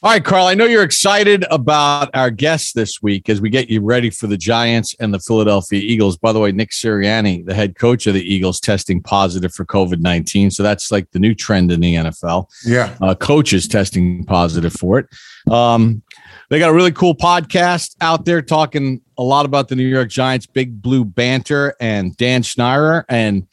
All 0.00 0.12
right, 0.12 0.24
Carl, 0.24 0.46
I 0.46 0.54
know 0.54 0.64
you're 0.64 0.84
excited 0.84 1.44
about 1.50 2.10
our 2.14 2.30
guest 2.30 2.76
this 2.76 3.02
week 3.02 3.28
as 3.28 3.40
we 3.40 3.50
get 3.50 3.68
you 3.68 3.80
ready 3.80 4.10
for 4.10 4.28
the 4.28 4.36
Giants 4.36 4.94
and 5.00 5.12
the 5.12 5.18
Philadelphia 5.18 5.80
Eagles. 5.80 6.16
By 6.16 6.32
the 6.32 6.38
way, 6.38 6.52
Nick 6.52 6.70
Sirianni, 6.70 7.44
the 7.44 7.52
head 7.52 7.76
coach 7.76 8.06
of 8.06 8.14
the 8.14 8.22
Eagles, 8.22 8.60
testing 8.60 9.02
positive 9.02 9.52
for 9.52 9.64
COVID 9.64 9.98
19. 9.98 10.52
So 10.52 10.62
that's 10.62 10.92
like 10.92 11.10
the 11.10 11.18
new 11.18 11.34
trend 11.34 11.72
in 11.72 11.80
the 11.80 11.96
NFL. 11.96 12.46
Yeah. 12.64 12.96
Uh, 13.00 13.16
coaches 13.16 13.66
testing 13.66 14.22
positive 14.22 14.72
for 14.72 15.00
it. 15.00 15.08
Um, 15.52 16.04
they 16.48 16.60
got 16.60 16.70
a 16.70 16.74
really 16.74 16.92
cool 16.92 17.16
podcast 17.16 17.96
out 18.00 18.24
there 18.24 18.40
talking 18.40 19.00
a 19.16 19.22
lot 19.24 19.46
about 19.46 19.66
the 19.66 19.74
New 19.74 19.88
York 19.88 20.10
Giants, 20.10 20.46
Big 20.46 20.80
Blue 20.80 21.04
Banter, 21.04 21.74
and 21.80 22.16
Dan 22.16 22.44
Schneider 22.44 23.04
and 23.08 23.48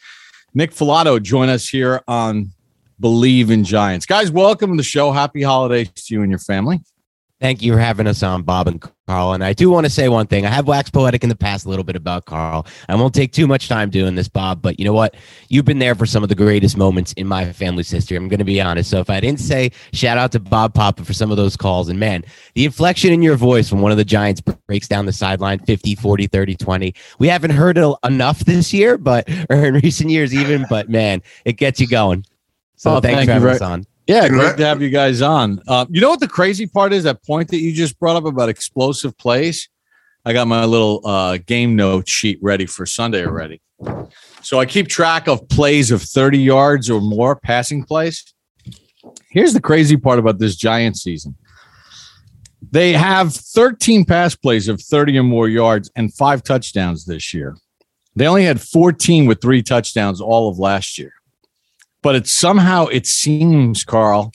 Nick 0.53 0.75
Falato 0.75 1.19
join 1.19 1.49
us 1.49 1.67
here 1.67 2.03
on 2.07 2.51
BLEAV 3.01 3.49
in 3.49 3.63
Giants. 3.63 4.05
Guys, 4.05 4.31
welcome 4.31 4.71
to 4.71 4.77
the 4.77 4.83
show. 4.83 5.11
Happy 5.11 5.41
holidays 5.41 5.89
to 5.89 6.13
you 6.13 6.21
and 6.21 6.31
your 6.31 6.39
family. 6.39 6.81
Thank 7.41 7.61
you 7.61 7.73
for 7.73 7.79
having 7.79 8.07
us 8.07 8.23
on, 8.23 8.43
Bob 8.43 8.69
and 8.69 8.81
Carl. 9.07 9.33
And 9.33 9.43
I 9.43 9.51
do 9.51 9.69
want 9.69 9.85
to 9.85 9.89
say 9.89 10.07
one 10.07 10.25
thing. 10.25 10.45
I 10.45 10.49
have 10.49 10.67
waxed 10.67 10.93
poetic 10.93 11.21
in 11.21 11.27
the 11.27 11.35
past 11.35 11.65
a 11.65 11.69
little 11.69 11.83
bit 11.83 11.97
about 11.97 12.25
Carl. 12.25 12.65
I 12.87 12.95
won't 12.95 13.13
take 13.13 13.33
too 13.33 13.45
much 13.45 13.67
time 13.67 13.89
doing 13.89 14.15
this, 14.15 14.29
Bob, 14.29 14.61
but 14.61 14.79
you 14.79 14.85
know 14.85 14.93
what? 14.93 15.15
You've 15.49 15.65
been 15.65 15.79
there 15.79 15.95
for 15.95 16.05
some 16.05 16.23
of 16.23 16.29
the 16.29 16.35
greatest 16.35 16.77
moments 16.77 17.11
in 17.13 17.27
my 17.27 17.51
family's 17.51 17.91
history. 17.91 18.15
I'm 18.15 18.29
going 18.29 18.39
to 18.39 18.45
be 18.45 18.61
honest. 18.61 18.89
So 18.89 19.01
if 19.01 19.09
I 19.09 19.19
didn't 19.19 19.41
say 19.41 19.71
shout 19.91 20.17
out 20.17 20.31
to 20.31 20.39
Bob 20.39 20.73
Papa 20.73 21.03
for 21.03 21.11
some 21.11 21.29
of 21.29 21.35
those 21.35 21.57
calls, 21.57 21.89
and 21.89 21.99
man, 21.99 22.23
the 22.53 22.63
inflection 22.63 23.11
in 23.11 23.21
your 23.21 23.35
voice 23.35 23.69
when 23.69 23.81
one 23.81 23.91
of 23.91 23.97
the 23.97 24.05
Giants 24.05 24.39
breaks 24.39 24.87
down 24.87 25.05
the 25.05 25.13
sideline 25.13 25.59
50, 25.59 25.93
40, 25.95 26.27
30, 26.27 26.55
20, 26.55 26.95
we 27.19 27.27
haven't 27.27 27.51
heard 27.51 27.77
it 27.77 27.95
enough 28.05 28.39
this 28.39 28.73
year, 28.73 28.97
but 28.97 29.29
or 29.49 29.65
in 29.65 29.73
recent 29.75 30.09
years 30.09 30.33
even, 30.33 30.65
but 30.69 30.89
man, 30.89 31.21
it 31.43 31.57
gets 31.57 31.81
you 31.81 31.87
going. 31.87 32.25
So 32.75 32.95
Oh, 32.95 32.99
thanks 32.99 33.17
thank 33.17 33.27
for 33.27 33.31
you 33.31 33.33
having 33.33 33.41
very- 33.43 33.55
us 33.55 33.61
on. 33.61 33.85
Yeah, 34.07 34.27
great 34.27 34.57
to 34.57 34.65
have 34.65 34.83
you 34.83 34.89
guys 34.89 35.21
on. 35.23 35.59
Uh, 35.67 35.85
you 35.89 35.99
know 35.99 36.11
what 36.11 36.19
the 36.19 36.27
crazy 36.27 36.67
part 36.67 36.93
is? 36.93 37.05
That 37.05 37.23
point 37.25 37.49
that 37.49 37.57
you 37.57 37.73
just 37.73 37.97
brought 37.99 38.15
up 38.15 38.25
about 38.25 38.49
explosive 38.49 39.17
plays. 39.17 39.67
I 40.25 40.33
got 40.33 40.47
my 40.47 40.63
little 40.65 41.01
uh, 41.05 41.37
game 41.45 41.75
note 41.75 42.07
sheet 42.07 42.37
ready 42.41 42.67
for 42.67 42.85
Sunday 42.85 43.25
already. 43.25 43.61
So 44.43 44.59
I 44.59 44.67
keep 44.67 44.87
track 44.87 45.27
of 45.27 45.47
plays 45.49 45.89
of 45.89 46.03
30 46.03 46.37
yards 46.37 46.87
or 46.89 47.01
more 47.01 47.35
passing 47.35 47.83
plays. 47.83 48.23
Here's 49.31 49.53
the 49.53 49.61
crazy 49.61 49.97
part 49.97 50.19
about 50.19 50.37
this 50.37 50.55
Giant 50.55 50.97
season. 50.97 51.35
They 52.71 52.93
have 52.93 53.33
13 53.33 54.05
pass 54.05 54.35
plays 54.35 54.67
of 54.67 54.81
30 54.81 55.17
or 55.19 55.23
more 55.23 55.47
yards 55.49 55.89
and 55.95 56.13
five 56.13 56.43
touchdowns 56.43 57.05
this 57.05 57.33
year. 57.33 57.55
They 58.15 58.27
only 58.27 58.45
had 58.45 58.61
14 58.61 59.25
with 59.25 59.41
three 59.41 59.61
touchdowns 59.63 60.21
all 60.21 60.47
of 60.49 60.57
last 60.59 60.97
year 60.99 61.13
but 62.05 62.15
it 62.15 62.27
somehow 62.27 62.85
it 62.87 63.05
seems 63.05 63.83
carl 63.83 64.31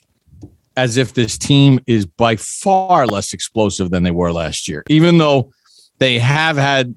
as 0.77 0.97
if 0.97 1.15
this 1.15 1.39
team 1.39 1.79
is 1.87 2.05
by 2.05 2.37
far 2.37 3.07
less 3.07 3.33
explosive 3.33 3.91
than 3.91 4.03
they 4.03 4.11
were 4.11 4.33
last 4.33 4.69
year 4.69 4.83
even 4.89 5.19
though 5.19 5.51
they 5.99 6.19
have 6.19 6.57
had 6.57 6.95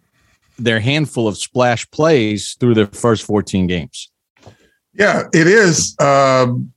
their 0.58 0.80
handful 0.80 1.28
of 1.28 1.38
splash 1.38 1.90
plays 1.92 2.56
through 2.60 2.74
their 2.74 2.88
first 2.88 3.26
14 3.26 3.68
games 3.68 4.10
Yeah, 4.94 5.24
it 5.34 5.48
is 5.48 5.96
um, 6.00 6.72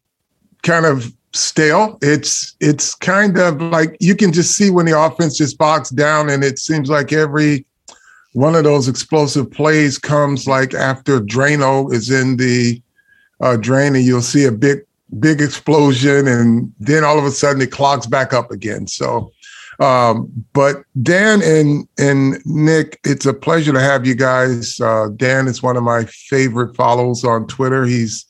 kind 0.63 0.87
of 0.87 1.13
stale. 1.35 1.99
It's 2.01 2.57
it's 2.61 2.95
kind 2.95 3.39
of 3.39 3.61
like 3.61 3.97
you 4.01 4.17
can 4.17 4.33
just 4.33 4.57
see 4.57 4.71
when 4.71 4.87
the 4.87 4.99
offense 4.99 5.37
just 5.37 5.59
bogs 5.59 5.91
down, 5.91 6.31
and 6.31 6.43
it 6.43 6.59
seems 6.59 6.89
like 6.89 7.13
every 7.13 7.67
one 8.33 8.55
of 8.55 8.65
those 8.65 8.89
explosive 8.89 9.51
plays 9.51 9.99
comes 9.99 10.47
like 10.47 10.75
after 10.75 11.21
Drano 11.21 11.93
is 11.93 12.11
in 12.11 12.37
the 12.37 12.81
uh, 13.41 13.57
drain, 13.57 13.95
and 13.95 14.05
you'll 14.05 14.23
see 14.23 14.45
a 14.45 14.53
big 14.53 14.81
big 15.21 15.41
explosion, 15.41 16.27
and 16.27 16.73
then 16.79 17.05
all 17.05 17.19
of 17.19 17.25
a 17.25 17.31
sudden 17.31 17.63
it 17.63 17.71
clogs 17.71 18.07
back 18.07 18.33
up 18.33 18.51
again. 18.51 18.87
So. 18.87 19.33
Um, 19.79 20.33
but 20.55 20.85
Dan 21.03 21.43
and 21.43 21.87
and 21.99 22.41
Nick, 22.47 22.99
it's 23.05 23.27
a 23.27 23.35
pleasure 23.35 23.75
to 23.75 23.81
have 23.81 24.07
you 24.07 24.15
guys. 24.15 24.81
Uh, 24.81 25.09
Dan 25.15 25.49
is 25.49 25.63
one 25.63 25.77
of 25.77 25.83
my 25.83 26.07
favorite 26.07 26.75
follows 26.75 27.25
on 27.25 27.47
Twitter. 27.47 27.85
He's 27.85 28.25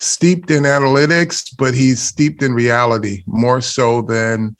steeped 0.00 0.50
in 0.50 0.64
analytics, 0.64 1.54
but 1.56 1.72
he's 1.74 2.02
steeped 2.02 2.42
in 2.42 2.52
reality 2.52 3.22
more 3.26 3.60
so 3.60 4.02
than 4.02 4.54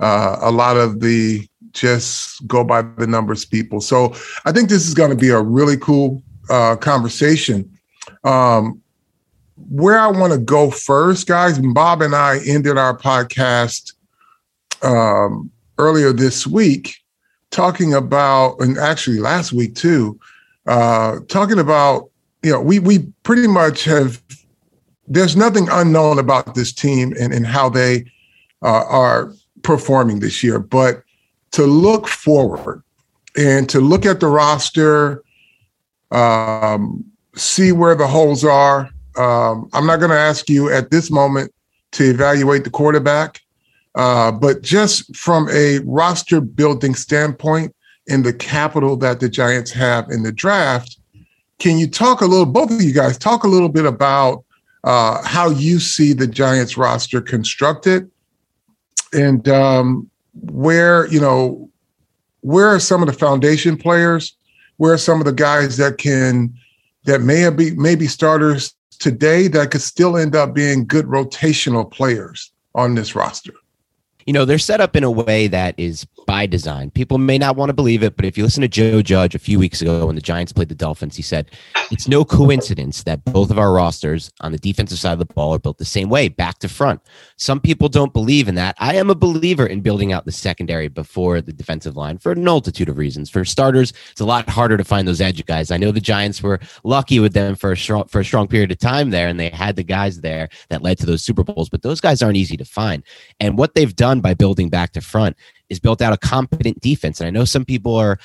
uh, 0.00 0.38
a 0.40 0.50
lot 0.50 0.76
of 0.76 1.00
the 1.00 1.46
just 1.72 2.46
go 2.46 2.64
by 2.64 2.82
the 2.82 3.06
numbers 3.06 3.44
people. 3.44 3.80
So 3.80 4.14
I 4.44 4.52
think 4.52 4.68
this 4.68 4.86
is 4.86 4.94
going 4.94 5.10
to 5.10 5.16
be 5.16 5.30
a 5.30 5.42
really 5.42 5.76
cool 5.76 6.22
uh, 6.48 6.76
conversation. 6.76 7.70
Um, 8.22 8.80
where 9.68 9.98
I 9.98 10.08
want 10.08 10.32
to 10.32 10.38
go 10.38 10.70
first, 10.70 11.26
guys, 11.26 11.58
Bob 11.58 12.02
and 12.02 12.14
I 12.14 12.40
ended 12.46 12.78
our 12.78 12.96
podcast 12.96 13.92
um, 14.82 15.50
earlier 15.78 16.12
this 16.12 16.46
week 16.46 16.96
talking 17.50 17.94
about, 17.94 18.56
and 18.60 18.78
actually 18.78 19.18
last 19.18 19.52
week 19.52 19.74
too, 19.74 20.18
uh, 20.66 21.20
talking 21.28 21.58
about, 21.58 22.10
you 22.42 22.50
know, 22.50 22.60
we 22.60 22.78
we 22.78 23.00
pretty 23.22 23.46
much 23.46 23.84
have. 23.84 24.22
There's 25.06 25.36
nothing 25.36 25.68
unknown 25.70 26.18
about 26.18 26.54
this 26.54 26.72
team 26.72 27.12
and, 27.20 27.32
and 27.32 27.46
how 27.46 27.68
they 27.68 28.06
uh, 28.62 28.84
are 28.88 29.34
performing 29.62 30.20
this 30.20 30.42
year, 30.42 30.58
but 30.58 31.02
to 31.52 31.66
look 31.66 32.08
forward 32.08 32.82
and 33.36 33.68
to 33.68 33.80
look 33.80 34.06
at 34.06 34.20
the 34.20 34.28
roster, 34.28 35.22
um, 36.10 37.04
see 37.36 37.72
where 37.72 37.94
the 37.94 38.06
holes 38.06 38.44
are. 38.44 38.88
Um, 39.16 39.68
I'm 39.72 39.86
not 39.86 39.98
going 39.98 40.10
to 40.10 40.18
ask 40.18 40.48
you 40.48 40.72
at 40.72 40.90
this 40.90 41.10
moment 41.10 41.52
to 41.92 42.04
evaluate 42.10 42.64
the 42.64 42.70
quarterback. 42.70 43.40
Uh, 43.94 44.32
but 44.32 44.62
just 44.62 45.14
from 45.16 45.48
a 45.50 45.78
roster 45.84 46.40
building 46.40 46.94
standpoint 46.94 47.74
and 48.08 48.24
the 48.24 48.32
capital 48.32 48.96
that 48.96 49.20
the 49.20 49.28
Giants 49.28 49.70
have 49.70 50.10
in 50.10 50.24
the 50.24 50.32
draft, 50.32 50.98
can 51.58 51.78
you 51.78 51.86
talk 51.86 52.20
a 52.20 52.26
little, 52.26 52.46
both 52.46 52.70
of 52.72 52.82
you 52.82 52.92
guys, 52.92 53.16
talk 53.16 53.44
a 53.44 53.48
little 53.48 53.68
bit 53.68 53.86
about 53.86 54.44
uh, 54.82 55.22
how 55.24 55.48
you 55.48 55.78
see 55.78 56.12
the 56.12 56.26
Giants 56.26 56.76
roster 56.76 57.20
constructed 57.20 58.10
and 59.12 59.48
um, 59.48 60.10
where, 60.34 61.06
you 61.06 61.20
know, 61.20 61.70
where 62.40 62.66
are 62.66 62.80
some 62.80 63.00
of 63.00 63.06
the 63.06 63.14
foundation 63.14 63.76
players? 63.76 64.36
Where 64.76 64.92
are 64.92 64.98
some 64.98 65.20
of 65.20 65.24
the 65.24 65.32
guys 65.32 65.76
that 65.78 65.98
can 65.98 66.52
that 67.04 67.22
may 67.22 67.48
be 67.50 67.70
maybe 67.72 68.06
starters 68.06 68.74
today 68.96 69.48
that 69.48 69.70
could 69.70 69.82
still 69.82 70.16
end 70.16 70.34
up 70.34 70.54
being 70.54 70.86
good 70.86 71.06
rotational 71.06 71.90
players 71.90 72.52
on 72.74 72.94
this 72.94 73.14
roster? 73.14 73.54
You 74.26 74.32
know, 74.32 74.44
they're 74.44 74.58
set 74.58 74.80
up 74.80 74.96
in 74.96 75.04
a 75.04 75.10
way 75.10 75.48
that 75.48 75.74
is 75.76 76.06
by 76.26 76.46
design. 76.46 76.90
People 76.90 77.18
may 77.18 77.38
not 77.38 77.56
want 77.56 77.68
to 77.68 77.74
believe 77.74 78.02
it, 78.02 78.16
but 78.16 78.24
if 78.24 78.36
you 78.36 78.44
listen 78.44 78.62
to 78.62 78.68
Joe 78.68 79.02
Judge 79.02 79.34
a 79.34 79.38
few 79.38 79.58
weeks 79.58 79.80
ago 79.80 80.06
when 80.06 80.14
the 80.14 80.20
Giants 80.20 80.52
played 80.52 80.68
the 80.68 80.74
Dolphins, 80.74 81.16
he 81.16 81.22
said, 81.22 81.50
It's 81.90 82.08
no 82.08 82.24
coincidence 82.24 83.02
that 83.04 83.24
both 83.24 83.50
of 83.50 83.58
our 83.58 83.72
rosters 83.72 84.30
on 84.40 84.52
the 84.52 84.58
defensive 84.58 84.98
side 84.98 85.12
of 85.12 85.18
the 85.18 85.26
ball 85.26 85.54
are 85.54 85.58
built 85.58 85.78
the 85.78 85.84
same 85.84 86.08
way, 86.08 86.28
back 86.28 86.58
to 86.60 86.68
front. 86.68 87.00
Some 87.36 87.60
people 87.60 87.88
don't 87.88 88.12
believe 88.12 88.48
in 88.48 88.54
that. 88.56 88.76
I 88.78 88.94
am 88.96 89.10
a 89.10 89.14
believer 89.14 89.66
in 89.66 89.80
building 89.80 90.12
out 90.12 90.24
the 90.24 90.32
secondary 90.32 90.88
before 90.88 91.40
the 91.40 91.52
defensive 91.52 91.96
line 91.96 92.18
for 92.18 92.32
a 92.32 92.36
multitude 92.36 92.88
of 92.88 92.98
reasons. 92.98 93.30
For 93.30 93.44
starters, 93.44 93.92
it's 94.10 94.20
a 94.20 94.24
lot 94.24 94.48
harder 94.48 94.76
to 94.76 94.84
find 94.84 95.06
those 95.06 95.20
edge 95.20 95.44
guys. 95.46 95.70
I 95.70 95.76
know 95.76 95.92
the 95.92 96.00
Giants 96.00 96.42
were 96.42 96.60
lucky 96.84 97.20
with 97.20 97.32
them 97.32 97.54
for 97.54 97.72
a 97.72 97.76
strong, 97.76 98.06
for 98.08 98.20
a 98.20 98.24
strong 98.24 98.48
period 98.48 98.70
of 98.70 98.78
time 98.78 99.10
there, 99.10 99.28
and 99.28 99.38
they 99.38 99.50
had 99.50 99.76
the 99.76 99.84
guys 99.84 100.20
there 100.20 100.48
that 100.68 100.82
led 100.82 100.98
to 100.98 101.06
those 101.06 101.22
Super 101.22 101.44
Bowls, 101.44 101.68
but 101.68 101.82
those 101.82 102.00
guys 102.00 102.22
aren't 102.22 102.36
easy 102.36 102.56
to 102.56 102.64
find. 102.64 103.02
And 103.40 103.58
what 103.58 103.74
they've 103.74 103.94
done 103.94 104.20
by 104.20 104.34
building 104.34 104.68
back 104.68 104.92
to 104.92 105.00
front 105.00 105.36
is 105.68 105.80
built 105.80 106.02
out 106.02 106.12
a 106.12 106.18
competent 106.18 106.80
defense. 106.80 107.20
And 107.20 107.26
I 107.26 107.30
know 107.30 107.44
some 107.44 107.64
people 107.64 107.94
are 107.94 108.18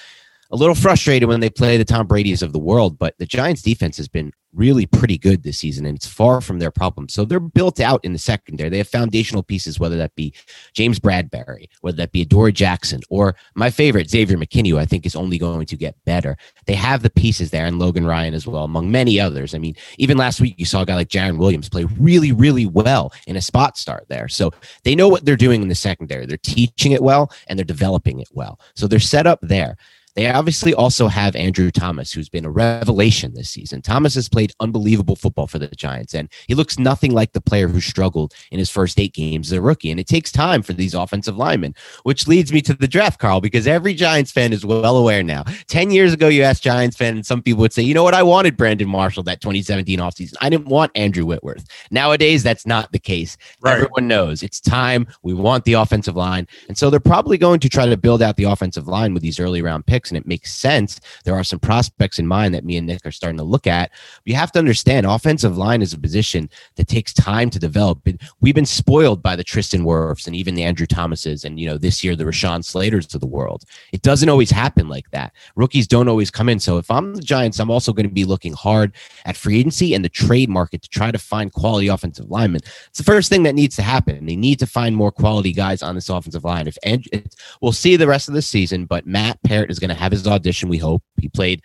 a 0.52 0.56
little 0.56 0.76
frustrated 0.76 1.30
when 1.30 1.40
they 1.40 1.50
play 1.50 1.78
the 1.78 1.86
Tom 1.86 2.08
Brady's 2.08 2.42
of 2.42 2.54
the 2.54 2.60
world, 2.60 2.98
but 2.98 3.16
the 3.20 3.26
Giants 3.26 3.62
defense 3.62 3.98
has 3.98 4.08
been 4.08 4.32
really 4.54 4.88
pretty 4.88 5.18
good 5.18 5.44
this 5.44 5.60
season 5.60 5.86
and 5.86 5.96
it's 5.96 6.08
far 6.08 6.42
from 6.42 6.58
their 6.58 6.72
problem. 6.72 7.08
So 7.08 7.24
they're 7.24 7.40
built 7.40 7.80
out 7.80 8.04
in 8.04 8.14
the 8.14 8.20
secondary. 8.20 8.70
They 8.70 8.80
have 8.80 8.88
foundational 8.88 9.44
pieces, 9.44 9.80
whether 9.80 9.98
that 9.98 10.16
be 10.16 10.34
James 10.74 11.00
Bradberry, 11.00 11.68
whether 11.82 11.98
that 11.98 12.12
be 12.12 12.22
Adoree 12.22 12.52
Jackson, 12.52 13.02
or 13.10 13.36
my 13.54 13.70
favorite, 13.70 14.10
Xavier 14.10 14.38
McKinney, 14.38 14.70
who 14.70 14.80
I 14.80 14.86
think 14.86 15.06
is 15.06 15.16
only 15.16 15.38
going 15.38 15.68
to 15.68 15.78
get 15.78 15.96
better. 16.06 16.36
They 16.66 16.74
have 16.74 17.04
the 17.04 17.12
pieces 17.12 17.52
there 17.52 17.68
and 17.68 17.78
Logan 17.78 18.08
Ryan 18.08 18.34
as 18.34 18.48
well, 18.48 18.64
among 18.64 18.92
many 18.92 19.20
others. 19.20 19.54
I 19.54 19.60
mean, 19.60 19.76
even 20.00 20.18
last 20.18 20.42
week, 20.42 20.56
you 20.58 20.66
saw 20.66 20.82
a 20.82 20.86
guy 20.86 20.96
like 20.96 21.10
Jarren 21.10 21.38
Williams 21.38 21.70
play 21.70 21.86
really, 22.00 22.32
really 22.32 22.66
well 22.66 23.14
in 23.28 23.36
a 23.36 23.42
spot 23.42 23.78
start 23.78 24.06
there. 24.10 24.28
So 24.28 24.52
they 24.84 24.96
know 24.96 25.10
what 25.10 25.26
they're 25.26 25.36
doing 25.36 25.62
in 25.62 25.68
the 25.68 25.76
secondary. 25.76 26.26
They're 26.26 26.38
teaching 26.38 26.92
it 26.92 27.04
well 27.04 27.32
and 27.48 27.58
they're 27.60 27.64
developing 27.64 28.20
it 28.20 28.30
well. 28.32 28.60
So 28.76 28.88
they're 28.88 29.00
set 29.00 29.28
up 29.28 29.40
there. 29.44 29.78
They 30.20 30.30
obviously 30.30 30.74
also 30.74 31.08
have 31.08 31.34
Andrew 31.38 31.72
Thomas, 31.72 32.12
who's 32.12 32.28
been 32.28 32.44
a 32.44 32.52
revelation 32.52 33.36
this 33.36 33.50
season. 33.50 33.82
Thomas 33.82 34.16
has 34.16 34.28
played 34.28 34.52
unbelievable 34.60 35.16
football 35.16 35.48
for 35.48 35.60
the 35.60 35.68
Giants, 35.68 36.14
and 36.14 36.28
he 36.46 36.56
looks 36.56 36.78
nothing 36.78 37.12
like 37.14 37.32
the 37.32 37.40
player 37.40 37.70
who 37.70 37.80
struggled 37.80 38.34
in 38.52 38.60
his 38.60 38.70
first 38.70 39.00
eight 39.00 39.14
games 39.14 39.50
as 39.50 39.58
a 39.58 39.62
rookie. 39.62 39.90
And 39.92 39.98
it 39.98 40.08
takes 40.08 40.30
time 40.30 40.62
for 40.62 40.74
these 40.74 40.94
offensive 40.94 41.38
linemen, 41.38 41.74
which 42.04 42.28
leads 42.28 42.52
me 42.52 42.60
to 42.64 42.74
the 42.74 42.86
draft, 42.86 43.18
Carl, 43.18 43.40
because 43.40 43.66
every 43.66 43.94
Giants 43.94 44.30
fan 44.30 44.52
is 44.52 44.66
well 44.66 44.98
aware 44.98 45.24
now. 45.24 45.46
10 45.68 45.90
years 45.90 46.12
ago, 46.12 46.28
you 46.28 46.44
asked 46.44 46.64
Giants 46.64 46.98
fans, 46.98 47.16
and 47.16 47.26
some 47.26 47.42
people 47.42 47.62
would 47.62 47.72
say, 47.72 47.84
you 47.84 47.94
know 47.94 48.04
what, 48.04 48.14
I 48.14 48.24
wanted 48.24 48.58
Brandon 48.58 48.90
Marshall 48.90 49.24
that 49.24 49.40
2017 49.40 50.00
offseason. 50.00 50.34
I 50.42 50.50
didn't 50.50 50.68
want 50.68 50.92
Andrew 50.96 51.26
Whitworth. 51.26 51.66
Nowadays, 51.92 52.44
that's 52.44 52.66
not 52.66 52.92
the 52.92 53.00
case. 53.00 53.38
Right. 53.62 53.76
Everyone 53.76 54.10
knows 54.10 54.44
it's 54.44 54.60
time. 54.60 55.08
We 55.24 55.34
want 55.34 55.64
the 55.64 55.74
offensive 55.76 56.18
line. 56.18 56.46
And 56.68 56.78
so 56.78 56.90
they're 56.90 57.00
probably 57.00 57.38
going 57.38 57.62
to 57.62 57.70
try 57.70 57.86
to 57.86 57.96
build 57.96 58.22
out 58.22 58.36
the 58.36 58.44
offensive 58.44 58.86
line 58.86 59.14
with 59.14 59.24
these 59.24 59.40
early 59.40 59.62
round 59.62 59.86
picks, 59.86 60.09
and 60.10 60.18
it 60.18 60.28
makes 60.28 60.54
sense. 60.54 61.00
There 61.24 61.36
are 61.36 61.44
some 61.44 61.60
prospects 61.60 62.20
in 62.20 62.28
mind 62.28 62.54
that 62.54 62.66
me 62.66 62.78
and 62.78 62.88
Nick 62.88 63.06
are 63.06 63.12
starting 63.12 63.38
to 63.38 63.44
look 63.44 63.68
at. 63.68 63.92
But 63.92 64.28
you 64.28 64.36
have 64.36 64.52
to 64.54 64.60
understand, 64.60 65.06
offensive 65.06 65.58
line 65.58 65.82
is 65.82 65.94
a 65.94 66.00
position 66.00 66.50
that 66.76 66.88
takes 66.88 67.14
time 67.14 67.50
to 67.52 67.60
develop. 67.60 68.08
We've 68.42 68.56
been 68.56 68.66
spoiled 68.66 69.22
by 69.22 69.36
the 69.36 69.44
Tristan 69.44 69.84
Wirfs 69.84 70.28
and 70.28 70.36
even 70.36 70.56
the 70.56 70.64
Andrew 70.64 70.86
Thomases, 70.86 71.44
and 71.44 71.60
you 71.60 71.68
know 71.68 71.78
this 71.78 72.04
year 72.04 72.16
the 72.16 72.24
Rashawn 72.24 72.64
Slaters 72.64 73.14
of 73.14 73.22
the 73.22 73.28
world. 73.28 73.64
It 73.92 74.02
doesn't 74.02 74.30
always 74.30 74.52
happen 74.52 74.88
like 74.88 75.10
that. 75.12 75.34
Rookies 75.56 75.88
don't 75.88 76.08
always 76.08 76.32
come 76.32 76.50
in. 76.50 76.60
So 76.60 76.78
if 76.78 76.90
I'm 76.92 77.16
the 77.16 77.22
Giants, 77.22 77.60
I'm 77.60 77.72
also 77.72 77.94
going 77.94 78.08
to 78.08 78.14
be 78.14 78.26
looking 78.26 78.54
hard 78.54 78.94
at 79.26 79.38
free 79.38 79.60
agency 79.60 79.94
and 79.94 80.04
the 80.04 80.10
trade 80.10 80.50
market 80.50 80.82
to 80.82 80.90
try 80.90 81.12
to 81.12 81.18
find 81.18 81.52
quality 81.52 81.88
offensive 81.88 82.30
linemen. 82.30 82.62
It's 82.88 82.98
the 82.98 83.04
first 83.04 83.30
thing 83.30 83.44
that 83.44 83.56
needs 83.56 83.76
to 83.78 83.82
happen. 83.82 84.26
They 84.26 84.36
need 84.36 84.60
to 84.60 84.68
find 84.68 84.96
more 84.96 85.12
quality 85.12 85.54
guys 85.54 85.82
on 85.82 85.96
this 85.96 86.10
offensive 86.10 86.44
line. 86.44 86.68
If 86.68 86.78
Andrew, 86.84 87.22
we'll 87.62 87.72
see 87.72 87.96
the 87.96 88.08
rest 88.08 88.28
of 88.28 88.34
the 88.34 88.42
season, 88.42 88.86
but 88.86 89.06
Matt 89.06 89.42
Peart 89.44 89.72
is 89.72 89.80
going 89.80 89.89
to 89.90 89.96
have 89.96 90.12
his 90.12 90.26
audition. 90.28 90.70
We 90.70 90.78
hope 90.78 91.04
he 91.20 91.30
played 91.30 91.62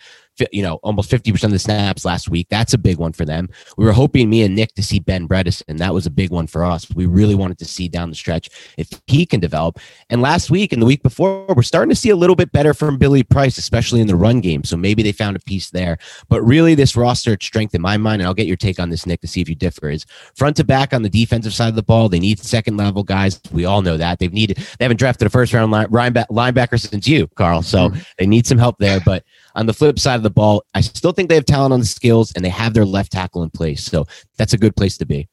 you 0.52 0.62
know, 0.62 0.76
almost 0.82 1.10
50% 1.10 1.44
of 1.44 1.50
the 1.50 1.58
snaps 1.58 2.04
last 2.04 2.28
week. 2.28 2.48
That's 2.50 2.74
a 2.74 2.78
big 2.78 2.98
one 2.98 3.12
for 3.12 3.24
them. 3.24 3.48
We 3.76 3.84
were 3.84 3.92
hoping, 3.92 4.28
me 4.28 4.42
and 4.42 4.54
Nick, 4.54 4.74
to 4.74 4.82
see 4.82 5.00
Ben 5.00 5.28
Bredeson. 5.28 5.78
That 5.78 5.94
was 5.94 6.06
a 6.06 6.10
big 6.10 6.30
one 6.30 6.46
for 6.46 6.64
us. 6.64 6.86
We 6.94 7.06
really 7.06 7.34
wanted 7.34 7.58
to 7.58 7.64
see 7.64 7.88
down 7.88 8.10
the 8.10 8.16
stretch 8.16 8.50
if 8.76 8.88
he 9.06 9.26
can 9.26 9.40
develop. 9.40 9.78
And 10.10 10.22
last 10.22 10.50
week 10.50 10.72
and 10.72 10.82
the 10.82 10.86
week 10.86 11.02
before, 11.02 11.46
we're 11.48 11.62
starting 11.62 11.90
to 11.90 11.96
see 11.96 12.10
a 12.10 12.16
little 12.16 12.36
bit 12.36 12.52
better 12.52 12.74
from 12.74 12.98
Billy 12.98 13.22
Price, 13.22 13.58
especially 13.58 14.00
in 14.00 14.06
the 14.06 14.16
run 14.16 14.40
game. 14.40 14.64
So 14.64 14.76
maybe 14.76 15.02
they 15.02 15.12
found 15.12 15.36
a 15.36 15.40
piece 15.40 15.70
there. 15.70 15.98
But 16.28 16.42
really, 16.42 16.74
this 16.74 16.96
roster 16.96 17.36
strength 17.40 17.74
in 17.74 17.82
my 17.82 17.96
mind, 17.96 18.22
and 18.22 18.26
I'll 18.26 18.34
get 18.34 18.46
your 18.46 18.56
take 18.56 18.80
on 18.80 18.90
this, 18.90 19.06
Nick, 19.06 19.20
to 19.20 19.28
see 19.28 19.40
if 19.40 19.48
you 19.48 19.54
differ, 19.54 19.90
is 19.90 20.04
front 20.36 20.56
to 20.56 20.64
back 20.64 20.92
on 20.92 21.02
the 21.02 21.08
defensive 21.08 21.54
side 21.54 21.68
of 21.68 21.76
the 21.76 21.82
ball. 21.82 22.08
They 22.08 22.20
need 22.20 22.38
second 22.40 22.76
level 22.76 23.02
guys. 23.02 23.40
We 23.52 23.64
all 23.64 23.82
know 23.82 23.96
that. 23.96 24.18
They've 24.18 24.32
needed, 24.32 24.58
they 24.78 24.84
haven't 24.84 24.98
drafted 24.98 25.26
a 25.26 25.30
first 25.30 25.52
round 25.52 25.72
linebacker 25.72 26.80
since 26.80 27.06
you, 27.06 27.28
Carl. 27.28 27.62
So 27.62 27.90
mm-hmm. 27.90 28.00
they 28.18 28.26
need 28.26 28.46
some 28.46 28.58
help 28.58 28.78
there. 28.78 29.00
But 29.04 29.24
on 29.54 29.66
the 29.66 29.72
flip 29.72 29.98
side 29.98 30.16
of 30.16 30.22
the 30.22 30.30
ball, 30.30 30.64
I 30.74 30.80
still 30.80 31.12
think 31.12 31.28
they 31.28 31.34
have 31.36 31.46
talent 31.46 31.72
on 31.72 31.80
the 31.80 31.86
skills 31.86 32.32
and 32.34 32.44
they 32.44 32.48
have 32.50 32.74
their 32.74 32.84
left 32.84 33.12
tackle 33.12 33.42
in 33.42 33.50
place. 33.50 33.84
So 33.84 34.06
that's 34.36 34.52
a 34.52 34.58
good 34.58 34.76
place 34.76 34.98
to 34.98 35.06
be. 35.06 35.28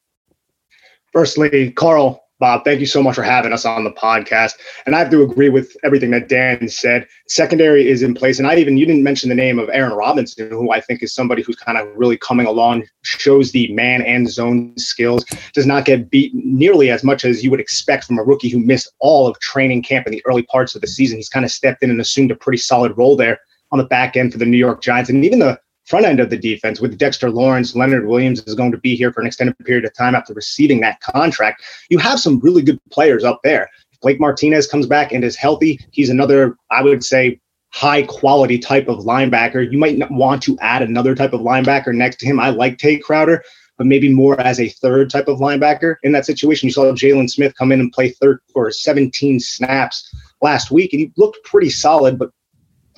Firstly, 1.12 1.72
Carl, 1.72 2.22
Bob, 2.42 2.64
thank 2.64 2.80
you 2.80 2.86
so 2.86 3.02
much 3.04 3.14
for 3.14 3.22
having 3.22 3.52
us 3.52 3.64
on 3.64 3.84
the 3.84 3.92
podcast. 3.92 4.54
And 4.84 4.96
I 4.96 4.98
have 4.98 5.10
to 5.10 5.22
agree 5.22 5.48
with 5.48 5.76
everything 5.84 6.10
that 6.10 6.28
Dan 6.28 6.68
said. 6.68 7.06
Secondary 7.28 7.88
is 7.88 8.02
in 8.02 8.14
place. 8.14 8.38
And 8.40 8.48
I 8.48 8.56
even, 8.56 8.76
you 8.76 8.84
didn't 8.84 9.04
mention 9.04 9.28
the 9.28 9.34
name 9.36 9.60
of 9.60 9.68
Aaron 9.68 9.92
Robinson, 9.92 10.50
who 10.50 10.72
I 10.72 10.80
think 10.80 11.04
is 11.04 11.14
somebody 11.14 11.42
who's 11.42 11.54
kind 11.54 11.78
of 11.78 11.86
really 11.94 12.16
coming 12.16 12.46
along, 12.46 12.84
shows 13.02 13.52
the 13.52 13.72
man 13.72 14.02
and 14.02 14.28
zone 14.28 14.76
skills, 14.76 15.24
does 15.52 15.66
not 15.66 15.84
get 15.84 16.10
beat 16.10 16.32
nearly 16.34 16.90
as 16.90 17.04
much 17.04 17.24
as 17.24 17.44
you 17.44 17.50
would 17.52 17.60
expect 17.60 18.04
from 18.04 18.18
a 18.18 18.24
rookie 18.24 18.48
who 18.48 18.58
missed 18.58 18.92
all 18.98 19.28
of 19.28 19.38
training 19.38 19.84
camp 19.84 20.08
in 20.08 20.12
the 20.12 20.22
early 20.24 20.42
parts 20.42 20.74
of 20.74 20.80
the 20.80 20.88
season. 20.88 21.18
He's 21.18 21.28
kind 21.28 21.44
of 21.44 21.52
stepped 21.52 21.84
in 21.84 21.90
and 21.90 22.00
assumed 22.00 22.32
a 22.32 22.36
pretty 22.36 22.58
solid 22.58 22.98
role 22.98 23.16
there 23.16 23.38
on 23.72 23.78
the 23.78 23.84
back 23.84 24.16
end 24.16 24.32
for 24.32 24.38
the 24.38 24.46
New 24.46 24.58
York 24.58 24.82
Giants. 24.82 25.10
And 25.10 25.24
even 25.24 25.40
the 25.40 25.58
front 25.86 26.06
end 26.06 26.20
of 26.20 26.30
the 26.30 26.36
defense 26.36 26.80
with 26.80 26.98
Dexter 26.98 27.30
Lawrence, 27.30 27.74
Leonard 27.74 28.06
Williams 28.06 28.40
is 28.42 28.54
going 28.54 28.70
to 28.72 28.78
be 28.78 28.94
here 28.94 29.12
for 29.12 29.20
an 29.20 29.26
extended 29.26 29.58
period 29.64 29.84
of 29.84 29.94
time 29.94 30.14
after 30.14 30.32
receiving 30.32 30.80
that 30.80 31.00
contract. 31.00 31.62
You 31.90 31.98
have 31.98 32.20
some 32.20 32.38
really 32.40 32.62
good 32.62 32.78
players 32.90 33.24
up 33.24 33.40
there. 33.42 33.68
Blake 34.02 34.20
Martinez 34.20 34.66
comes 34.66 34.86
back 34.86 35.12
and 35.12 35.24
is 35.24 35.36
healthy, 35.36 35.80
he's 35.92 36.10
another, 36.10 36.56
I 36.70 36.82
would 36.82 37.04
say, 37.04 37.40
high 37.72 38.02
quality 38.02 38.58
type 38.58 38.88
of 38.88 38.98
linebacker. 38.98 39.70
You 39.70 39.78
might 39.78 39.98
want 40.10 40.42
to 40.42 40.58
add 40.60 40.82
another 40.82 41.14
type 41.14 41.32
of 41.32 41.40
linebacker 41.40 41.94
next 41.94 42.16
to 42.20 42.26
him. 42.26 42.38
I 42.38 42.50
like 42.50 42.78
Tae 42.78 42.98
Crowder, 42.98 43.42
but 43.78 43.86
maybe 43.86 44.12
more 44.12 44.38
as 44.40 44.60
a 44.60 44.68
third 44.68 45.08
type 45.08 45.28
of 45.28 45.38
linebacker 45.38 45.96
in 46.02 46.12
that 46.12 46.26
situation. 46.26 46.66
You 46.66 46.72
saw 46.72 46.84
Jalen 46.92 47.30
Smith 47.30 47.54
come 47.56 47.72
in 47.72 47.80
and 47.80 47.92
play 47.92 48.10
third 48.10 48.40
or 48.54 48.70
17 48.70 49.40
snaps 49.40 50.14
last 50.42 50.70
week, 50.70 50.92
and 50.92 51.00
he 51.00 51.12
looked 51.16 51.42
pretty 51.44 51.70
solid, 51.70 52.18
but 52.18 52.30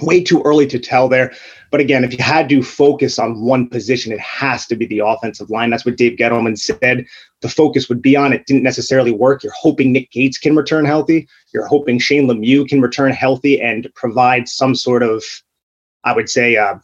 way 0.00 0.22
too 0.22 0.42
early 0.42 0.66
to 0.66 0.78
tell 0.78 1.08
there. 1.08 1.32
But 1.70 1.80
again, 1.80 2.04
if 2.04 2.12
you 2.12 2.22
had 2.22 2.48
to 2.48 2.62
focus 2.62 3.18
on 3.18 3.40
one 3.40 3.68
position, 3.68 4.12
it 4.12 4.20
has 4.20 4.66
to 4.66 4.76
be 4.76 4.86
the 4.86 5.00
offensive 5.00 5.50
line. 5.50 5.70
That's 5.70 5.84
what 5.84 5.96
Dave 5.96 6.18
Gettleman 6.18 6.58
said. 6.58 7.06
The 7.40 7.48
focus 7.48 7.88
would 7.88 8.02
be 8.02 8.16
on 8.16 8.32
it. 8.32 8.46
Didn't 8.46 8.62
necessarily 8.62 9.12
work. 9.12 9.42
You're 9.42 9.52
hoping 9.56 9.92
Nick 9.92 10.10
Gates 10.10 10.38
can 10.38 10.56
return 10.56 10.84
healthy. 10.84 11.28
You're 11.52 11.66
hoping 11.66 11.98
Shane 11.98 12.28
Lemieux 12.28 12.68
can 12.68 12.80
return 12.80 13.12
healthy 13.12 13.60
and 13.60 13.88
provide 13.94 14.48
some 14.48 14.74
sort 14.74 15.02
of, 15.02 15.22
I 16.04 16.14
would 16.14 16.28
say, 16.28 16.56
uh, 16.56 16.76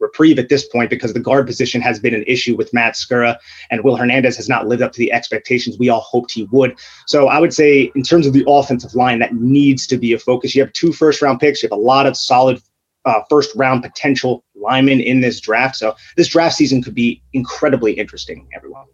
reprieve 0.00 0.38
at 0.38 0.48
this 0.48 0.66
point 0.68 0.90
because 0.90 1.12
the 1.12 1.20
guard 1.20 1.46
position 1.46 1.80
has 1.80 1.98
been 1.98 2.14
an 2.14 2.24
issue 2.26 2.56
with 2.56 2.72
Matt 2.72 2.94
Skura 2.94 3.38
and 3.70 3.82
Will 3.84 3.96
Hernandez 3.96 4.36
has 4.36 4.48
not 4.48 4.66
lived 4.66 4.82
up 4.82 4.92
to 4.92 4.98
the 4.98 5.12
expectations 5.12 5.78
we 5.78 5.88
all 5.88 6.00
hoped 6.00 6.32
he 6.32 6.44
would. 6.44 6.76
So 7.06 7.28
I 7.28 7.38
would 7.38 7.52
say 7.52 7.90
in 7.94 8.02
terms 8.02 8.26
of 8.26 8.32
the 8.32 8.44
offensive 8.46 8.94
line, 8.94 9.18
that 9.20 9.34
needs 9.34 9.86
to 9.88 9.96
be 9.96 10.12
a 10.12 10.18
focus. 10.18 10.54
You 10.54 10.62
have 10.62 10.72
two 10.72 10.92
first 10.92 11.22
round 11.22 11.40
picks. 11.40 11.62
You 11.62 11.68
have 11.68 11.78
a 11.78 11.80
lot 11.80 12.06
of 12.06 12.16
solid 12.16 12.60
uh, 13.04 13.22
first 13.30 13.54
round 13.54 13.82
potential 13.82 14.44
linemen 14.54 15.00
in 15.00 15.20
this 15.20 15.40
draft. 15.40 15.76
So 15.76 15.94
this 16.16 16.28
draft 16.28 16.56
season 16.56 16.82
could 16.82 16.94
be 16.94 17.22
incredibly 17.32 17.92
interesting, 17.92 18.48
everyone. 18.54 18.86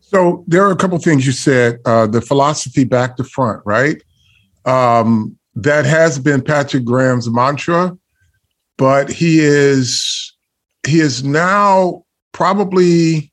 So 0.00 0.44
there 0.46 0.64
are 0.64 0.70
a 0.70 0.76
couple 0.76 0.98
things 0.98 1.26
you 1.26 1.32
said. 1.32 1.80
Uh, 1.84 2.06
the 2.06 2.20
philosophy 2.20 2.84
back 2.84 3.16
to 3.16 3.24
front, 3.24 3.62
right? 3.64 4.02
Um, 4.64 5.36
that 5.54 5.84
has 5.84 6.18
been 6.18 6.42
Patrick 6.42 6.84
Graham's 6.84 7.30
mantra 7.30 7.96
but 8.78 9.10
he 9.10 9.40
is 9.40 10.32
he 10.86 11.00
is 11.00 11.24
now 11.24 12.04
probably 12.32 13.32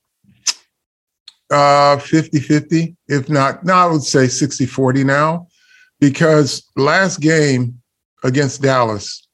uh 1.50 1.96
50-50 1.98 2.96
if 3.08 3.28
not 3.28 3.64
now 3.64 3.86
i 3.86 3.90
would 3.90 4.02
say 4.02 4.24
60-40 4.24 5.04
now 5.04 5.46
because 6.00 6.66
last 6.76 7.20
game 7.20 7.80
against 8.22 8.62
dallas 8.62 9.26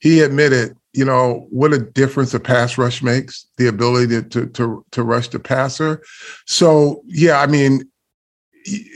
he 0.00 0.20
admitted 0.20 0.76
you 0.92 1.04
know 1.04 1.46
what 1.50 1.72
a 1.72 1.78
difference 1.78 2.34
a 2.34 2.40
pass 2.40 2.78
rush 2.78 3.02
makes 3.02 3.46
the 3.56 3.68
ability 3.68 4.22
to 4.22 4.46
to 4.48 4.84
to 4.90 5.02
rush 5.02 5.28
the 5.28 5.38
passer. 5.38 6.02
So 6.46 7.02
yeah 7.06 7.40
i 7.40 7.46
mean 7.46 7.88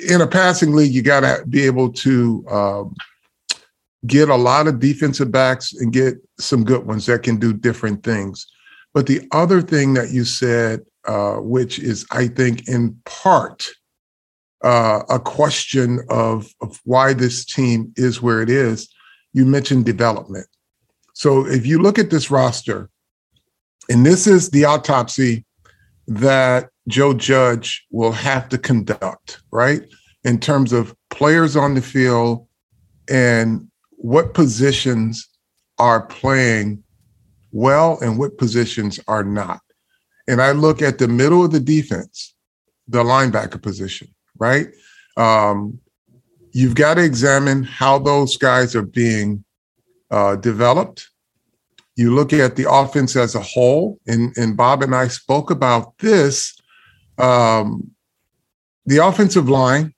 in 0.09 0.21
a 0.21 0.27
passing 0.27 0.75
league 0.75 0.93
you 0.93 1.03
got 1.03 1.21
to 1.21 1.45
be 1.47 1.63
able 1.63 1.93
to 1.93 2.45
um, 2.51 2.95
get 4.07 4.29
a 4.29 4.37
lot 4.37 4.67
of 4.67 4.81
defensive 4.81 5.31
backs 5.31 5.73
and 5.75 5.93
get 5.93 6.17
some 6.39 6.65
good 6.65 6.87
ones 6.87 7.07
that 7.07 7.23
can 7.23 7.39
do 7.39 7.53
different 7.53 8.03
things. 8.03 8.47
But 8.95 9.07
the 9.07 9.27
other 9.33 9.63
thing 9.63 9.95
that 9.95 10.11
you 10.11 10.25
said, 10.25 10.81
uh, 11.07 11.37
which 11.37 11.79
is, 11.79 12.05
I 12.11 12.29
think, 12.29 12.69
in 12.69 13.01
part 13.05 13.69
uh, 14.63 15.03
a 15.09 15.19
question 15.19 16.01
of, 16.09 16.47
of 16.61 16.81
why 16.85 17.13
this 17.13 17.45
team 17.45 17.93
is 17.97 18.23
where 18.23 18.43
it 18.43 18.51
is, 18.51 18.93
you 19.33 19.45
mentioned 19.47 19.85
development. 19.85 20.47
So 21.15 21.47
if 21.47 21.67
you 21.67 21.79
look 21.79 21.99
at 21.99 22.11
this 22.11 22.31
roster, 22.31 22.89
and 23.89 24.07
this 24.07 24.27
is 24.27 24.51
the 24.51 24.65
autopsy 24.65 25.45
that 26.07 26.71
Joe 26.89 27.15
Judge 27.15 27.87
will 27.91 28.13
have 28.13 28.49
to 28.51 28.59
conduct, 28.59 29.43
right? 29.51 29.83
In 30.25 30.39
terms 30.39 30.73
of 30.73 30.95
players 31.11 31.57
on 31.57 31.75
the 31.75 31.83
field 31.83 32.47
and 33.09 33.69
what 34.03 34.35
positions 34.35 35.29
are 35.79 36.07
playing 36.07 36.83
well 37.53 37.99
and 38.01 38.19
what 38.19 38.37
positions 38.37 38.99
are 39.07 39.23
not. 39.23 39.61
And 40.27 40.43
I 40.43 40.53
look 40.53 40.83
at 40.83 40.99
the 40.99 41.09
middle 41.09 41.45
of 41.45 41.53
the 41.53 41.61
defense, 41.61 42.35
the 42.89 43.05
linebacker 43.05 43.63
position, 43.63 44.09
right? 44.39 44.69
Um, 45.17 45.79
you've 46.53 46.75
got 46.75 46.95
to 46.95 47.05
examine 47.05 47.63
how 47.63 47.99
those 47.99 48.37
guys 48.37 48.75
are 48.75 48.83
being 48.83 49.45
uh, 50.11 50.37
developed. 50.37 51.09
You 51.95 52.15
look 52.15 52.33
at 52.33 52.57
the 52.57 52.71
offense 52.71 53.15
as 53.17 53.35
a 53.35 53.41
whole, 53.41 54.01
and, 54.07 54.37
and 54.37 54.57
Bob 54.57 54.83
and 54.83 54.95
I 54.95 55.09
spoke 55.09 55.51
about 55.51 55.97
this. 55.99 56.59
Um, 57.19 57.91
the 58.85 59.05
offensive 59.05 59.49
line 59.49 59.95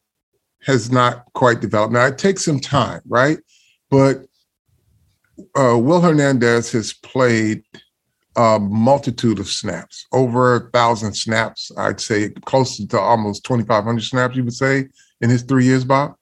has 0.63 0.91
not 0.91 1.25
quite 1.33 1.61
developed. 1.61 1.93
Now, 1.95 2.07
it 2.07 2.19
takes 2.19 2.45
some 2.45 2.61
time, 2.61 3.01
right? 3.07 3.39
But 3.95 4.27
uh, 5.57 5.79
Will 5.79 6.01
Hernandez 6.01 6.73
has 6.73 6.93
played 6.93 7.63
a 8.35 8.59
multitude 8.59 9.39
of 9.39 9.47
snaps, 9.47 10.05
over 10.13 10.57
a 10.57 10.71
thousand 10.71 11.15
snaps. 11.15 11.71
I'd 11.79 12.01
say 12.01 12.31
close 12.45 12.85
to 12.85 12.99
almost 12.99 13.45
2,500 13.45 14.03
snaps, 14.03 14.35
you 14.35 14.43
would 14.43 14.53
say, 14.53 14.89
in 15.21 15.31
his 15.31 15.43
three 15.43 15.65
years, 15.65 15.85
Bob? 15.85 16.17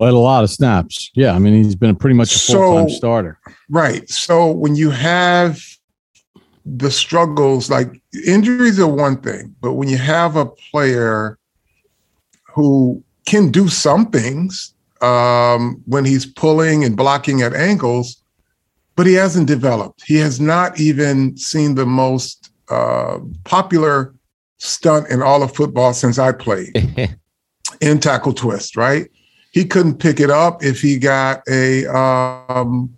Played 0.00 0.14
a 0.14 0.18
lot 0.18 0.42
of 0.42 0.50
snaps. 0.50 1.12
Yeah. 1.14 1.32
I 1.32 1.38
mean, 1.38 1.54
he's 1.62 1.76
been 1.76 1.94
pretty 1.94 2.16
much 2.16 2.34
a 2.34 2.38
full 2.40 2.78
time 2.78 2.88
so, 2.88 2.96
starter. 2.96 3.38
Right. 3.68 4.10
So 4.10 4.50
when 4.50 4.74
you 4.74 4.90
have 4.90 5.62
the 6.66 6.90
struggles, 6.90 7.70
like 7.70 8.02
injuries 8.26 8.80
are 8.80 8.88
one 8.88 9.20
thing, 9.20 9.54
but 9.60 9.74
when 9.74 9.88
you 9.88 9.98
have 9.98 10.34
a 10.34 10.46
player 10.46 11.38
who 12.52 13.04
can 13.26 13.52
do 13.52 13.68
some 13.68 14.10
things 14.10 14.74
um, 15.00 15.82
when 15.86 16.04
he's 16.04 16.26
pulling 16.26 16.84
and 16.84 16.96
blocking 16.96 17.42
at 17.42 17.54
angles, 17.54 18.22
but 18.96 19.06
he 19.06 19.14
hasn't 19.14 19.46
developed. 19.46 20.02
He 20.06 20.16
has 20.16 20.40
not 20.40 20.78
even 20.78 21.36
seen 21.36 21.74
the 21.74 21.86
most 21.86 22.50
uh, 22.68 23.18
popular 23.44 24.14
stunt 24.58 25.08
in 25.08 25.22
all 25.22 25.42
of 25.42 25.54
football 25.54 25.94
since 25.94 26.18
I 26.18 26.32
played 26.32 26.76
in 27.80 27.98
tackle 27.98 28.34
twist. 28.34 28.76
Right? 28.76 29.10
He 29.52 29.64
couldn't 29.64 29.98
pick 29.98 30.20
it 30.20 30.30
up 30.30 30.62
if 30.62 30.80
he 30.80 30.98
got 30.98 31.42
a 31.48 31.86
um, 31.86 32.94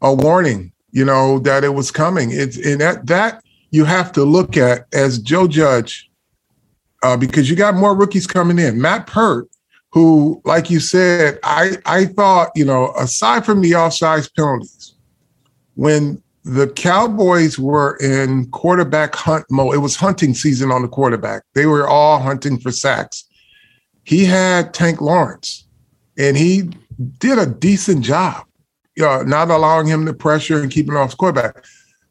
a 0.00 0.14
warning, 0.14 0.72
you 0.90 1.04
know, 1.04 1.38
that 1.40 1.64
it 1.64 1.74
was 1.74 1.90
coming. 1.90 2.30
It's 2.30 2.56
and 2.56 2.80
that 2.80 3.06
that 3.06 3.42
you 3.70 3.84
have 3.84 4.12
to 4.12 4.24
look 4.24 4.56
at 4.56 4.86
as 4.92 5.18
Joe 5.18 5.48
Judge, 5.48 6.10
uh, 7.02 7.16
because 7.16 7.50
you 7.50 7.56
got 7.56 7.74
more 7.74 7.96
rookies 7.96 8.26
coming 8.26 8.58
in. 8.58 8.80
Matt 8.80 9.06
Peart 9.06 9.48
who, 9.92 10.40
like 10.44 10.70
you 10.70 10.80
said, 10.80 11.38
I, 11.42 11.76
I 11.84 12.06
thought, 12.06 12.50
you 12.54 12.64
know, 12.64 12.92
aside 12.98 13.44
from 13.44 13.60
the 13.60 13.72
offsides 13.72 14.34
penalties, 14.34 14.94
when 15.74 16.22
the 16.44 16.68
Cowboys 16.68 17.58
were 17.58 17.96
in 17.98 18.50
quarterback 18.50 19.14
hunt 19.14 19.44
mode, 19.50 19.74
it 19.74 19.78
was 19.78 19.94
hunting 19.94 20.34
season 20.34 20.72
on 20.72 20.82
the 20.82 20.88
quarterback. 20.88 21.42
They 21.54 21.66
were 21.66 21.86
all 21.86 22.18
hunting 22.18 22.58
for 22.58 22.72
sacks. 22.72 23.24
He 24.04 24.24
had 24.24 24.74
Tank 24.74 25.00
Lawrence, 25.00 25.66
and 26.18 26.36
he 26.36 26.70
did 27.18 27.38
a 27.38 27.46
decent 27.46 28.02
job, 28.02 28.46
uh, 29.00 29.22
not 29.24 29.50
allowing 29.50 29.86
him 29.86 30.04
the 30.04 30.14
pressure 30.14 30.60
and 30.60 30.72
keeping 30.72 30.96
off 30.96 31.16
quarterback. 31.16 31.64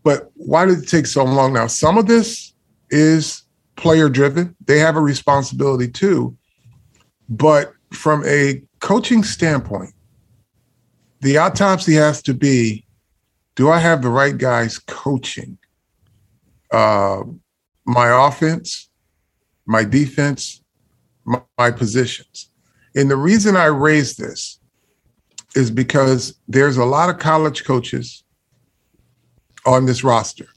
But 0.03 0.31
why 0.35 0.65
did 0.65 0.79
it 0.79 0.87
take 0.87 1.07
so 1.07 1.23
long 1.23 1.53
now? 1.53 1.67
Some 1.67 1.97
of 1.97 2.07
this 2.07 2.53
is 2.89 3.43
player 3.75 4.07
driven. 4.07 4.55
They 4.65 4.79
have 4.79 4.95
a 4.95 5.01
responsibility 5.01 5.87
too. 5.87 6.37
But 7.31 7.73
from 7.93 8.25
a 8.25 8.61
coaching 8.81 9.23
standpoint, 9.23 9.93
the 11.21 11.37
autopsy 11.37 11.93
has 11.93 12.21
to 12.23 12.33
be 12.33 12.85
do 13.55 13.69
I 13.69 13.79
have 13.79 14.01
the 14.01 14.09
right 14.09 14.37
guys 14.37 14.79
coaching 14.79 15.57
uh, 16.71 17.23
my 17.85 18.27
offense, 18.27 18.89
my 19.65 19.83
defense, 19.83 20.61
my, 21.25 21.41
my 21.57 21.71
positions? 21.71 22.49
And 22.95 23.09
the 23.09 23.17
reason 23.17 23.55
I 23.55 23.65
raise 23.65 24.17
this 24.17 24.59
is 25.55 25.71
because 25.71 26.35
there's 26.47 26.77
a 26.77 26.85
lot 26.85 27.09
of 27.09 27.19
college 27.19 27.63
coaches 27.63 28.23
on 29.65 29.85
this 29.85 30.03
roster. 30.03 30.47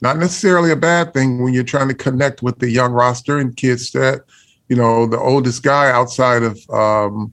Not 0.00 0.18
necessarily 0.18 0.70
a 0.70 0.76
bad 0.76 1.14
thing 1.14 1.42
when 1.42 1.54
you're 1.54 1.64
trying 1.64 1.88
to 1.88 1.94
connect 1.94 2.42
with 2.42 2.58
the 2.58 2.70
young 2.70 2.92
roster 2.92 3.38
and 3.38 3.56
kids 3.56 3.90
that 3.92 4.22
you 4.68 4.76
know, 4.76 5.06
the 5.06 5.18
oldest 5.18 5.62
guy 5.62 5.90
outside 5.90 6.42
of 6.42 6.58
um, 6.70 7.32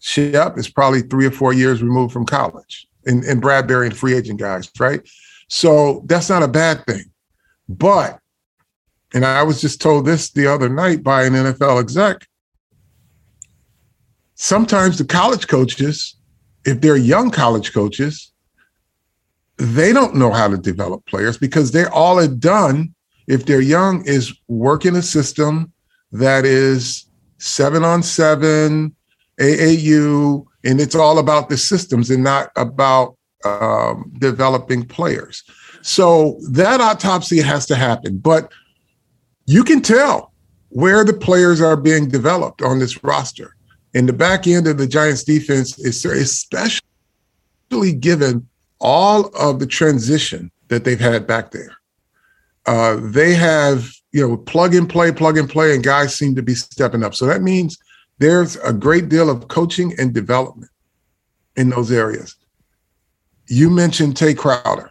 Shep 0.00 0.58
is 0.58 0.68
probably 0.68 1.02
three 1.02 1.26
or 1.26 1.30
four 1.30 1.52
years 1.52 1.82
removed 1.82 2.12
from 2.12 2.26
college, 2.26 2.86
and, 3.06 3.24
and 3.24 3.42
Bradberry 3.42 3.86
and 3.86 3.96
free 3.96 4.14
agent 4.14 4.40
guys, 4.40 4.70
right? 4.78 5.00
So 5.48 6.02
that's 6.06 6.28
not 6.28 6.42
a 6.42 6.48
bad 6.48 6.84
thing. 6.86 7.04
But, 7.68 8.18
and 9.14 9.24
I 9.24 9.42
was 9.42 9.60
just 9.60 9.80
told 9.80 10.06
this 10.06 10.30
the 10.30 10.46
other 10.46 10.68
night 10.68 11.02
by 11.02 11.24
an 11.24 11.34
NFL 11.34 11.80
exec, 11.80 12.26
sometimes 14.34 14.98
the 14.98 15.04
college 15.04 15.46
coaches, 15.46 16.16
if 16.64 16.80
they're 16.80 16.96
young 16.96 17.30
college 17.30 17.72
coaches, 17.72 18.32
they 19.58 19.92
don't 19.92 20.16
know 20.16 20.32
how 20.32 20.48
to 20.48 20.56
develop 20.56 21.06
players 21.06 21.38
because 21.38 21.70
they 21.70 21.84
all 21.84 22.18
had 22.18 22.40
done, 22.40 22.94
if 23.26 23.46
they're 23.46 23.60
young, 23.60 24.04
is 24.06 24.32
work 24.48 24.84
in 24.84 24.96
a 24.96 25.02
system 25.02 25.72
that 26.12 26.44
is 26.44 27.06
seven 27.38 27.84
on 27.84 28.02
seven, 28.02 28.94
AAU, 29.40 30.44
and 30.64 30.80
it's 30.80 30.94
all 30.94 31.18
about 31.18 31.48
the 31.48 31.56
systems 31.56 32.10
and 32.10 32.22
not 32.22 32.50
about 32.56 33.16
um, 33.44 34.12
developing 34.18 34.84
players. 34.84 35.42
So 35.82 36.38
that 36.50 36.80
autopsy 36.80 37.40
has 37.40 37.66
to 37.66 37.74
happen. 37.74 38.18
But 38.18 38.52
you 39.46 39.64
can 39.64 39.80
tell 39.80 40.32
where 40.68 41.04
the 41.04 41.12
players 41.12 41.60
are 41.60 41.76
being 41.76 42.08
developed 42.08 42.62
on 42.62 42.78
this 42.78 43.02
roster. 43.02 43.56
And 43.94 44.08
the 44.08 44.12
back 44.12 44.46
end 44.46 44.66
of 44.66 44.78
the 44.78 44.86
Giants 44.86 45.24
defense 45.24 45.78
is 45.78 46.04
especially 46.04 46.80
given 47.98 48.48
all 48.80 49.26
of 49.36 49.58
the 49.58 49.66
transition 49.66 50.50
that 50.68 50.84
they've 50.84 50.98
had 50.98 51.26
back 51.26 51.50
there. 51.50 51.76
Uh, 52.64 52.96
they 53.00 53.34
have 53.34 53.90
you 54.12 54.26
know, 54.26 54.36
plug 54.36 54.74
and 54.74 54.88
play, 54.88 55.10
plug 55.10 55.38
and 55.38 55.48
play, 55.48 55.74
and 55.74 55.82
guys 55.82 56.14
seem 56.14 56.34
to 56.36 56.42
be 56.42 56.54
stepping 56.54 57.02
up. 57.02 57.14
So 57.14 57.26
that 57.26 57.42
means 57.42 57.78
there's 58.18 58.56
a 58.56 58.72
great 58.72 59.08
deal 59.08 59.30
of 59.30 59.48
coaching 59.48 59.94
and 59.98 60.12
development 60.12 60.70
in 61.56 61.70
those 61.70 61.90
areas. 61.90 62.36
You 63.48 63.70
mentioned 63.70 64.16
Tae 64.16 64.34
Crowder 64.34 64.90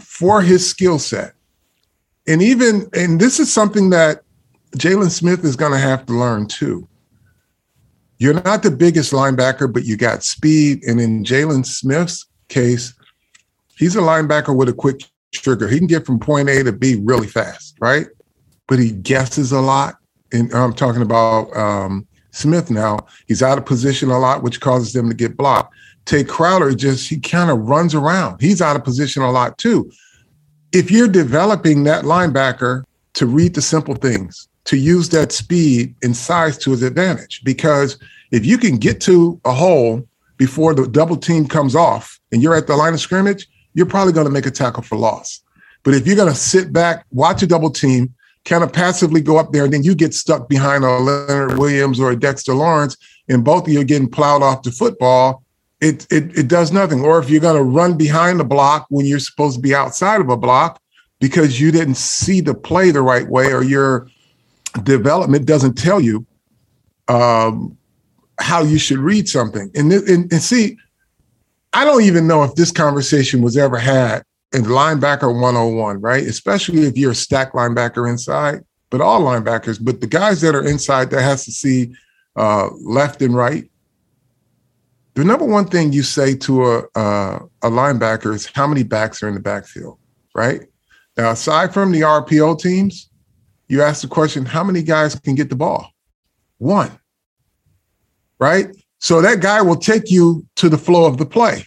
for 0.00 0.40
his 0.42 0.68
skill 0.68 0.98
set. 0.98 1.34
And 2.26 2.40
even, 2.42 2.88
and 2.92 3.20
this 3.20 3.40
is 3.40 3.52
something 3.52 3.90
that 3.90 4.22
Jalen 4.76 5.10
Smith 5.10 5.44
is 5.44 5.56
going 5.56 5.72
to 5.72 5.78
have 5.78 6.06
to 6.06 6.12
learn 6.12 6.46
too. 6.46 6.88
You're 8.18 8.42
not 8.42 8.62
the 8.62 8.70
biggest 8.70 9.12
linebacker, 9.12 9.72
but 9.72 9.84
you 9.84 9.96
got 9.96 10.24
speed. 10.24 10.82
And 10.84 11.00
in 11.00 11.24
Jalen 11.24 11.64
Smith's 11.64 12.26
case, 12.48 12.94
he's 13.76 13.96
a 13.96 14.00
linebacker 14.00 14.54
with 14.54 14.68
a 14.68 14.72
quick 14.72 15.02
trigger. 15.32 15.68
He 15.68 15.78
can 15.78 15.86
get 15.86 16.06
from 16.06 16.18
point 16.18 16.48
A 16.48 16.62
to 16.64 16.72
B 16.72 17.00
really 17.02 17.26
fast, 17.26 17.76
right? 17.80 18.06
But 18.66 18.78
he 18.78 18.92
guesses 18.92 19.52
a 19.52 19.60
lot. 19.60 19.96
And 20.32 20.52
I'm 20.52 20.74
talking 20.74 21.02
about 21.02 21.54
um, 21.56 22.06
Smith 22.32 22.70
now. 22.70 23.06
He's 23.26 23.42
out 23.42 23.58
of 23.58 23.66
position 23.66 24.10
a 24.10 24.18
lot, 24.18 24.42
which 24.42 24.60
causes 24.60 24.92
them 24.92 25.08
to 25.08 25.14
get 25.14 25.36
blocked. 25.36 25.74
Tae 26.04 26.24
Crowder 26.24 26.74
just, 26.74 27.08
he 27.08 27.18
kind 27.18 27.50
of 27.50 27.58
runs 27.68 27.94
around. 27.94 28.40
He's 28.40 28.62
out 28.62 28.76
of 28.76 28.84
position 28.84 29.22
a 29.22 29.30
lot 29.30 29.58
too. 29.58 29.90
If 30.72 30.90
you're 30.90 31.08
developing 31.08 31.84
that 31.84 32.04
linebacker 32.04 32.84
to 33.14 33.26
read 33.26 33.54
the 33.54 33.62
simple 33.62 33.94
things, 33.94 34.48
to 34.64 34.76
use 34.76 35.08
that 35.10 35.32
speed 35.32 35.94
and 36.02 36.14
size 36.14 36.58
to 36.58 36.70
his 36.70 36.82
advantage, 36.82 37.42
because 37.42 37.98
if 38.30 38.44
you 38.44 38.58
can 38.58 38.76
get 38.76 39.00
to 39.02 39.40
a 39.44 39.52
hole 39.52 40.06
before 40.36 40.74
the 40.74 40.86
double 40.86 41.16
team 41.16 41.46
comes 41.48 41.74
off 41.74 42.20
and 42.32 42.42
you're 42.42 42.54
at 42.54 42.66
the 42.66 42.76
line 42.76 42.92
of 42.92 43.00
scrimmage, 43.00 43.48
you're 43.78 43.86
probably 43.86 44.12
going 44.12 44.26
to 44.26 44.32
make 44.32 44.44
a 44.44 44.50
tackle 44.50 44.82
for 44.82 44.98
loss. 44.98 45.40
But 45.84 45.94
if 45.94 46.04
you're 46.04 46.16
going 46.16 46.32
to 46.32 46.34
sit 46.34 46.72
back, 46.72 47.06
watch 47.12 47.44
a 47.44 47.46
double 47.46 47.70
team, 47.70 48.12
kind 48.44 48.64
of 48.64 48.72
passively 48.72 49.20
go 49.20 49.38
up 49.38 49.52
there, 49.52 49.64
and 49.64 49.72
then 49.72 49.84
you 49.84 49.94
get 49.94 50.12
stuck 50.12 50.48
behind 50.48 50.82
a 50.82 50.98
Leonard 50.98 51.56
Williams 51.58 52.00
or 52.00 52.10
a 52.10 52.18
Dexter 52.18 52.54
Lawrence, 52.54 52.96
and 53.28 53.44
both 53.44 53.68
of 53.68 53.72
you 53.72 53.80
are 53.80 53.84
getting 53.84 54.10
plowed 54.10 54.42
off 54.42 54.64
the 54.64 54.72
football, 54.72 55.44
it, 55.80 56.06
it 56.10 56.36
it 56.36 56.48
does 56.48 56.72
nothing. 56.72 57.04
Or 57.04 57.20
if 57.20 57.30
you're 57.30 57.40
going 57.40 57.56
to 57.56 57.62
run 57.62 57.96
behind 57.96 58.40
the 58.40 58.44
block 58.44 58.86
when 58.90 59.06
you're 59.06 59.20
supposed 59.20 59.56
to 59.56 59.62
be 59.62 59.76
outside 59.76 60.20
of 60.20 60.28
a 60.28 60.36
block 60.36 60.82
because 61.20 61.60
you 61.60 61.70
didn't 61.70 61.96
see 61.96 62.40
the 62.40 62.54
play 62.54 62.90
the 62.90 63.02
right 63.02 63.28
way, 63.28 63.52
or 63.52 63.62
your 63.62 64.08
development 64.82 65.46
doesn't 65.46 65.74
tell 65.74 66.00
you 66.00 66.26
um, 67.06 67.76
how 68.40 68.62
you 68.62 68.78
should 68.78 68.98
read 68.98 69.28
something. 69.28 69.70
And, 69.76 69.92
and 69.92 70.32
and 70.32 70.42
see, 70.42 70.78
I 71.72 71.84
don't 71.84 72.02
even 72.02 72.26
know 72.26 72.44
if 72.44 72.54
this 72.54 72.72
conversation 72.72 73.42
was 73.42 73.56
ever 73.56 73.78
had 73.78 74.22
in 74.52 74.62
linebacker 74.62 75.32
101, 75.32 76.00
right? 76.00 76.24
Especially 76.24 76.82
if 76.82 76.96
you're 76.96 77.12
a 77.12 77.14
stack 77.14 77.52
linebacker 77.52 78.08
inside, 78.08 78.64
but 78.90 79.00
all 79.00 79.22
linebackers, 79.22 79.78
but 79.82 80.00
the 80.00 80.06
guys 80.06 80.40
that 80.40 80.54
are 80.54 80.66
inside 80.66 81.10
that 81.10 81.22
has 81.22 81.44
to 81.44 81.52
see 81.52 81.92
uh, 82.36 82.70
left 82.82 83.20
and 83.22 83.34
right 83.34 83.68
the 85.18 85.24
number 85.24 85.44
one 85.44 85.66
thing 85.66 85.92
you 85.92 86.04
say 86.04 86.36
to 86.36 86.64
a, 86.64 86.78
a, 86.94 87.40
a 87.62 87.68
linebacker 87.68 88.32
is 88.32 88.48
how 88.54 88.68
many 88.68 88.84
backs 88.84 89.20
are 89.20 89.26
in 89.26 89.34
the 89.34 89.40
backfield, 89.40 89.98
right? 90.32 90.60
Now, 91.16 91.32
aside 91.32 91.74
from 91.74 91.90
the 91.90 92.02
RPO 92.02 92.60
teams, 92.60 93.10
you 93.66 93.82
ask 93.82 94.02
the 94.02 94.06
question, 94.06 94.44
how 94.44 94.62
many 94.62 94.80
guys 94.80 95.16
can 95.16 95.34
get 95.34 95.48
the 95.50 95.56
ball? 95.56 95.90
One, 96.58 96.92
right? 98.38 98.68
So 98.98 99.20
that 99.20 99.40
guy 99.40 99.62
will 99.62 99.76
take 99.76 100.10
you 100.10 100.46
to 100.56 100.68
the 100.68 100.78
flow 100.78 101.06
of 101.06 101.18
the 101.18 101.26
play. 101.26 101.64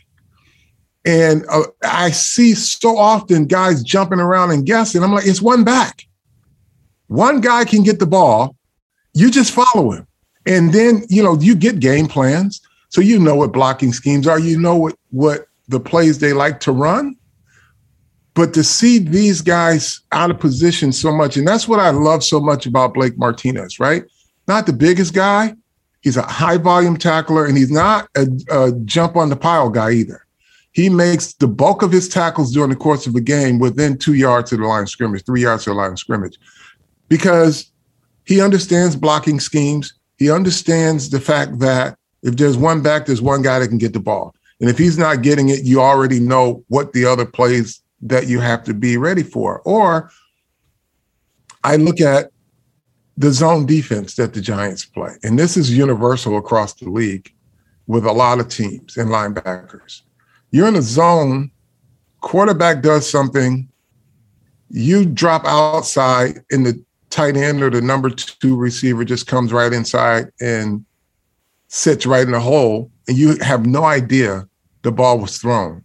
And 1.06 1.46
uh, 1.50 1.64
I 1.84 2.12
see 2.12 2.54
so 2.54 2.98
often 2.98 3.46
guys 3.46 3.84
jumping 3.84 4.20
around 4.20 4.52
and 4.52 4.66
guessing. 4.66 5.04
I'm 5.04 5.14
like, 5.14 5.26
it's 5.26 5.42
one 5.42 5.64
back. 5.64 6.06
One 7.08 7.42
guy 7.42 7.66
can 7.66 7.84
get 7.84 8.00
the 8.00 8.06
ball. 8.06 8.56
You 9.14 9.32
just 9.32 9.52
follow 9.52 9.92
him. 9.92 10.08
And 10.46 10.74
then, 10.74 11.04
you 11.10 11.24
know, 11.24 11.38
you 11.40 11.56
get 11.56 11.80
game 11.80 12.08
plans. 12.08 12.62
So 12.90 13.02
you 13.02 13.20
know 13.20 13.36
what 13.36 13.54
blocking 13.54 13.94
schemes 13.94 14.28
are. 14.28 14.40
You 14.40 14.60
know 14.60 14.76
what 14.76 14.96
what 15.12 15.46
the 15.68 15.80
plays 15.80 16.20
they 16.20 16.34
like 16.34 16.60
to 16.62 16.72
run. 16.72 17.16
But 18.34 18.54
to 18.54 18.64
see 18.64 18.98
these 18.98 19.42
guys 19.42 20.02
out 20.12 20.32
of 20.32 20.40
position 20.40 20.92
so 20.92 21.12
much, 21.12 21.36
and 21.36 21.48
that's 21.48 21.68
what 21.68 21.80
I 21.80 21.90
love 21.90 22.24
so 22.24 22.40
much 22.40 22.66
about 22.66 22.94
Blake 22.94 23.18
Martinez, 23.18 23.80
right? 23.80 24.04
Not 24.48 24.66
the 24.66 24.74
biggest 24.74 25.14
guy. 25.14 25.56
He's 26.02 26.18
a 26.18 26.24
high 26.24 26.58
volume 26.58 26.98
tackler, 26.98 27.46
and 27.46 27.58
he's 27.58 27.72
not 27.72 28.10
a, 28.16 28.28
a 28.50 28.72
jump 28.86 29.16
on 29.16 29.30
the 29.30 29.36
pile 29.36 29.70
guy 29.70 29.92
either. 29.92 30.26
He 30.74 30.90
makes 30.90 31.34
the 31.34 31.48
bulk 31.48 31.82
of 31.84 31.92
his 31.92 32.08
tackles 32.08 32.54
during 32.54 32.70
the 32.70 32.76
course 32.76 33.06
of 33.06 33.16
a 33.16 33.22
game 33.22 33.60
within 33.60 33.98
two 33.98 34.14
yards 34.14 34.52
of 34.52 34.60
the 34.60 34.66
line 34.66 34.84
of 34.84 34.90
scrimmage, 34.90 35.26
three 35.26 35.42
yards 35.42 35.68
of 35.68 35.74
the 35.74 35.80
line 35.80 35.92
of 35.92 36.00
scrimmage, 36.00 36.40
because 37.08 37.72
he 38.26 38.42
understands 38.42 38.96
blocking 38.96 39.40
schemes. 39.40 39.94
He 40.18 40.32
understands 40.32 41.10
the 41.10 41.20
fact 41.20 41.60
that 41.60 41.98
if 42.24 42.36
there's 42.38 42.58
one 42.58 42.82
back, 42.82 43.06
there's 43.06 43.22
one 43.22 43.42
guy 43.42 43.60
that 43.60 43.68
can 43.68 43.78
get 43.78 43.94
the 43.94 44.00
ball. 44.00 44.34
And 44.60 44.70
if 44.70 44.78
he's 44.78 44.98
not 44.98 45.24
getting 45.24 45.50
it, 45.50 45.64
you 45.64 45.82
already 45.82 46.20
know 46.20 46.64
what 46.68 46.94
the 46.94 47.06
other 47.06 47.26
plays 47.26 47.82
that 48.04 48.28
you 48.28 48.40
have 48.40 48.64
to 48.66 48.74
be 48.74 48.96
ready 48.98 49.24
for. 49.24 49.62
Or 49.62 50.12
I 51.64 51.76
look 51.76 52.00
at 52.00 52.32
the 53.22 53.32
zone 53.32 53.68
defense 53.68 54.16
that 54.16 54.34
the 54.34 54.42
Giants 54.42 54.84
play. 54.84 55.12
And 55.24 55.38
this 55.38 55.56
is 55.56 55.78
universal 55.78 56.38
across 56.38 56.74
the 56.74 56.90
league 56.90 57.32
with 57.86 58.04
a 58.04 58.12
lot 58.12 58.40
of 58.40 58.50
teams 58.50 58.98
and 58.98 59.10
linebackers. 59.10 60.02
You're 60.50 60.68
in 60.68 60.76
a 60.76 60.82
zone, 60.82 61.52
quarterback 62.22 62.82
does 62.82 63.08
something, 63.08 63.70
you 64.70 65.06
drop 65.06 65.46
outside, 65.46 66.44
and 66.52 66.66
the 66.66 66.84
tight 67.12 67.38
end 67.38 67.62
or 67.62 67.70
the 67.70 67.82
number 67.82 68.10
two 68.10 68.56
receiver 68.56 69.06
just 69.06 69.28
comes 69.28 69.54
right 69.54 69.72
inside 69.72 70.32
and 70.40 70.84
sits 71.68 72.08
right 72.08 72.24
in 72.24 72.32
the 72.32 72.40
hole 72.40 72.90
and 73.08 73.18
you 73.18 73.38
have 73.42 73.68
no 73.68 73.84
idea 73.84 74.48
the 74.82 74.92
ball 74.92 75.20
was 75.20 75.38
thrown. 75.38 75.84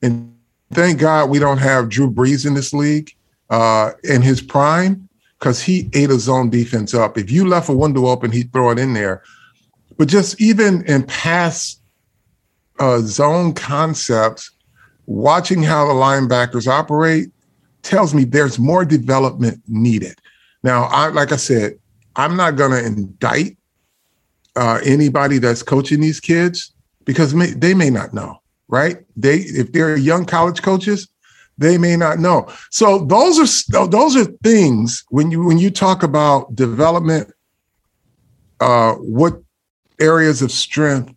And 0.00 0.34
thank 0.72 1.00
God 1.00 1.28
we 1.28 1.38
don't 1.38 1.58
have 1.58 1.90
Drew 1.90 2.10
Brees 2.10 2.46
in 2.46 2.54
this 2.54 2.72
league 2.72 3.12
uh, 3.50 3.90
in 4.04 4.22
his 4.22 4.40
prime 4.40 5.07
because 5.38 5.62
he 5.62 5.88
ate 5.94 6.10
a 6.10 6.18
zone 6.18 6.50
defense 6.50 6.94
up. 6.94 7.16
If 7.16 7.30
you 7.30 7.46
left 7.46 7.68
a 7.68 7.72
window 7.72 8.06
open, 8.06 8.32
he'd 8.32 8.52
throw 8.52 8.70
it 8.70 8.78
in 8.78 8.94
there. 8.94 9.22
But 9.96 10.08
just 10.08 10.40
even 10.40 10.84
in 10.86 11.04
past 11.04 11.80
uh, 12.78 13.00
zone 13.00 13.54
concepts, 13.54 14.50
watching 15.06 15.62
how 15.62 15.86
the 15.86 15.94
linebackers 15.94 16.66
operate 16.66 17.30
tells 17.82 18.14
me 18.14 18.24
there's 18.24 18.58
more 18.58 18.84
development 18.84 19.62
needed. 19.66 20.18
Now, 20.62 20.84
I, 20.84 21.08
like 21.08 21.32
I 21.32 21.36
said, 21.36 21.78
I'm 22.16 22.36
not 22.36 22.56
going 22.56 22.72
to 22.72 22.84
indict 22.84 23.56
uh, 24.56 24.80
anybody 24.84 25.38
that's 25.38 25.62
coaching 25.62 26.00
these 26.00 26.20
kids 26.20 26.72
because 27.04 27.32
may, 27.32 27.52
they 27.52 27.74
may 27.74 27.90
not 27.90 28.12
know, 28.12 28.38
right? 28.66 28.98
They 29.16 29.36
if 29.36 29.72
they're 29.72 29.96
young 29.96 30.24
college 30.24 30.62
coaches, 30.62 31.08
they 31.58 31.76
may 31.76 31.96
not 31.96 32.18
know. 32.18 32.48
So 32.70 33.04
those 33.04 33.38
are 33.38 33.86
those 33.88 34.16
are 34.16 34.24
things 34.42 35.04
when 35.10 35.30
you 35.30 35.44
when 35.44 35.58
you 35.58 35.70
talk 35.70 36.02
about 36.02 36.54
development, 36.54 37.32
uh, 38.60 38.94
what 38.94 39.42
areas 40.00 40.40
of 40.40 40.52
strength 40.52 41.12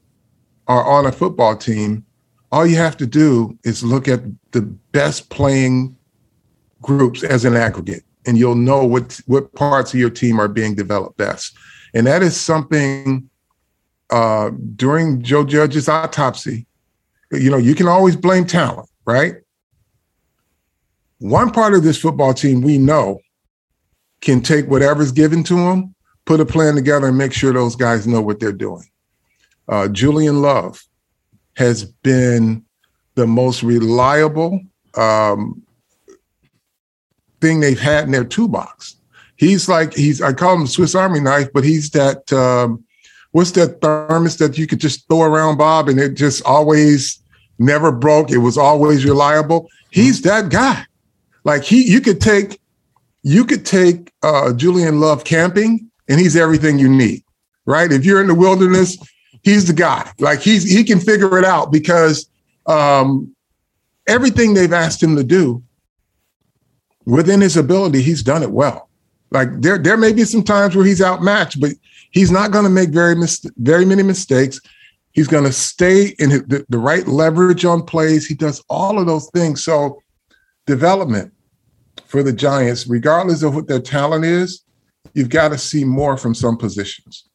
are 0.67 0.83
on 0.83 1.05
a 1.05 1.11
football 1.11 1.55
team. 1.55 2.05
All 2.51 2.65
you 2.65 2.75
have 2.75 2.97
to 2.97 3.07
do 3.07 3.57
is 3.63 3.83
look 3.83 4.07
at 4.07 4.21
the 4.51 4.61
best 4.61 5.29
playing 5.29 5.95
groups 6.81 7.23
as 7.23 7.45
an 7.45 7.55
aggregate, 7.55 8.03
and 8.25 8.37
you'll 8.37 8.55
know 8.55 8.83
what 8.83 9.21
what 9.27 9.53
parts 9.53 9.93
of 9.93 9.99
your 9.99 10.09
team 10.09 10.39
are 10.39 10.49
being 10.49 10.75
developed 10.75 11.17
best. 11.17 11.55
And 11.93 12.07
that 12.07 12.23
is 12.23 12.39
something 12.39 13.29
uh, 14.09 14.51
during 14.75 15.21
Joe 15.21 15.45
Judge's 15.45 15.87
autopsy, 15.87 16.65
you 17.31 17.49
know, 17.49 17.57
you 17.57 17.75
can 17.75 17.87
always 17.87 18.15
blame 18.15 18.45
talent, 18.45 18.89
right? 19.05 19.35
One 21.21 21.51
part 21.51 21.75
of 21.75 21.83
this 21.83 21.99
football 21.99 22.33
team 22.33 22.61
we 22.61 22.79
know 22.79 23.19
can 24.21 24.41
take 24.41 24.67
whatever's 24.67 25.11
given 25.11 25.43
to 25.43 25.53
them, 25.53 25.93
put 26.25 26.39
a 26.39 26.45
plan 26.45 26.73
together, 26.73 27.09
and 27.09 27.17
make 27.17 27.31
sure 27.31 27.53
those 27.53 27.75
guys 27.75 28.07
know 28.07 28.21
what 28.21 28.39
they're 28.39 28.51
doing. 28.51 28.89
Uh, 29.69 29.87
Julian 29.87 30.41
Love 30.41 30.83
has 31.57 31.85
been 31.85 32.65
the 33.13 33.27
most 33.27 33.61
reliable 33.61 34.61
um, 34.95 35.61
thing 37.39 37.59
they've 37.59 37.79
had 37.79 38.05
in 38.05 38.11
their 38.11 38.25
toolbox. 38.25 38.95
He's 39.35 39.69
like 39.69 39.93
he's 39.93 40.23
I 40.23 40.33
call 40.33 40.55
him 40.55 40.65
Swiss 40.65 40.95
Army 40.95 41.19
knife, 41.19 41.49
but 41.53 41.63
he's 41.63 41.91
that 41.91 42.33
um, 42.33 42.83
what's 43.29 43.51
that 43.51 43.79
thermos 43.79 44.37
that 44.37 44.57
you 44.57 44.65
could 44.65 44.79
just 44.79 45.07
throw 45.07 45.21
around, 45.21 45.57
Bob, 45.57 45.87
and 45.87 45.99
it 45.99 46.15
just 46.15 46.43
always 46.45 47.21
never 47.59 47.91
broke. 47.91 48.31
It 48.31 48.39
was 48.39 48.57
always 48.57 49.05
reliable. 49.05 49.69
He's 49.91 50.23
that 50.23 50.49
guy. 50.49 50.87
Like 51.43 51.63
he, 51.63 51.83
you 51.83 52.01
could 52.01 52.21
take, 52.21 52.59
you 53.23 53.45
could 53.45 53.65
take 53.65 54.11
uh, 54.23 54.53
Julian 54.53 54.99
Love 54.99 55.23
camping, 55.23 55.89
and 56.07 56.19
he's 56.19 56.35
everything 56.35 56.79
you 56.79 56.89
need, 56.89 57.23
right? 57.65 57.91
If 57.91 58.05
you're 58.05 58.21
in 58.21 58.27
the 58.27 58.35
wilderness, 58.35 58.97
he's 59.43 59.65
the 59.65 59.73
guy. 59.73 60.11
Like 60.19 60.39
he's 60.39 60.69
he 60.69 60.83
can 60.83 60.99
figure 60.99 61.37
it 61.37 61.45
out 61.45 61.71
because 61.71 62.29
um, 62.67 63.35
everything 64.07 64.53
they've 64.53 64.73
asked 64.73 65.01
him 65.01 65.15
to 65.15 65.23
do 65.23 65.63
within 67.05 67.41
his 67.41 67.57
ability, 67.57 68.01
he's 68.01 68.23
done 68.23 68.43
it 68.43 68.51
well. 68.51 68.89
Like 69.31 69.49
there, 69.61 69.77
there 69.77 69.97
may 69.97 70.11
be 70.13 70.25
some 70.25 70.43
times 70.43 70.75
where 70.75 70.85
he's 70.85 71.01
outmatched, 71.01 71.61
but 71.61 71.71
He's 72.11 72.31
not 72.31 72.51
going 72.51 72.65
to 72.65 72.69
make 72.69 72.89
very 72.89 73.15
mis- 73.15 73.45
very 73.57 73.85
many 73.85 74.03
mistakes. 74.03 74.59
He's 75.13 75.27
going 75.27 75.45
to 75.45 75.51
stay 75.51 76.13
in 76.19 76.29
the, 76.29 76.65
the 76.69 76.77
right 76.77 77.07
leverage 77.07 77.65
on 77.65 77.83
plays. 77.83 78.27
He 78.27 78.35
does 78.35 78.63
all 78.69 78.99
of 78.99 79.07
those 79.07 79.29
things. 79.31 79.63
So, 79.63 80.00
development 80.71 81.33
for 82.05 82.23
the 82.23 82.31
Giants, 82.31 82.87
regardless 82.87 83.43
of 83.43 83.53
what 83.53 83.67
their 83.67 83.81
talent 83.81 84.23
is, 84.23 84.63
you've 85.13 85.29
got 85.29 85.49
to 85.49 85.57
see 85.57 85.83
more 85.83 86.15
from 86.15 86.33
some 86.33 86.55
positions. 86.55 87.27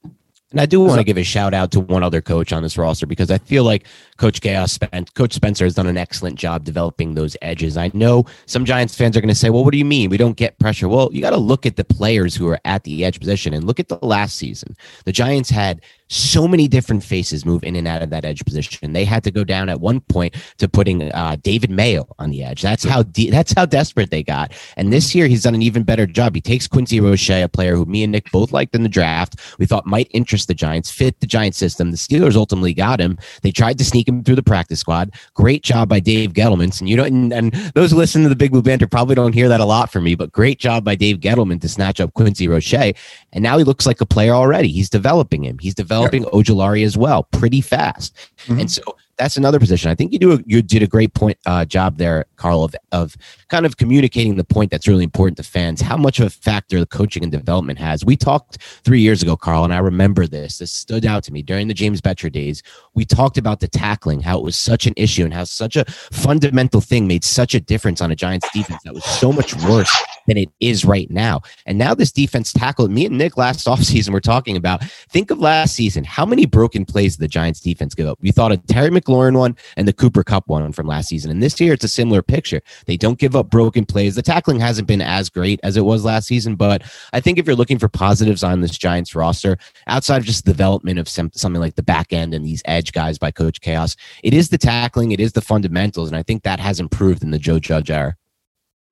And 0.52 0.60
I 0.60 0.64
do 0.64 0.80
want 0.80 0.98
to 0.98 1.04
give 1.04 1.18
a 1.18 1.22
shout 1.22 1.52
out 1.52 1.70
to 1.72 1.80
one 1.80 2.02
other 2.02 2.22
coach 2.22 2.50
on 2.50 2.62
this 2.62 2.78
roster 2.78 3.04
because 3.04 3.30
I 3.30 3.36
feel 3.36 3.64
like 3.64 3.84
Coach 4.16 4.40
Chaos 4.40 4.72
spent 4.72 5.12
Coach 5.12 5.34
Spencer 5.34 5.64
has 5.64 5.74
done 5.74 5.86
an 5.86 5.98
excellent 5.98 6.38
job 6.38 6.64
developing 6.64 7.12
those 7.14 7.36
edges. 7.42 7.76
I 7.76 7.90
know 7.92 8.24
some 8.46 8.64
Giants 8.64 8.94
fans 8.94 9.16
are 9.16 9.20
going 9.20 9.28
to 9.28 9.34
say, 9.34 9.50
"Well, 9.50 9.64
what 9.64 9.72
do 9.72 9.78
you 9.78 9.84
mean 9.84 10.08
we 10.08 10.16
don't 10.16 10.36
get 10.36 10.58
pressure?" 10.58 10.88
Well, 10.88 11.10
you 11.12 11.20
got 11.20 11.30
to 11.30 11.36
look 11.36 11.66
at 11.66 11.76
the 11.76 11.84
players 11.84 12.34
who 12.34 12.48
are 12.48 12.60
at 12.64 12.84
the 12.84 13.04
edge 13.04 13.18
position 13.18 13.52
and 13.52 13.64
look 13.64 13.80
at 13.80 13.88
the 13.88 13.98
last 14.00 14.36
season. 14.36 14.76
The 15.04 15.12
Giants 15.12 15.50
had 15.50 15.82
so 16.08 16.46
many 16.46 16.68
different 16.68 17.02
faces 17.02 17.44
move 17.44 17.64
in 17.64 17.74
and 17.76 17.88
out 17.88 18.02
of 18.02 18.10
that 18.10 18.24
edge 18.24 18.44
position. 18.44 18.92
They 18.92 19.04
had 19.04 19.24
to 19.24 19.30
go 19.30 19.44
down 19.44 19.68
at 19.68 19.80
one 19.80 20.00
point 20.00 20.34
to 20.58 20.68
putting 20.68 21.10
uh, 21.12 21.36
David 21.42 21.70
Mayo 21.70 22.06
on 22.18 22.30
the 22.30 22.44
edge. 22.44 22.62
That's 22.62 22.84
how 22.84 23.02
de- 23.02 23.30
that's 23.30 23.52
how 23.52 23.66
desperate 23.66 24.10
they 24.10 24.22
got. 24.22 24.52
And 24.76 24.92
this 24.92 25.14
year, 25.14 25.26
he's 25.26 25.42
done 25.42 25.54
an 25.54 25.62
even 25.62 25.82
better 25.82 26.06
job. 26.06 26.34
He 26.34 26.40
takes 26.40 26.68
Quincy 26.68 27.00
Roche, 27.00 27.30
a 27.30 27.48
player 27.48 27.74
who 27.74 27.84
me 27.84 28.02
and 28.02 28.12
Nick 28.12 28.30
both 28.30 28.52
liked 28.52 28.74
in 28.74 28.82
the 28.82 28.88
draft. 28.88 29.40
We 29.58 29.66
thought 29.66 29.86
might 29.86 30.08
interest 30.12 30.48
the 30.48 30.54
Giants, 30.54 30.90
fit 30.90 31.18
the 31.20 31.26
Giants 31.26 31.58
system. 31.58 31.90
The 31.90 31.96
Steelers 31.96 32.36
ultimately 32.36 32.74
got 32.74 33.00
him. 33.00 33.18
They 33.42 33.50
tried 33.50 33.78
to 33.78 33.84
sneak 33.84 34.08
him 34.08 34.22
through 34.22 34.36
the 34.36 34.42
practice 34.42 34.80
squad. 34.80 35.12
Great 35.34 35.62
job 35.62 35.88
by 35.88 36.00
Dave 36.00 36.32
Gettleman. 36.32 36.78
And 36.80 36.88
you 36.88 36.96
know, 36.96 37.04
and, 37.04 37.32
and 37.32 37.52
those 37.74 37.90
who 37.90 37.96
listen 37.96 38.22
to 38.22 38.28
the 38.28 38.36
Big 38.36 38.52
Blue 38.52 38.62
Banter 38.62 38.86
probably 38.86 39.14
don't 39.14 39.34
hear 39.34 39.48
that 39.48 39.60
a 39.60 39.64
lot 39.64 39.90
from 39.90 40.04
me, 40.04 40.14
but 40.14 40.32
great 40.32 40.58
job 40.58 40.84
by 40.84 40.94
Dave 40.94 41.18
Gettleman 41.18 41.60
to 41.60 41.68
snatch 41.68 42.00
up 42.00 42.14
Quincy 42.14 42.48
Roche. 42.48 42.74
And 42.74 43.42
now 43.42 43.58
he 43.58 43.64
looks 43.64 43.86
like 43.86 44.00
a 44.00 44.06
player 44.06 44.32
already. 44.32 44.68
He's 44.68 44.90
developing 44.90 45.44
him. 45.44 45.58
He's 45.58 45.74
developing 45.74 45.95
yeah. 46.02 46.20
Ojulari 46.20 46.84
as 46.84 46.96
well, 46.96 47.24
pretty 47.24 47.60
fast. 47.60 48.14
Mm-hmm. 48.46 48.60
And 48.60 48.70
so 48.70 48.82
that's 49.18 49.36
another 49.36 49.58
position. 49.58 49.90
I 49.90 49.94
think 49.94 50.12
you 50.12 50.18
do 50.18 50.32
a, 50.32 50.38
you 50.46 50.62
did 50.62 50.82
a 50.82 50.86
great 50.86 51.14
point 51.14 51.38
uh, 51.46 51.64
job 51.64 51.98
there, 51.98 52.26
Carl, 52.36 52.64
of 52.64 52.74
of 52.92 53.16
kind 53.48 53.64
of 53.64 53.76
communicating 53.76 54.36
the 54.36 54.44
point 54.44 54.70
that's 54.70 54.86
really 54.86 55.04
important 55.04 55.36
to 55.38 55.42
fans. 55.42 55.80
How 55.80 55.96
much 55.96 56.20
of 56.20 56.26
a 56.26 56.30
factor 56.30 56.78
the 56.78 56.86
coaching 56.86 57.22
and 57.22 57.32
development 57.32 57.78
has. 57.78 58.04
We 58.04 58.16
talked 58.16 58.58
three 58.84 59.00
years 59.00 59.22
ago, 59.22 59.36
Carl, 59.36 59.64
and 59.64 59.72
I 59.72 59.78
remember 59.78 60.26
this. 60.26 60.58
This 60.58 60.72
stood 60.72 61.06
out 61.06 61.24
to 61.24 61.32
me 61.32 61.42
during 61.42 61.68
the 61.68 61.74
James 61.74 62.00
Bettcher 62.00 62.30
days. 62.30 62.62
We 62.94 63.04
talked 63.04 63.38
about 63.38 63.60
the 63.60 63.68
tackling, 63.68 64.20
how 64.20 64.38
it 64.38 64.44
was 64.44 64.56
such 64.56 64.86
an 64.86 64.94
issue, 64.96 65.24
and 65.24 65.32
how 65.32 65.44
such 65.44 65.76
a 65.76 65.84
fundamental 65.86 66.80
thing 66.80 67.06
made 67.06 67.24
such 67.24 67.54
a 67.54 67.60
difference 67.60 68.00
on 68.00 68.10
a 68.10 68.16
Giants 68.16 68.48
defense 68.52 68.82
that 68.84 68.94
was 68.94 69.04
so 69.04 69.32
much 69.32 69.54
worse 69.64 69.94
than 70.26 70.36
it 70.36 70.50
is 70.60 70.84
right 70.84 71.10
now. 71.10 71.40
And 71.66 71.78
now 71.78 71.94
this 71.94 72.12
defense 72.12 72.52
tackled 72.52 72.90
me 72.90 73.06
and 73.06 73.16
Nick 73.16 73.36
last 73.36 73.66
offseason. 73.66 74.12
We're 74.12 74.20
talking 74.20 74.56
about. 74.56 74.84
Think 75.10 75.30
of 75.30 75.38
last 75.38 75.74
season. 75.74 76.04
How 76.04 76.26
many 76.26 76.46
broken 76.46 76.84
plays 76.84 77.16
the 77.16 77.28
Giants 77.28 77.60
defense 77.60 77.94
give 77.94 78.06
up? 78.06 78.18
We 78.20 78.30
thought 78.30 78.52
of 78.52 78.64
Terry 78.66 78.90
McLaurin 79.06 79.38
one 79.38 79.56
and 79.76 79.86
the 79.86 79.92
Cooper 79.92 80.24
Kupp 80.24 80.48
one 80.48 80.72
from 80.72 80.86
last 80.86 81.08
season. 81.08 81.30
And 81.30 81.42
this 81.42 81.60
year, 81.60 81.72
it's 81.72 81.84
a 81.84 81.88
similar 81.88 82.22
picture. 82.22 82.60
They 82.86 82.96
don't 82.96 83.18
give 83.18 83.36
up 83.36 83.50
broken 83.50 83.84
plays. 83.84 84.14
The 84.14 84.22
tackling 84.22 84.60
hasn't 84.60 84.88
been 84.88 85.00
as 85.00 85.28
great 85.30 85.60
as 85.62 85.76
it 85.76 85.84
was 85.84 86.04
last 86.04 86.26
season, 86.26 86.56
but 86.56 86.82
I 87.12 87.20
think 87.20 87.38
if 87.38 87.46
you're 87.46 87.56
looking 87.56 87.78
for 87.78 87.88
positives 87.88 88.42
on 88.42 88.60
this 88.60 88.76
Giants 88.76 89.14
roster, 89.14 89.58
outside 89.86 90.18
of 90.18 90.24
just 90.24 90.44
the 90.44 90.52
development 90.52 90.98
of 90.98 91.08
some, 91.08 91.30
something 91.34 91.60
like 91.60 91.76
the 91.76 91.82
back 91.82 92.12
end 92.12 92.34
and 92.34 92.44
these 92.44 92.62
edge 92.64 92.92
guys 92.92 93.18
by 93.18 93.30
Coach 93.30 93.60
Chaos, 93.60 93.96
it 94.22 94.34
is 94.34 94.48
the 94.48 94.58
tackling, 94.58 95.12
it 95.12 95.20
is 95.20 95.32
the 95.32 95.40
fundamentals, 95.40 96.08
and 96.08 96.16
I 96.16 96.22
think 96.22 96.42
that 96.42 96.60
has 96.60 96.80
improved 96.80 97.22
in 97.22 97.30
the 97.30 97.38
Joe 97.38 97.58
Judge 97.58 97.90
era. 97.90 98.16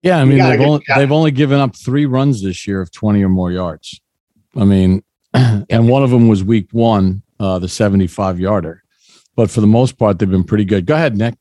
Yeah, 0.03 0.19
I 0.19 0.27
mean 0.27 0.39
they've 0.39 0.61
only, 0.61 0.85
they've 0.95 1.13
only 1.13 1.31
given 1.31 1.61
up 1.61 1.75
three 1.75 2.05
runs 2.05 2.43
this 2.43 2.67
year 2.67 2.83
of 2.83 2.91
twenty 2.91 3.25
or 3.25 3.31
more 3.31 3.51
yards. 3.51 4.03
I 4.55 4.65
mean, 4.65 5.03
and 5.35 5.89
one 5.89 6.03
of 6.03 6.11
them 6.11 6.29
was 6.29 6.45
week 6.45 6.69
one, 6.73 7.23
uh, 7.41 7.59
the 7.59 7.71
seventy-five 7.71 8.39
yarder 8.39 8.84
but 9.37 9.51
for 9.51 9.61
the 9.61 9.67
most 9.67 9.99
part, 9.99 10.19
they've 10.19 10.31
been 10.31 10.45
pretty 10.45 10.65
good. 10.65 10.87
Go 10.87 10.95
ahead, 10.95 11.17
Nick. 11.17 11.35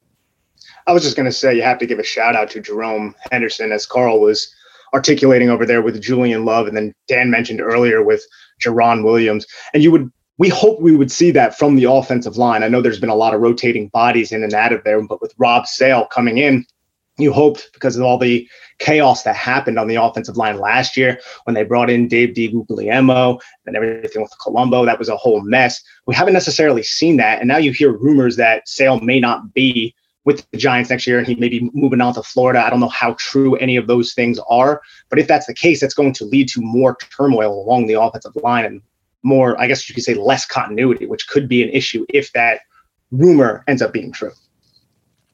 I 0.86 0.94
was 0.94 1.04
just 1.04 1.16
going 1.16 1.26
to 1.26 1.32
say 1.32 1.56
you 1.56 1.62
have 1.62 1.80
to 1.80 1.86
give 1.86 2.00
a 2.00 2.04
shout 2.04 2.36
out 2.36 2.50
to 2.52 2.60
Jerome 2.60 3.16
Henderson, 3.32 3.72
as 3.72 3.86
Carl 3.86 4.20
was 4.20 4.54
articulating 4.94 5.50
over 5.50 5.66
there 5.66 5.82
with 5.82 6.02
Julian 6.02 6.46
Love, 6.46 6.68
and 6.68 6.76
then 6.78 6.94
Dan 7.08 7.32
mentioned 7.32 7.62
earlier 7.62 8.04
with 8.04 8.26
Jarren 8.64 9.04
Williams. 9.04 9.46
And 9.74 9.82
you 9.82 9.92
would, 9.92 10.12
we 10.38 10.50
hope 10.50 10.82
we 10.82 10.96
would 10.96 11.12
see 11.12 11.32
that 11.32 11.58
from 11.58 11.76
the 11.76 11.86
offensive 11.86 12.38
line. 12.38 12.64
I 12.64 12.68
know 12.68 12.82
there's 12.82 13.00
been 13.00 13.10
a 13.10 13.16
lot 13.16 13.34
of 13.34 13.42
rotating 13.42 13.88
bodies 13.90 14.32
in 14.32 14.44
and 14.44 14.54
out 14.54 14.74
of 14.74 14.84
there, 14.84 15.02
but 15.02 15.22
with 15.22 15.34
Rob 15.38 15.66
Sale 15.68 16.08
coming 16.08 16.38
in, 16.38 16.66
you 17.18 17.32
hoped 17.32 17.70
because 17.74 17.96
of 17.96 18.04
all 18.04 18.18
the 18.18 18.48
chaos 18.80 19.24
that 19.24 19.36
happened 19.36 19.80
on 19.80 19.88
the 19.88 19.96
offensive 19.96 20.38
line 20.38 20.60
last 20.60 20.98
year 20.98 21.20
when 21.46 21.54
they 21.54 21.64
brought 21.64 21.90
in 21.90 22.08
Dave 22.08 22.30
DiGuglielmo 22.30 23.40
and 23.66 23.76
everything 23.76 24.22
with 24.22 24.34
Colombo. 24.42 24.86
That 24.86 25.00
was 25.00 25.10
a 25.10 25.18
whole 25.18 25.42
mess. 25.42 25.82
We 26.06 26.16
haven't 26.16 26.34
necessarily 26.34 26.84
seen 26.84 27.18
that. 27.18 27.40
And 27.40 27.48
now 27.48 27.58
you 27.58 27.72
hear 27.72 27.92
rumors 27.92 28.36
that 28.38 28.68
Sale 28.68 29.00
may 29.00 29.20
not 29.20 29.54
be 29.54 29.96
with 30.26 30.50
the 30.52 30.58
Giants 30.58 30.90
next 30.90 31.06
year 31.06 31.18
and 31.18 31.28
he 31.28 31.36
may 31.36 31.50
be 31.50 31.70
moving 31.74 32.02
on 32.02 32.14
to 32.14 32.24
Florida. 32.24 32.66
I 32.66 32.70
don't 32.70 32.80
know 32.80 32.88
how 32.88 33.16
true 33.20 33.56
any 33.58 33.76
of 33.76 33.88
those 33.88 34.14
things 34.14 34.40
are. 34.50 34.82
But 35.10 35.20
if 35.20 35.28
that's 35.28 35.48
the 35.48 35.54
case, 35.54 35.82
that's 35.82 35.94
going 35.94 36.14
to 36.14 36.26
lead 36.26 36.48
to 36.50 36.62
more 36.62 36.98
turmoil 37.16 37.62
along 37.62 37.88
the 37.88 38.00
offensive 38.00 38.36
line 38.38 38.66
and 38.66 38.82
more, 39.24 39.60
I 39.60 39.68
guess 39.68 39.88
you 39.88 39.96
could 39.96 40.04
say, 40.04 40.14
less 40.14 40.46
continuity, 40.46 41.06
which 41.06 41.28
could 41.28 41.48
be 41.48 41.64
an 41.64 41.70
issue 41.70 42.06
if 42.10 42.32
that 42.34 42.62
rumor 43.12 43.64
ends 43.68 43.82
up 43.82 43.94
being 43.94 44.12
true. 44.12 44.32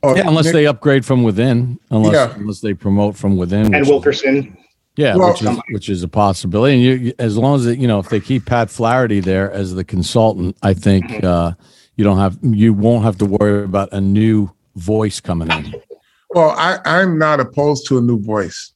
Oh, 0.01 0.15
yeah, 0.15 0.27
unless 0.27 0.45
Nick, 0.45 0.53
they 0.53 0.65
upgrade 0.65 1.05
from 1.05 1.23
within, 1.23 1.77
unless 1.89 2.13
yeah. 2.13 2.33
unless 2.35 2.61
they 2.61 2.73
promote 2.73 3.17
from 3.17 3.35
within. 3.35 3.73
And 3.73 3.85
Wilkerson. 3.85 4.57
yeah, 4.95 5.15
well, 5.15 5.31
which 5.31 5.41
is 5.41 5.57
which 5.71 5.89
is 5.89 6.03
a 6.03 6.07
possibility. 6.07 6.73
And 6.75 6.83
you, 6.83 7.13
as 7.19 7.37
long 7.37 7.55
as 7.55 7.65
it, 7.65 7.79
you 7.79 7.87
know, 7.87 7.99
if 7.99 8.07
they 8.07 8.21
keep 8.21 8.45
Pat 8.45 8.69
Flaherty 8.69 9.19
there 9.19 9.51
as 9.51 9.75
the 9.75 9.83
consultant, 9.83 10.57
I 10.63 10.73
think 10.73 11.05
mm-hmm. 11.05 11.25
uh, 11.25 11.53
you 11.97 12.05
don't 12.05 12.17
have 12.17 12.37
you 12.41 12.73
won't 12.73 13.03
have 13.03 13.17
to 13.17 13.25
worry 13.25 13.63
about 13.63 13.89
a 13.91 13.99
new 13.99 14.49
voice 14.75 15.19
coming 15.19 15.51
in. 15.51 15.75
Well, 16.29 16.51
I, 16.51 16.79
I'm 16.85 17.17
not 17.17 17.41
opposed 17.41 17.87
to 17.87 17.97
a 17.97 18.01
new 18.01 18.21
voice. 18.21 18.73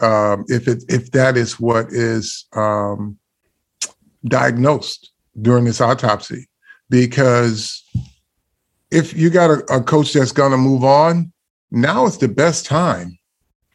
Um, 0.00 0.44
if 0.48 0.68
it 0.68 0.84
if 0.88 1.10
that 1.12 1.38
is 1.38 1.58
what 1.58 1.86
is 1.90 2.46
um, 2.52 3.18
diagnosed 4.26 5.12
during 5.40 5.64
this 5.64 5.80
autopsy, 5.80 6.46
because 6.90 7.82
if 8.90 9.16
you 9.16 9.30
got 9.30 9.50
a, 9.50 9.74
a 9.74 9.82
coach 9.82 10.12
that's 10.12 10.32
going 10.32 10.52
to 10.52 10.58
move 10.58 10.84
on, 10.84 11.32
now 11.70 12.06
is 12.06 12.18
the 12.18 12.28
best 12.28 12.66
time 12.66 13.18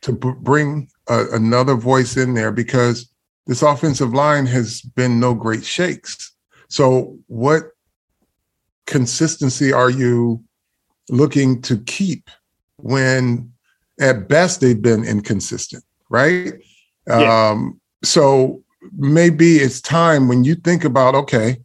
to 0.02 0.14
b- 0.14 0.34
bring 0.42 0.90
a, 1.08 1.26
another 1.34 1.76
voice 1.76 2.18
in 2.18 2.34
there 2.34 2.52
because 2.52 3.10
this 3.48 3.62
offensive 3.62 4.14
line 4.14 4.46
has 4.46 4.82
been 4.82 5.20
no 5.20 5.34
great 5.34 5.64
shakes. 5.64 6.34
So, 6.70 7.18
what 7.28 7.64
consistency 8.88 9.72
are 9.72 9.90
you 9.90 10.44
looking 11.10 11.62
to 11.64 11.78
keep 11.78 12.30
when 12.78 13.52
at 14.00 14.28
best 14.28 14.62
they've 14.62 14.82
been 14.82 15.04
inconsistent, 15.04 15.84
right? 16.10 16.54
Yeah. 17.08 17.50
Um, 17.50 17.80
so, 18.04 18.64
maybe 18.98 19.58
it's 19.58 19.82
time 19.82 20.28
when 20.28 20.44
you 20.44 20.56
think 20.56 20.84
about, 20.84 21.16
okay, 21.16 21.58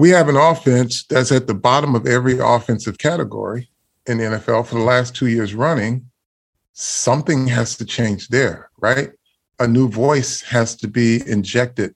we 0.00 0.08
have 0.08 0.30
an 0.30 0.36
offense 0.36 1.04
that's 1.04 1.30
at 1.30 1.46
the 1.46 1.52
bottom 1.52 1.94
of 1.94 2.06
every 2.06 2.38
offensive 2.38 2.96
category 2.96 3.68
in 4.06 4.16
the 4.16 4.24
NFL 4.24 4.66
for 4.66 4.76
the 4.76 4.80
last 4.80 5.14
two 5.14 5.26
years 5.26 5.54
running. 5.54 6.08
Something 6.72 7.46
has 7.48 7.76
to 7.76 7.84
change 7.84 8.28
there, 8.28 8.70
right? 8.78 9.10
A 9.58 9.68
new 9.68 9.90
voice 9.90 10.40
has 10.40 10.74
to 10.76 10.88
be 10.88 11.20
injected 11.28 11.94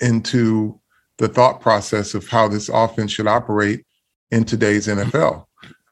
into 0.00 0.78
the 1.18 1.26
thought 1.26 1.60
process 1.60 2.14
of 2.14 2.28
how 2.28 2.46
this 2.46 2.68
offense 2.68 3.10
should 3.10 3.26
operate 3.26 3.84
in 4.30 4.44
today's 4.44 4.86
NFL, 4.86 5.46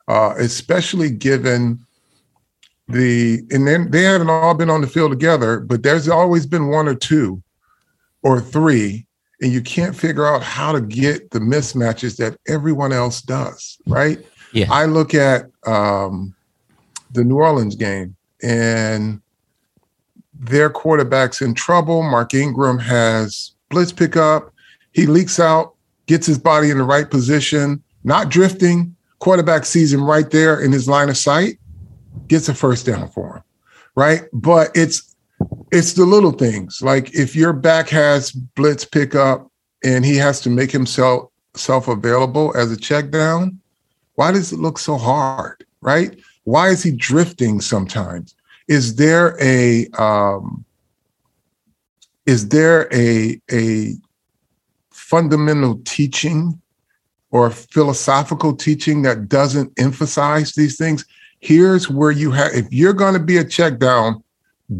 uh, 0.06 0.34
especially 0.38 1.10
given 1.10 1.84
the 2.86 3.42
and 3.50 3.66
then 3.66 3.90
they 3.90 4.02
haven't 4.02 4.30
all 4.30 4.54
been 4.54 4.70
on 4.70 4.82
the 4.82 4.86
field 4.86 5.10
together, 5.10 5.58
but 5.58 5.82
there's 5.82 6.08
always 6.08 6.46
been 6.46 6.68
one 6.68 6.86
or 6.86 6.94
two 6.94 7.42
or 8.22 8.40
three 8.40 9.08
and 9.40 9.52
you 9.52 9.62
can't 9.62 9.96
figure 9.96 10.26
out 10.26 10.42
how 10.42 10.72
to 10.72 10.80
get 10.80 11.30
the 11.30 11.38
mismatches 11.38 12.16
that 12.16 12.36
everyone 12.46 12.92
else 12.92 13.22
does, 13.22 13.78
right? 13.86 14.18
Yeah. 14.52 14.66
I 14.70 14.84
look 14.84 15.14
at 15.14 15.46
um, 15.66 16.34
the 17.12 17.24
New 17.24 17.36
Orleans 17.36 17.74
game 17.74 18.16
and 18.42 19.20
their 20.34 20.70
quarterback's 20.70 21.40
in 21.40 21.54
trouble. 21.54 22.02
Mark 22.02 22.34
Ingram 22.34 22.78
has 22.78 23.52
blitz 23.68 23.92
pickup. 23.92 24.52
He 24.92 25.06
leaks 25.06 25.38
out, 25.38 25.74
gets 26.06 26.26
his 26.26 26.38
body 26.38 26.70
in 26.70 26.78
the 26.78 26.84
right 26.84 27.10
position, 27.10 27.82
not 28.04 28.28
drifting. 28.28 28.94
Quarterback 29.20 29.64
sees 29.64 29.92
him 29.92 30.04
right 30.04 30.30
there 30.30 30.60
in 30.60 30.72
his 30.72 30.88
line 30.88 31.08
of 31.08 31.16
sight, 31.16 31.58
gets 32.28 32.48
a 32.48 32.54
first 32.54 32.86
down 32.86 33.08
for 33.08 33.36
him, 33.36 33.42
right? 33.94 34.22
But 34.32 34.70
it's 34.74 35.09
it's 35.72 35.92
the 35.94 36.04
little 36.04 36.32
things. 36.32 36.80
Like 36.82 37.14
if 37.14 37.36
your 37.36 37.52
back 37.52 37.88
has 37.90 38.32
blitz 38.32 38.84
pickup 38.84 39.50
and 39.84 40.04
he 40.04 40.16
has 40.16 40.40
to 40.42 40.50
make 40.50 40.70
himself 40.70 41.30
self 41.54 41.88
available 41.88 42.52
as 42.56 42.70
a 42.70 42.76
check 42.76 43.10
down 43.10 43.58
why 44.14 44.30
does 44.30 44.52
it 44.52 44.58
look 44.58 44.78
so 44.78 44.96
hard 44.96 45.64
right? 45.80 46.18
Why 46.44 46.68
is 46.68 46.82
he 46.82 46.92
drifting 46.92 47.60
sometimes? 47.60 48.34
Is 48.68 48.96
there 48.96 49.36
a 49.40 49.86
um, 49.98 50.64
is 52.26 52.48
there 52.48 52.88
a 52.92 53.40
a 53.50 53.94
fundamental 54.90 55.80
teaching 55.84 56.60
or 57.30 57.50
philosophical 57.50 58.54
teaching 58.54 59.02
that 59.02 59.28
doesn't 59.28 59.72
emphasize 59.78 60.52
these 60.52 60.76
things? 60.76 61.04
Here's 61.40 61.88
where 61.90 62.10
you 62.10 62.30
have 62.32 62.52
if 62.52 62.70
you're 62.70 62.92
going 62.92 63.14
to 63.14 63.20
be 63.20 63.38
a 63.38 63.44
check 63.44 63.78
down 63.78 64.22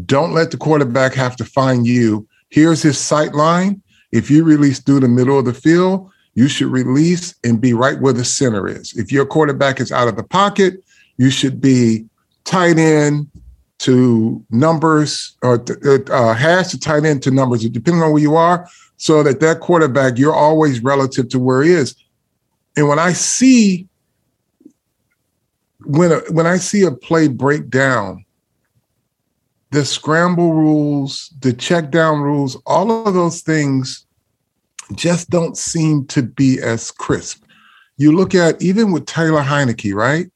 don't 0.05 0.33
let 0.33 0.51
the 0.51 0.57
quarterback 0.57 1.13
have 1.13 1.35
to 1.37 1.45
find 1.45 1.85
you. 1.85 2.27
Here's 2.49 2.81
his 2.81 2.97
sight 2.97 3.33
line. 3.33 3.81
If 4.11 4.29
you 4.29 4.43
release 4.43 4.79
through 4.79 5.01
the 5.01 5.07
middle 5.07 5.39
of 5.39 5.45
the 5.45 5.53
field, 5.53 6.09
you 6.33 6.47
should 6.47 6.67
release 6.67 7.35
and 7.43 7.59
be 7.59 7.73
right 7.73 7.99
where 7.99 8.13
the 8.13 8.25
center 8.25 8.67
is. 8.67 8.95
If 8.95 9.11
your 9.11 9.25
quarterback 9.25 9.79
is 9.79 9.91
out 9.91 10.07
of 10.07 10.15
the 10.15 10.23
pocket, 10.23 10.75
you 11.17 11.29
should 11.29 11.59
be 11.59 12.05
tight 12.45 12.77
end 12.77 13.27
to 13.79 14.43
numbers 14.49 15.35
or 15.41 15.63
uh, 16.11 16.33
hash 16.33 16.69
to 16.69 16.79
tight 16.79 17.03
end 17.03 17.23
to 17.23 17.31
numbers, 17.31 17.67
depending 17.67 18.03
on 18.03 18.11
where 18.11 18.21
you 18.21 18.35
are, 18.35 18.67
so 18.97 19.23
that 19.23 19.39
that 19.39 19.59
quarterback, 19.59 20.17
you're 20.17 20.35
always 20.35 20.81
relative 20.83 21.27
to 21.29 21.39
where 21.39 21.63
he 21.63 21.71
is. 21.71 21.95
And 22.77 22.87
when 22.87 22.99
I 22.99 23.13
see 23.13 23.87
when 25.83 26.11
a, 26.11 26.19
when 26.31 26.45
I 26.45 26.57
see 26.57 26.83
a 26.83 26.91
play 26.91 27.27
break 27.27 27.69
down 27.69 28.23
the 29.71 29.85
scramble 29.85 30.53
rules, 30.53 31.33
the 31.39 31.53
check 31.53 31.91
down 31.91 32.19
rules, 32.21 32.57
all 32.65 33.07
of 33.07 33.13
those 33.13 33.41
things 33.41 34.05
just 34.95 35.29
don't 35.29 35.57
seem 35.57 36.05
to 36.07 36.21
be 36.21 36.59
as 36.61 36.91
crisp. 36.91 37.43
You 37.97 38.11
look 38.11 38.35
at 38.35 38.61
even 38.61 38.91
with 38.91 39.05
Taylor 39.05 39.41
Heinicke, 39.41 39.93
right? 39.93 40.29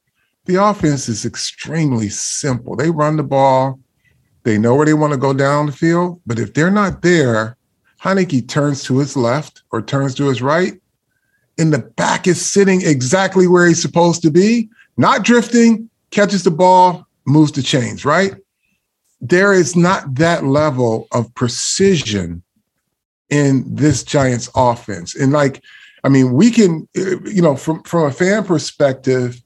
The 0.45 0.63
offense 0.63 1.10
is 1.10 1.26
extremely 1.26 2.08
simple. 2.10 2.76
They 2.76 2.89
run 2.89 3.17
the 3.17 3.24
ball, 3.24 3.80
they 4.43 4.58
know 4.58 4.76
where 4.76 4.86
they 4.86 4.93
want 4.93 5.12
to 5.12 5.17
go 5.17 5.34
down 5.34 5.65
the 5.65 5.71
field, 5.71 6.21
but 6.26 6.39
if 6.39 6.54
they're 6.54 6.71
not 6.71 7.02
there, 7.02 7.58
Heinicke 8.02 8.48
turns 8.48 8.84
to 8.84 9.00
his 9.00 9.17
left 9.17 9.63
or 9.71 9.82
turns 9.82 10.15
to 10.15 10.28
his 10.30 10.41
right, 10.41 10.80
in 11.58 11.71
the 11.71 11.80
back 11.80 12.28
is 12.28 12.45
sitting 12.45 12.82
exactly 12.84 13.48
where 13.48 13.65
he's 13.65 13.82
supposed 13.82 14.21
to 14.21 14.30
be, 14.30 14.69
not 14.98 15.24
drifting, 15.24 15.89
catches 16.12 16.43
the 16.43 16.52
ball, 16.52 17.08
moves 17.26 17.52
the 17.52 17.63
chains, 17.63 18.06
right? 18.06 18.36
There 19.21 19.54
is 19.54 19.75
not 19.75 20.15
that 20.15 20.43
level 20.43 21.08
of 21.12 21.34
precision 21.34 22.43
in 23.30 23.63
this 23.73 24.04
Giants 24.04 24.49
offense. 24.56 25.15
And 25.15 25.32
like, 25.32 25.63
I 26.04 26.10
mean, 26.10 26.34
we 26.34 26.51
can, 26.51 26.88
you 26.93 27.41
know, 27.41 27.56
from 27.56 27.82
from 27.84 28.06
a 28.06 28.12
fan 28.12 28.43
perspective, 28.43 29.41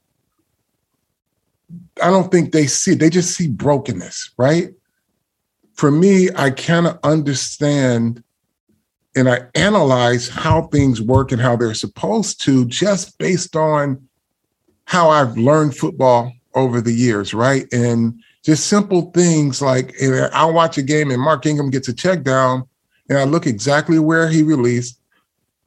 I 2.01 2.09
don't 2.09 2.31
think 2.31 2.51
they 2.51 2.67
see 2.67 2.95
they 2.95 3.09
just 3.09 3.35
see 3.35 3.47
brokenness, 3.47 4.31
right? 4.37 4.69
For 5.73 5.91
me, 5.91 6.29
I 6.35 6.49
kind 6.49 6.87
of 6.87 6.99
understand 7.03 8.23
and 9.15 9.29
I 9.29 9.41
analyze 9.55 10.29
how 10.29 10.63
things 10.63 11.01
work 11.01 11.31
and 11.31 11.41
how 11.41 11.55
they're 11.55 11.73
supposed 11.73 12.41
to 12.43 12.65
just 12.65 13.17
based 13.17 13.55
on 13.55 14.07
how 14.85 15.09
I've 15.09 15.37
learned 15.37 15.75
football 15.75 16.33
over 16.55 16.81
the 16.81 16.93
years, 16.93 17.33
right? 17.33 17.65
And 17.71 18.21
just 18.49 18.65
simple 18.65 19.11
things 19.11 19.61
like 19.61 19.93
I'll 20.33 20.53
watch 20.53 20.79
a 20.79 20.81
game 20.81 21.11
and 21.11 21.21
Mark 21.21 21.45
Ingram 21.45 21.69
gets 21.69 21.87
a 21.87 21.93
check 21.93 22.23
down 22.23 22.67
and 23.07 23.19
I 23.19 23.23
look 23.23 23.45
exactly 23.45 23.99
where 23.99 24.27
he 24.27 24.41
released. 24.41 24.99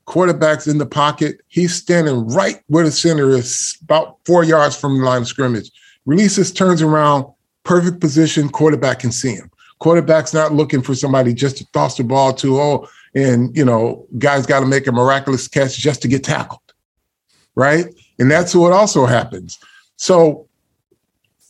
Quarterback's 0.06 0.66
in 0.66 0.78
the 0.78 0.86
pocket. 0.86 1.42
He's 1.46 1.76
standing 1.76 2.26
right 2.30 2.60
where 2.66 2.84
the 2.84 2.90
center 2.90 3.30
is, 3.30 3.78
about 3.84 4.18
four 4.26 4.42
yards 4.42 4.74
from 4.74 4.98
the 4.98 5.04
line 5.04 5.22
of 5.22 5.28
scrimmage. 5.28 5.70
Releases, 6.06 6.50
turns 6.52 6.82
around, 6.82 7.24
perfect 7.62 8.00
position. 8.00 8.48
Quarterback 8.48 8.98
can 8.98 9.12
see 9.12 9.36
him. 9.36 9.48
Quarterback's 9.78 10.34
not 10.34 10.52
looking 10.52 10.82
for 10.82 10.96
somebody 10.96 11.32
just 11.32 11.58
to 11.58 11.66
toss 11.70 11.96
the 11.96 12.02
ball 12.02 12.32
to. 12.34 12.58
Oh, 12.58 12.88
and 13.14 13.56
you 13.56 13.64
know, 13.64 14.08
guys 14.18 14.44
got 14.44 14.58
to 14.58 14.66
make 14.66 14.88
a 14.88 14.92
miraculous 14.92 15.46
catch 15.46 15.78
just 15.78 16.02
to 16.02 16.08
get 16.08 16.24
tackled, 16.24 16.72
right? 17.54 17.86
And 18.18 18.28
that's 18.28 18.56
what 18.56 18.72
also 18.72 19.06
happens. 19.06 19.56
So, 19.94 20.48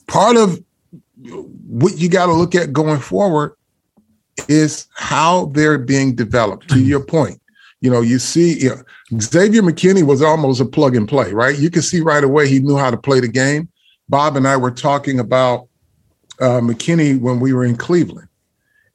part 0.09 0.37
of 0.37 0.63
what 1.67 1.99
you 1.99 2.09
got 2.09 2.27
to 2.27 2.33
look 2.33 2.55
at 2.55 2.73
going 2.73 3.01
forward 3.01 3.55
is 4.49 4.87
how 4.95 5.47
they're 5.47 5.79
being 5.79 6.15
developed. 6.15 6.69
To 6.71 6.81
your 6.81 7.05
point, 7.05 7.41
you 7.81 7.91
know, 7.91 8.01
you 8.01 8.19
see, 8.19 8.59
you 8.59 8.71
know, 8.71 8.83
Xavier 9.21 9.63
McKinney 9.63 10.05
was 10.05 10.23
almost 10.23 10.61
a 10.61 10.65
plug 10.65 10.97
and 10.97 11.09
play, 11.09 11.33
right? 11.33 11.59
You 11.59 11.71
can 11.71 11.83
see 11.83 12.01
right 12.01 12.25
away 12.25 12.49
he 12.49 12.61
knew 12.61 12.77
how 12.77 12.91
to 12.91 12.97
play 12.97 13.21
the 13.21 13.29
game. 13.29 13.69
Bob 14.09 14.37
and 14.37 14.47
I 14.47 14.57
were 14.57 14.71
talking 14.71 15.19
about 15.21 15.69
uh, 16.41 16.61
McKinney 16.61 17.21
when 17.21 17.41
we 17.41 17.53
were 17.53 17.65
in 17.65 17.77
Cleveland. 17.77 18.29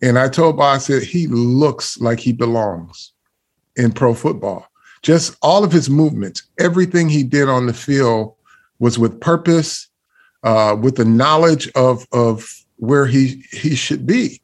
And 0.02 0.20
I 0.20 0.30
told 0.30 0.58
Bob, 0.58 0.76
I 0.76 0.78
said, 0.80 1.04
he 1.04 1.28
looks 1.28 2.00
like 2.00 2.20
he 2.20 2.32
belongs 2.32 3.14
in 3.76 3.92
pro 3.92 4.14
football. 4.14 4.68
Just 5.02 5.36
all 5.42 5.64
of 5.64 5.72
his 5.72 5.90
movements, 5.90 6.44
everything 6.60 7.10
he 7.10 7.24
did 7.24 7.50
on 7.50 7.66
the 7.66 7.74
field 7.74 8.36
was 8.80 9.00
with 9.00 9.20
purpose, 9.22 9.87
uh, 10.44 10.76
with 10.80 10.96
the 10.96 11.06
knowledge 11.06 11.70
of 11.76 12.08
of 12.12 12.50
where 12.78 13.06
he 13.06 13.44
he 13.52 13.76
should 13.76 14.06
be. 14.06 14.42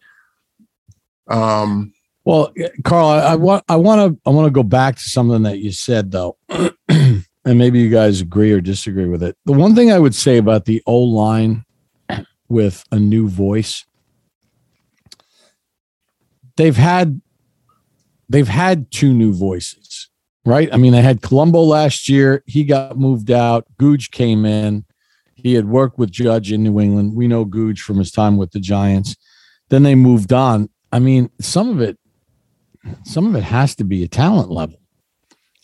Um, 1.28 1.94
well, 2.26 2.54
Carl, 2.84 3.08
I, 3.08 3.36
want 3.36 3.64
I 3.68 3.76
want 3.76 4.14
to 4.14 4.30
I 4.30 4.32
want 4.32 4.46
to 4.46 4.52
go 4.52 4.64
back 4.64 4.96
to 4.96 5.02
something 5.02 5.44
that 5.44 5.60
you 5.60 5.72
said 5.72 6.12
though, 6.12 6.38
and 6.90 7.26
maybe 7.46 7.80
you 7.80 7.90
guys 7.90 8.22
agree 8.22 8.52
or 8.52 8.62
disagree 8.62 9.08
with 9.08 9.24
it. 9.24 9.38
The 9.46 9.54
one 9.54 9.76
thing 9.76 9.92
I 9.92 10.00
would 10.00 10.16
say 10.16 10.38
about 10.38 10.66
the 10.66 10.82
O 10.86 10.98
line 10.98 11.66
with 12.48 12.84
a 12.92 13.00
new 13.00 13.28
voice 13.28 13.86
they've 16.56 16.76
had 16.76 17.22
they've 18.30 18.48
had 18.48 18.92
two 18.92 19.14
new 19.14 19.34
voices, 19.34 20.10
right? 20.46 20.70
I 20.74 20.78
mean, 20.78 20.94
they 20.94 21.02
had 21.02 21.22
Colombo 21.22 21.62
last 21.62 22.10
year. 22.10 22.44
He 22.46 22.64
got 22.64 22.98
moved 22.98 23.32
out. 23.32 23.66
Googe 23.80 24.12
came 24.12 24.46
in. 24.46 24.86
He 25.44 25.54
had 25.54 25.68
worked 25.68 26.00
with 26.00 26.10
Judge 26.10 26.52
in 26.52 26.64
New 26.64 26.80
England. 26.80 27.16
We 27.16 27.28
know 27.28 27.46
Googe 27.46 27.80
from 27.80 27.98
his 27.98 28.12
time 28.12 28.38
with 28.38 28.52
the 28.52 28.62
Giants. 28.62 29.16
Then 29.70 29.84
they 29.84 29.94
moved 29.94 30.32
on. 30.32 30.70
I 30.92 31.00
mean, 31.00 31.30
some 31.40 31.70
of 31.70 31.82
it, 31.82 32.00
some 33.04 33.28
of 33.28 33.36
it 33.36 33.44
has 33.44 33.76
to 33.76 33.84
be 33.84 34.04
a 34.04 34.08
talent 34.08 34.50
level. 34.50 34.80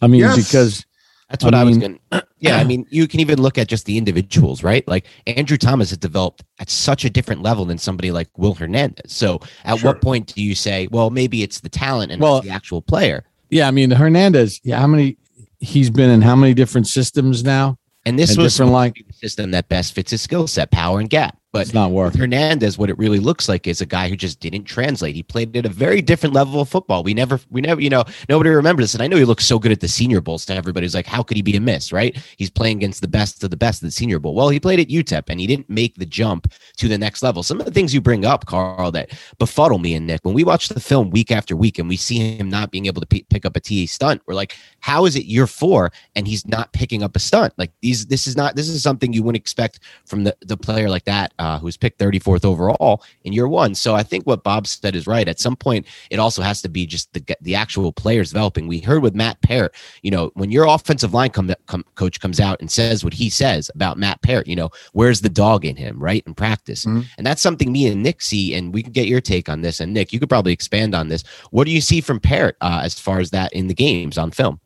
I 0.02 0.08
mean, 0.08 0.20
yes. 0.22 0.36
because 0.36 0.86
that's 1.30 1.46
what 1.46 1.56
I, 1.56 1.64
mean, 1.64 1.68
I 1.68 1.78
was 1.78 1.78
going. 1.78 2.24
Yeah. 2.40 2.58
I 2.58 2.64
mean, 2.64 2.86
you 2.90 3.08
can 3.08 3.20
even 3.20 3.42
look 3.42 3.58
at 3.58 3.68
just 3.68 3.86
the 3.86 3.98
individuals, 3.98 4.64
right? 4.64 4.88
Like 4.88 5.06
Andrew 5.28 5.58
Thomas 5.58 5.90
has 5.90 5.98
developed 5.98 6.44
at 6.60 6.70
such 6.70 7.06
a 7.06 7.10
different 7.10 7.42
level 7.42 7.66
than 7.66 7.78
somebody 7.78 8.12
like 8.12 8.30
Will 8.38 8.54
Hernandez. 8.54 9.12
So 9.14 9.40
at 9.64 9.80
sure. 9.80 9.92
what 9.92 10.02
point 10.02 10.34
do 10.34 10.42
you 10.42 10.56
say, 10.56 10.88
well, 10.92 11.10
maybe 11.10 11.44
it's 11.44 11.60
the 11.60 11.70
talent 11.70 12.12
and 12.12 12.22
well, 12.22 12.42
the 12.42 12.50
actual 12.50 12.82
player? 12.82 13.26
Yeah. 13.50 13.68
I 13.68 13.72
mean, 13.72 13.92
Hernandez, 13.92 14.60
yeah, 14.64 14.80
how 14.80 14.88
many, 14.88 15.18
he's 15.60 15.90
been 15.90 16.10
in 16.10 16.22
how 16.22 16.36
many 16.36 16.54
different 16.54 16.88
systems 16.88 17.44
now? 17.44 17.78
And 18.06 18.18
this 18.18 18.32
and 18.32 18.40
was 18.42 18.60
like 18.60 18.96
the 18.96 19.09
system 19.20 19.52
that 19.52 19.70
best 19.70 19.94
fits 19.94 20.12
his 20.12 20.22
skill 20.22 20.48
set, 20.48 20.72
power 20.72 21.00
and 21.00 21.10
gap. 21.10 21.38
But 21.52 21.64
it's 21.64 21.74
not 21.74 21.90
working. 21.90 22.22
Hernandez, 22.22 22.78
what 22.78 22.92
it 22.92 22.98
really 23.00 23.18
looks 23.18 23.50
like 23.50 23.66
is 23.66 23.82
a 23.82 23.86
guy 23.88 24.08
who 24.08 24.16
just 24.16 24.40
didn't 24.40 24.66
translate. 24.66 25.16
He 25.16 25.24
played 25.24 25.58
at 25.58 25.66
a 25.66 25.70
very 25.70 26.00
different 26.00 26.36
level 26.36 26.62
of 26.62 26.70
football. 26.70 27.02
We 27.02 27.16
never, 27.16 27.40
we 27.50 27.60
never, 27.60 27.82
you 27.82 27.90
know, 27.90 28.04
nobody 28.30 28.52
remembers 28.52 28.84
this. 28.84 28.94
And 28.94 29.02
I 29.02 29.08
know 29.08 29.18
he 29.18 29.26
looks 29.26 29.46
so 29.46 29.58
good 29.58 29.72
at 29.72 29.80
the 29.80 29.88
Senior 29.88 30.22
Bowls 30.22 30.46
to 30.46 30.54
everybody's 30.54 30.94
like, 30.94 31.08
how 31.08 31.24
could 31.24 31.38
he 31.38 31.42
be 31.42 31.56
a 31.56 31.60
miss, 31.60 31.92
right? 31.92 32.16
He's 32.38 32.52
playing 32.52 32.78
against 32.78 33.02
the 33.02 33.08
best 33.08 33.44
of 33.44 33.50
the 33.50 33.58
best 33.58 33.82
of 33.82 33.88
the 33.88 33.92
Senior 33.92 34.20
Bowl. 34.20 34.36
Well, 34.36 34.50
he 34.50 34.60
played 34.60 34.80
at 34.80 34.90
UTEP 34.90 35.24
and 35.28 35.40
he 35.40 35.48
didn't 35.48 35.72
make 35.72 35.96
the 35.96 36.06
jump 36.06 36.54
to 36.78 36.88
the 36.88 37.00
next 37.00 37.24
level. 37.24 37.42
Some 37.42 37.60
of 37.60 37.66
the 37.66 37.72
things 37.72 37.96
you 37.96 38.02
bring 38.02 38.26
up, 38.26 38.46
Carl, 38.46 38.92
that 38.92 39.10
befuddle 39.40 39.80
me 39.80 39.96
and 39.96 40.06
Nick, 40.06 40.20
when 40.22 40.36
we 40.36 40.44
watch 40.44 40.70
the 40.70 40.80
film 40.80 41.10
week 41.10 41.32
after 41.32 41.56
week 41.56 41.80
and 41.80 41.90
we 41.90 41.98
see 41.98 42.38
him 42.38 42.48
not 42.48 42.70
being 42.70 42.86
able 42.86 43.02
to 43.02 43.08
p- 43.08 43.26
pick 43.32 43.44
up 43.44 43.56
a 43.56 43.60
TA 43.60 43.88
stunt, 43.88 44.22
we're 44.28 44.36
like, 44.36 44.56
how 44.82 45.06
is 45.06 45.16
it 45.16 45.26
year 45.26 45.48
four 45.48 45.92
and 46.16 46.28
he's 46.28 46.48
not 46.48 46.72
picking 46.74 47.02
up 47.02 47.16
a 47.16 47.20
stunt? 47.20 47.56
Like 47.58 47.72
these, 47.82 48.06
this 48.06 48.28
is 48.28 48.38
not, 48.38 48.56
this 48.56 48.70
is 48.70 48.84
something 48.84 49.14
you 49.14 49.24
wouldn't 49.24 49.42
expect 49.42 49.80
from 50.06 50.26
the, 50.26 50.38
the 50.42 50.56
player 50.56 50.92
like 50.92 51.06
that 51.06 51.34
uh, 51.40 51.58
who's 51.60 51.78
picked 51.78 52.00
34th 52.00 52.46
overall 52.46 53.04
in 53.24 53.34
year 53.34 53.48
one. 53.48 53.74
So 53.74 53.96
I 53.96 54.04
think 54.04 54.26
what 54.26 54.44
Bob 54.44 54.68
said 54.68 54.96
is 54.96 55.08
right. 55.08 55.28
At 55.28 55.40
some 55.40 55.56
point, 55.56 55.88
it 56.12 56.20
also 56.20 56.42
has 56.42 56.62
to 56.62 56.70
be 56.70 56.86
just 56.86 57.12
the 57.14 57.24
the 57.42 57.56
actual 57.56 57.92
players 57.92 58.30
developing. 58.30 58.68
We 58.68 58.80
heard 58.80 59.02
with 59.02 59.16
Matt 59.16 59.42
Peart, 59.42 59.76
you 60.04 60.12
know, 60.12 60.32
when 60.36 60.52
your 60.52 60.66
offensive 60.66 61.14
line 61.14 61.32
come, 61.32 61.52
come, 61.68 61.84
coach 61.96 62.20
comes 62.20 62.40
out 62.40 62.60
and 62.60 62.70
says 62.70 63.04
what 63.04 63.14
he 63.14 63.30
says 63.30 63.72
about 63.74 63.98
Matt 63.98 64.22
Peart, 64.22 64.48
you 64.48 64.56
know, 64.56 64.70
where's 64.94 65.22
the 65.22 65.30
dog 65.30 65.66
in 65.66 65.76
him, 65.76 66.00
right? 66.00 66.24
In 66.28 66.34
practice. 66.34 66.86
Mm-hmm. 66.86 67.02
And 67.18 67.26
that's 67.26 67.42
something 67.42 67.72
me 67.72 67.88
and 67.88 68.04
Nick 68.04 68.22
see, 68.22 68.54
and 68.54 68.74
we 68.74 68.84
can 68.84 68.92
get 68.92 69.08
your 69.08 69.22
take 69.22 69.50
on 69.50 69.62
this. 69.62 69.80
And 69.80 69.94
Nick, 69.94 70.14
you 70.14 70.20
could 70.20 70.30
probably 70.30 70.54
expand 70.54 70.94
on 70.94 71.08
this. 71.08 71.24
What 71.52 71.66
do 71.66 71.72
you 71.72 71.82
see 71.82 72.02
from 72.02 72.20
Peart 72.20 72.58
uh, 72.62 72.82
as 72.84 73.00
far 73.00 73.20
as 73.20 73.32
that 73.32 73.54
in 73.54 73.68
the 73.68 73.74
games 73.74 74.18
on 74.18 74.32
film? 74.32 74.60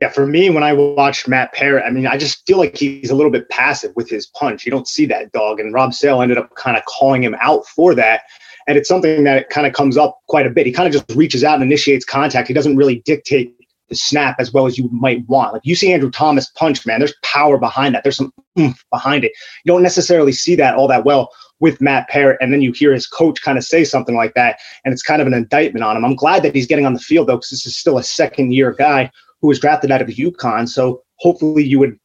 Yeah, 0.00 0.08
for 0.08 0.26
me, 0.26 0.48
when 0.48 0.62
I 0.62 0.72
watch 0.72 1.28
Matt 1.28 1.52
Peart, 1.52 1.82
I 1.86 1.90
mean, 1.90 2.06
I 2.06 2.16
just 2.16 2.46
feel 2.46 2.56
like 2.56 2.74
he's 2.76 3.10
a 3.10 3.14
little 3.14 3.30
bit 3.30 3.48
passive 3.50 3.92
with 3.96 4.08
his 4.08 4.26
punch. 4.28 4.64
You 4.64 4.70
don't 4.70 4.88
see 4.88 5.04
that 5.06 5.30
dog, 5.32 5.60
and 5.60 5.74
Rob 5.74 5.92
Sale 5.92 6.22
ended 6.22 6.38
up 6.38 6.54
kind 6.54 6.78
of 6.78 6.84
calling 6.86 7.22
him 7.22 7.36
out 7.40 7.66
for 7.66 7.94
that. 7.94 8.22
And 8.66 8.78
it's 8.78 8.88
something 8.88 9.24
that 9.24 9.50
kind 9.50 9.66
of 9.66 9.74
comes 9.74 9.98
up 9.98 10.18
quite 10.26 10.46
a 10.46 10.50
bit. 10.50 10.64
He 10.64 10.72
kind 10.72 10.86
of 10.86 10.92
just 10.92 11.16
reaches 11.16 11.44
out 11.44 11.54
and 11.54 11.62
initiates 11.62 12.04
contact. 12.04 12.48
He 12.48 12.54
doesn't 12.54 12.76
really 12.76 13.02
dictate 13.04 13.54
the 13.90 13.96
snap 13.96 14.36
as 14.38 14.52
well 14.52 14.66
as 14.66 14.78
you 14.78 14.88
might 14.92 15.26
want. 15.28 15.52
Like 15.52 15.62
you 15.64 15.74
see 15.74 15.92
Andrew 15.92 16.10
Thomas 16.10 16.48
punch, 16.50 16.86
man, 16.86 17.00
there's 17.00 17.14
power 17.22 17.58
behind 17.58 17.94
that. 17.94 18.04
There's 18.04 18.16
some 18.16 18.32
oomph 18.58 18.82
behind 18.90 19.24
it. 19.24 19.32
You 19.64 19.72
don't 19.72 19.82
necessarily 19.82 20.32
see 20.32 20.54
that 20.54 20.76
all 20.76 20.88
that 20.88 21.04
well 21.04 21.30
with 21.58 21.80
Matt 21.80 22.08
Peart. 22.08 22.38
And 22.40 22.52
then 22.52 22.62
you 22.62 22.72
hear 22.72 22.94
his 22.94 23.06
coach 23.06 23.42
kind 23.42 23.58
of 23.58 23.64
say 23.64 23.84
something 23.84 24.14
like 24.14 24.32
that, 24.34 24.60
and 24.84 24.92
it's 24.92 25.02
kind 25.02 25.20
of 25.20 25.26
an 25.26 25.34
indictment 25.34 25.84
on 25.84 25.96
him. 25.96 26.04
I'm 26.04 26.14
glad 26.14 26.42
that 26.44 26.54
he's 26.54 26.66
getting 26.66 26.86
on 26.86 26.94
the 26.94 27.00
field, 27.00 27.26
though, 27.26 27.36
because 27.36 27.50
this 27.50 27.66
is 27.66 27.76
still 27.76 27.98
a 27.98 28.02
second 28.02 28.54
year 28.54 28.72
guy 28.72 29.10
who 29.40 29.48
was 29.48 29.58
drafted 29.58 29.90
out 29.90 30.02
of 30.02 30.08
UConn. 30.08 30.68
So 30.68 31.02
hopefully 31.16 31.64
you 31.64 31.78
would 31.78 31.98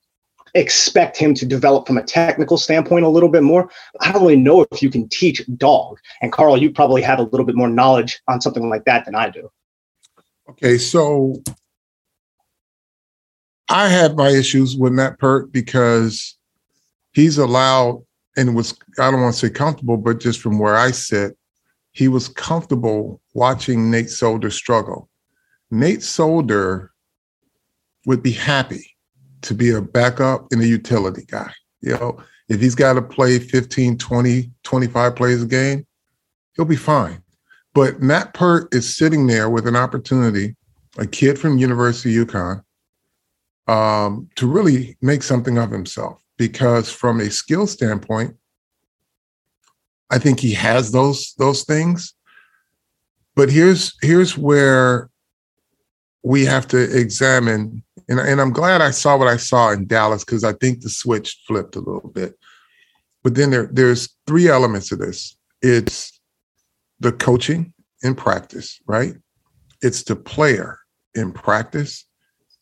expect 0.55 1.17
him 1.17 1.33
to 1.35 1.45
develop 1.45 1.85
from 1.85 1.97
a 1.97 2.03
technical 2.03 2.57
standpoint 2.57 3.05
a 3.05 3.09
little 3.09 3.29
bit 3.29 3.43
more. 3.43 3.69
I 3.99 4.11
don't 4.11 4.21
really 4.21 4.37
know 4.37 4.65
if 4.71 4.81
you 4.81 4.89
can 4.89 5.07
teach 5.09 5.41
dog. 5.57 5.97
And 6.21 6.31
Carl, 6.31 6.57
you 6.57 6.71
probably 6.71 7.01
have 7.01 7.19
a 7.19 7.23
little 7.23 7.45
bit 7.45 7.55
more 7.55 7.69
knowledge 7.69 8.21
on 8.27 8.41
something 8.41 8.69
like 8.69 8.85
that 8.85 9.05
than 9.05 9.15
I 9.15 9.29
do. 9.29 9.49
Okay, 10.49 10.77
so 10.77 11.35
I 13.69 13.89
had 13.89 14.15
my 14.15 14.29
issues 14.29 14.77
with 14.77 14.93
Matt 14.93 15.19
Peart 15.19 15.51
because 15.51 16.37
he's 17.13 17.37
allowed 17.37 18.03
and 18.37 18.55
was 18.55 18.77
I 18.99 19.11
don't 19.11 19.21
want 19.21 19.33
to 19.33 19.47
say 19.47 19.51
comfortable, 19.51 19.97
but 19.97 20.19
just 20.19 20.41
from 20.41 20.59
where 20.59 20.75
I 20.75 20.91
sit, 20.91 21.37
he 21.91 22.07
was 22.07 22.27
comfortable 22.27 23.21
watching 23.33 23.89
Nate 23.89 24.09
Solder 24.09 24.51
struggle. 24.51 25.09
Nate 25.71 26.03
Solder 26.03 26.91
would 28.05 28.23
be 28.23 28.31
happy 28.31 28.95
to 29.41 29.53
be 29.53 29.71
a 29.71 29.81
backup 29.81 30.47
and 30.51 30.61
a 30.61 30.67
utility 30.67 31.25
guy. 31.27 31.51
You 31.81 31.93
know, 31.93 32.17
if 32.49 32.61
he's 32.61 32.75
got 32.75 32.93
to 32.93 33.01
play 33.01 33.39
15, 33.39 33.97
20, 33.97 34.51
25 34.63 35.15
plays 35.15 35.43
a 35.43 35.47
game, 35.47 35.85
he'll 36.55 36.65
be 36.65 36.75
fine. 36.75 37.21
But 37.73 38.01
Matt 38.01 38.33
Peart 38.33 38.73
is 38.73 38.95
sitting 38.95 39.27
there 39.27 39.49
with 39.49 39.67
an 39.67 39.75
opportunity, 39.75 40.55
a 40.97 41.05
kid 41.05 41.37
from 41.37 41.57
University 41.57 42.17
of 42.17 42.27
UConn, 42.27 42.63
um, 43.67 44.29
to 44.35 44.47
really 44.47 44.97
make 45.01 45.23
something 45.23 45.57
of 45.57 45.71
himself. 45.71 46.19
Because 46.37 46.91
from 46.91 47.19
a 47.19 47.29
skill 47.29 47.67
standpoint, 47.67 48.35
I 50.09 50.19
think 50.19 50.39
he 50.39 50.53
has 50.53 50.91
those 50.91 51.33
those 51.37 51.63
things. 51.63 52.13
But 53.35 53.49
here's 53.49 53.95
here's 54.01 54.37
where 54.37 55.09
we 56.23 56.45
have 56.45 56.67
to 56.69 56.97
examine 56.97 57.83
and, 58.07 58.19
and 58.19 58.39
I'm 58.39 58.51
glad 58.51 58.81
I 58.81 58.91
saw 58.91 59.17
what 59.17 59.27
I 59.27 59.37
saw 59.37 59.71
in 59.71 59.87
Dallas 59.87 60.23
because 60.23 60.43
I 60.43 60.53
think 60.53 60.81
the 60.81 60.89
switch 60.89 61.41
flipped 61.47 61.75
a 61.75 61.79
little 61.79 62.09
bit. 62.09 62.37
But 63.23 63.35
then 63.35 63.49
there, 63.49 63.69
there's 63.71 64.15
three 64.27 64.47
elements 64.47 64.91
of 64.91 64.99
this. 64.99 65.35
It's 65.61 66.19
the 66.99 67.11
coaching 67.11 67.73
in 68.03 68.15
practice, 68.15 68.79
right? 68.85 69.15
It's 69.81 70.03
the 70.03 70.15
player 70.15 70.79
in 71.15 71.31
practice, 71.31 72.05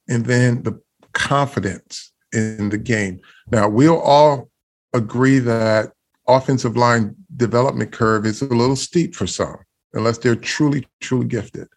and 0.08 0.26
then 0.26 0.64
the 0.64 0.80
confidence 1.14 2.12
in 2.32 2.70
the 2.70 2.78
game. 2.78 3.20
Now, 3.52 3.68
we'll 3.68 4.00
all 4.00 4.50
agree 4.94 5.40
that 5.40 5.92
offensive 6.28 6.78
line 6.78 7.16
development 7.36 7.92
curve 7.92 8.26
is 8.26 8.42
a 8.42 8.46
little 8.46 8.76
steep 8.76 9.16
for 9.16 9.28
some, 9.28 9.58
unless 9.94 10.18
they're 10.20 10.36
truly, 10.36 10.88
truly 11.02 11.28
gifted. 11.28 11.68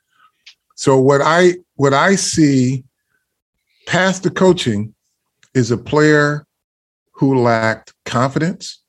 So 0.77 0.99
what 0.99 1.23
I 1.23 1.55
what 1.75 1.95
I 1.95 2.15
see 2.15 2.85
past 3.87 4.23
the 4.23 4.31
coaching 4.31 4.95
is 5.55 5.71
a 5.71 5.79
player 5.79 6.47
who 7.13 7.41
lacked 7.41 7.95
confidence 8.05 8.83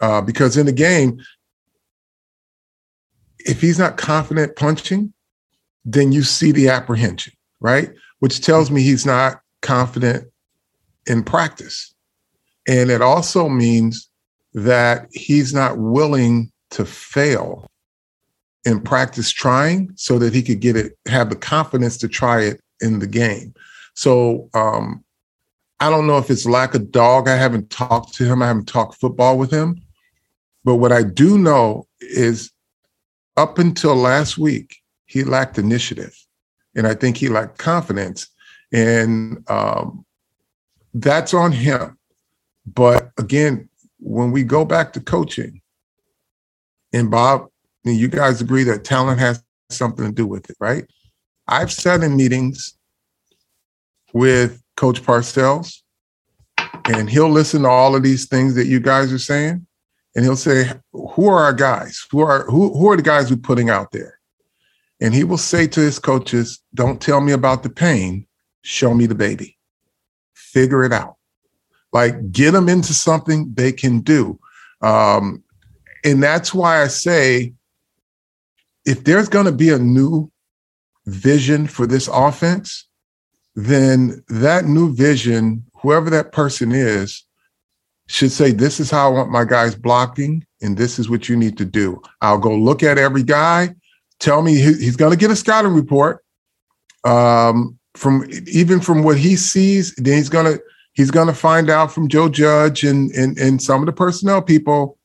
uh, 0.00 0.20
because 0.20 0.56
in 0.56 0.66
the 0.66 0.72
game, 0.72 1.20
if 3.38 3.60
he's 3.60 3.78
not 3.78 3.96
confident 3.96 4.56
punching, 4.56 5.12
then 5.84 6.12
you 6.12 6.22
see 6.22 6.52
the 6.52 6.68
apprehension, 6.68 7.32
right? 7.60 7.90
Which 8.18 8.40
tells 8.40 8.70
me 8.70 8.82
he's 8.82 9.06
not 9.06 9.40
confident 9.62 10.28
in 11.06 11.24
practice. 11.24 11.94
And 12.68 12.90
it 12.90 13.02
also 13.02 13.48
means 13.48 14.08
that 14.54 15.08
he's 15.12 15.54
not 15.54 15.78
willing 15.78 16.52
to 16.70 16.84
fail 16.84 17.66
in 18.64 18.80
practice 18.80 19.30
trying 19.30 19.90
so 19.96 20.18
that 20.18 20.34
he 20.34 20.42
could 20.42 20.60
get 20.60 20.76
it, 20.76 20.96
have 21.06 21.30
the 21.30 21.36
confidence 21.36 21.96
to 21.98 22.08
try 22.08 22.42
it 22.42 22.60
in 22.80 22.98
the 22.98 23.06
game. 23.06 23.54
So 23.94 24.48
um, 24.54 25.04
I 25.80 25.90
don't 25.90 26.06
know 26.06 26.18
if 26.18 26.30
it's 26.30 26.46
lack 26.46 26.74
of 26.74 26.92
dog. 26.92 27.28
I 27.28 27.36
haven't 27.36 27.70
talked 27.70 28.14
to 28.14 28.24
him. 28.24 28.42
I 28.42 28.46
haven't 28.46 28.68
talked 28.68 29.00
football 29.00 29.38
with 29.38 29.50
him. 29.50 29.82
But 30.64 30.76
what 30.76 30.92
I 30.92 31.02
do 31.02 31.38
know 31.38 31.86
is 32.00 32.50
up 33.36 33.58
until 33.58 33.96
last 33.96 34.38
week, 34.38 34.76
he 35.06 35.24
lacked 35.24 35.58
initiative. 35.58 36.16
And 36.74 36.86
I 36.86 36.94
think 36.94 37.16
he 37.16 37.28
lacked 37.28 37.58
confidence. 37.58 38.28
And 38.72 39.44
um, 39.50 40.04
that's 40.94 41.34
on 41.34 41.52
him. 41.52 41.98
But 42.64 43.10
again, 43.18 43.68
when 43.98 44.30
we 44.30 44.44
go 44.44 44.64
back 44.64 44.92
to 44.92 45.00
coaching, 45.00 45.60
and 46.92 47.10
Bob, 47.10 47.48
you 47.84 48.08
guys 48.08 48.40
agree 48.40 48.64
that 48.64 48.84
talent 48.84 49.18
has 49.18 49.42
something 49.70 50.06
to 50.06 50.12
do 50.12 50.26
with 50.26 50.48
it, 50.48 50.56
right? 50.60 50.84
I've 51.48 51.72
sat 51.72 52.02
in 52.02 52.16
meetings 52.16 52.76
with 54.12 54.62
Coach 54.76 55.02
Parcells, 55.02 55.80
and 56.86 57.08
he'll 57.08 57.30
listen 57.30 57.62
to 57.62 57.68
all 57.68 57.94
of 57.94 58.02
these 58.02 58.26
things 58.26 58.54
that 58.54 58.66
you 58.66 58.80
guys 58.80 59.12
are 59.12 59.18
saying, 59.18 59.66
and 60.14 60.24
he'll 60.24 60.36
say, 60.36 60.70
"Who 60.92 61.28
are 61.28 61.42
our 61.42 61.52
guys? 61.52 62.04
Who 62.10 62.20
are 62.20 62.44
who, 62.44 62.76
who 62.76 62.90
are 62.90 62.96
the 62.96 63.02
guys 63.02 63.30
we're 63.30 63.36
putting 63.36 63.70
out 63.70 63.92
there?" 63.92 64.18
And 65.00 65.14
he 65.14 65.24
will 65.24 65.38
say 65.38 65.66
to 65.68 65.80
his 65.80 65.98
coaches, 65.98 66.60
"Don't 66.74 67.00
tell 67.00 67.20
me 67.20 67.32
about 67.32 67.62
the 67.62 67.70
pain. 67.70 68.26
Show 68.62 68.94
me 68.94 69.06
the 69.06 69.14
baby. 69.14 69.58
Figure 70.34 70.84
it 70.84 70.92
out. 70.92 71.16
Like 71.92 72.32
get 72.32 72.52
them 72.52 72.68
into 72.68 72.94
something 72.94 73.52
they 73.54 73.72
can 73.72 74.00
do." 74.00 74.38
Um, 74.80 75.42
and 76.04 76.22
that's 76.22 76.52
why 76.52 76.82
I 76.82 76.88
say, 76.88 77.54
if 78.84 79.04
there's 79.04 79.28
going 79.28 79.46
to 79.46 79.52
be 79.52 79.70
a 79.70 79.78
new 79.78 80.30
vision 81.06 81.66
for 81.66 81.86
this 81.86 82.08
offense, 82.08 82.88
then 83.54 84.22
that 84.28 84.64
new 84.64 84.94
vision, 84.94 85.64
whoever 85.74 86.10
that 86.10 86.32
person 86.32 86.72
is, 86.72 87.24
should 88.08 88.32
say, 88.32 88.52
This 88.52 88.80
is 88.80 88.90
how 88.90 89.10
I 89.10 89.14
want 89.14 89.30
my 89.30 89.44
guys 89.44 89.74
blocking, 89.74 90.44
and 90.60 90.76
this 90.76 90.98
is 90.98 91.08
what 91.08 91.28
you 91.28 91.36
need 91.36 91.56
to 91.58 91.64
do. 91.64 92.00
I'll 92.20 92.38
go 92.38 92.54
look 92.54 92.82
at 92.82 92.98
every 92.98 93.22
guy, 93.22 93.74
tell 94.20 94.42
me 94.42 94.54
he's 94.56 94.96
going 94.96 95.12
to 95.12 95.18
get 95.18 95.30
a 95.30 95.36
scouting 95.36 95.72
report. 95.72 96.24
Um, 97.04 97.78
from 97.94 98.26
even 98.46 98.80
from 98.80 99.02
what 99.02 99.18
he 99.18 99.36
sees, 99.36 99.94
then 99.96 100.16
he's 100.16 100.30
gonna 100.30 100.58
he's 100.94 101.10
gonna 101.10 101.34
find 101.34 101.68
out 101.68 101.92
from 101.92 102.08
Joe 102.08 102.28
Judge 102.28 102.84
and 102.84 103.10
and 103.10 103.36
and 103.38 103.60
some 103.60 103.82
of 103.82 103.86
the 103.86 103.92
personnel 103.92 104.40
people. 104.40 104.98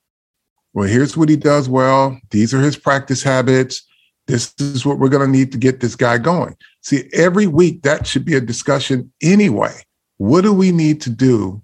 Well, 0.74 0.88
here's 0.88 1.18
what 1.18 1.28
he 1.28 1.36
does 1.36 1.68
well. 1.68 2.20
These 2.30 2.54
are 2.54 2.62
his 2.62 2.78
practice 2.78 3.24
habits. 3.24 3.84
This 4.28 4.54
is 4.60 4.86
what 4.86 5.00
we're 5.00 5.10
going 5.10 5.26
to 5.26 5.38
need 5.38 5.52
to 5.54 5.58
get 5.58 5.80
this 5.80 5.96
guy 5.96 6.18
going. 6.18 6.56
See, 6.88 7.10
every 7.12 7.48
week 7.48 7.82
that 7.82 8.08
should 8.08 8.24
be 8.24 8.36
a 8.36 8.40
discussion 8.40 9.12
anyway. 9.22 9.74
What 10.20 10.44
do 10.44 10.54
we 10.54 10.72
need 10.72 11.02
to 11.02 11.10
do 11.10 11.62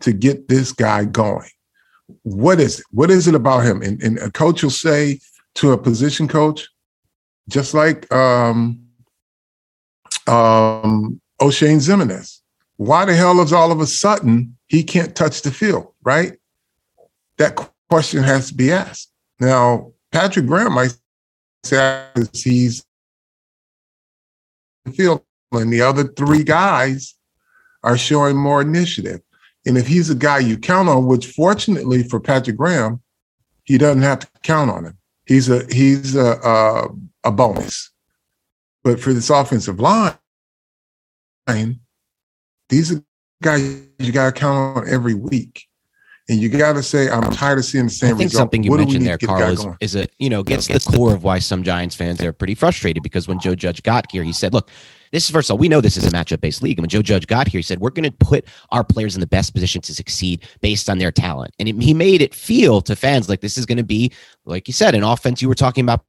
to 0.00 0.12
get 0.12 0.48
this 0.48 0.72
guy 0.72 1.04
going? 1.04 1.50
What 2.24 2.58
is 2.58 2.80
it? 2.80 2.86
What 2.90 3.12
is 3.12 3.28
it 3.28 3.36
about 3.36 3.60
him? 3.60 3.80
And, 3.80 4.02
and 4.02 4.18
a 4.18 4.28
coach 4.28 4.64
will 4.64 4.70
say 4.70 5.20
to 5.54 5.70
a 5.70 5.78
position 5.78 6.26
coach, 6.26 6.66
just 7.48 7.74
like 7.74 8.12
um, 8.12 8.84
um, 10.26 11.20
Oshane 11.40 11.76
Ximines, 11.76 12.40
why 12.76 13.04
the 13.04 13.14
hell 13.14 13.38
is 13.40 13.52
all 13.52 13.70
of 13.70 13.78
a 13.78 13.86
sudden 13.86 14.58
he 14.66 14.82
can't 14.82 15.14
touch 15.14 15.42
the 15.42 15.52
field, 15.52 15.94
right? 16.02 16.32
That 17.38 17.54
question 17.88 18.24
has 18.24 18.48
to 18.48 18.54
be 18.54 18.72
asked. 18.72 19.12
Now, 19.38 19.92
Patrick 20.10 20.46
Graham 20.46 20.72
might 20.72 20.98
says 21.62 22.30
he's 22.34 22.84
field, 24.94 25.22
and 25.52 25.72
the 25.72 25.82
other 25.82 26.04
three 26.04 26.44
guys 26.44 27.14
are 27.82 27.96
showing 27.96 28.36
more 28.36 28.60
initiative. 28.60 29.20
And 29.66 29.76
if 29.76 29.86
he's 29.86 30.10
a 30.10 30.14
guy 30.14 30.38
you 30.38 30.56
count 30.56 30.88
on, 30.88 31.06
which 31.06 31.26
fortunately 31.26 32.02
for 32.02 32.20
Patrick 32.20 32.56
Graham, 32.56 33.02
he 33.64 33.78
doesn't 33.78 34.02
have 34.02 34.20
to 34.20 34.28
count 34.42 34.70
on 34.70 34.86
him. 34.86 34.98
He's 35.26 35.48
a 35.48 35.64
he's 35.72 36.16
a 36.16 36.38
a, 36.42 36.88
a 37.24 37.32
bonus. 37.32 37.90
But 38.82 39.00
for 39.00 39.12
this 39.12 39.28
offensive 39.28 39.78
line, 39.78 40.14
these 42.68 42.92
are 42.92 43.02
guys 43.42 43.82
you 43.98 44.12
got 44.12 44.34
to 44.34 44.40
count 44.40 44.78
on 44.78 44.88
every 44.88 45.14
week 45.14 45.66
and 46.30 46.40
you 46.40 46.48
got 46.48 46.74
to 46.74 46.82
say, 46.82 47.10
I'm 47.10 47.28
tired 47.32 47.58
of 47.58 47.64
seeing 47.64 47.86
the 47.86 47.90
same. 47.90 48.14
I 48.14 48.18
think 48.18 48.28
result. 48.28 48.40
something 48.40 48.62
you 48.62 48.70
What 48.70 48.76
do 48.76 48.84
we 48.84 48.86
mentioned 48.86 49.06
there, 49.06 49.18
to 49.18 49.26
get 49.26 49.32
the 49.32 49.38
Carl, 49.38 49.52
is, 49.52 49.64
going? 49.64 49.76
is 49.80 49.96
a 49.96 50.06
you 50.18 50.30
know 50.30 50.42
gets 50.44 50.68
the 50.68 50.78
core 50.78 51.12
of 51.12 51.24
why 51.24 51.40
some 51.40 51.64
Giants 51.64 51.96
fans 51.96 52.22
are 52.22 52.32
pretty 52.32 52.54
frustrated 52.54 53.02
because 53.02 53.26
when 53.26 53.40
Joe 53.40 53.56
Judge 53.56 53.82
got 53.82 54.10
here, 54.10 54.22
he 54.22 54.32
said, 54.32 54.54
"Look, 54.54 54.70
this 55.10 55.24
is 55.24 55.30
first 55.30 55.50
of 55.50 55.54
all, 55.54 55.58
we 55.58 55.68
know 55.68 55.80
this 55.80 55.96
is 55.96 56.06
a 56.06 56.10
matchup 56.10 56.40
based 56.40 56.62
league, 56.62 56.78
and 56.78 56.84
when 56.84 56.88
Joe 56.88 57.02
Judge 57.02 57.26
got 57.26 57.48
here, 57.48 57.58
he 57.58 57.62
said 57.62 57.80
we're 57.80 57.90
going 57.90 58.08
to 58.08 58.16
put 58.24 58.44
our 58.70 58.84
players 58.84 59.16
in 59.16 59.20
the 59.20 59.26
best 59.26 59.52
position 59.52 59.82
to 59.82 59.94
succeed 59.94 60.46
based 60.60 60.88
on 60.88 60.98
their 60.98 61.10
talent, 61.10 61.52
and 61.58 61.68
it, 61.68 61.82
he 61.82 61.92
made 61.92 62.22
it 62.22 62.32
feel 62.32 62.80
to 62.82 62.94
fans 62.94 63.28
like 63.28 63.40
this 63.40 63.58
is 63.58 63.66
going 63.66 63.78
to 63.78 63.84
be, 63.84 64.12
like 64.44 64.68
you 64.68 64.74
said, 64.74 64.94
an 64.94 65.02
offense 65.02 65.42
you 65.42 65.48
were 65.48 65.54
talking 65.54 65.84
about." 65.84 66.04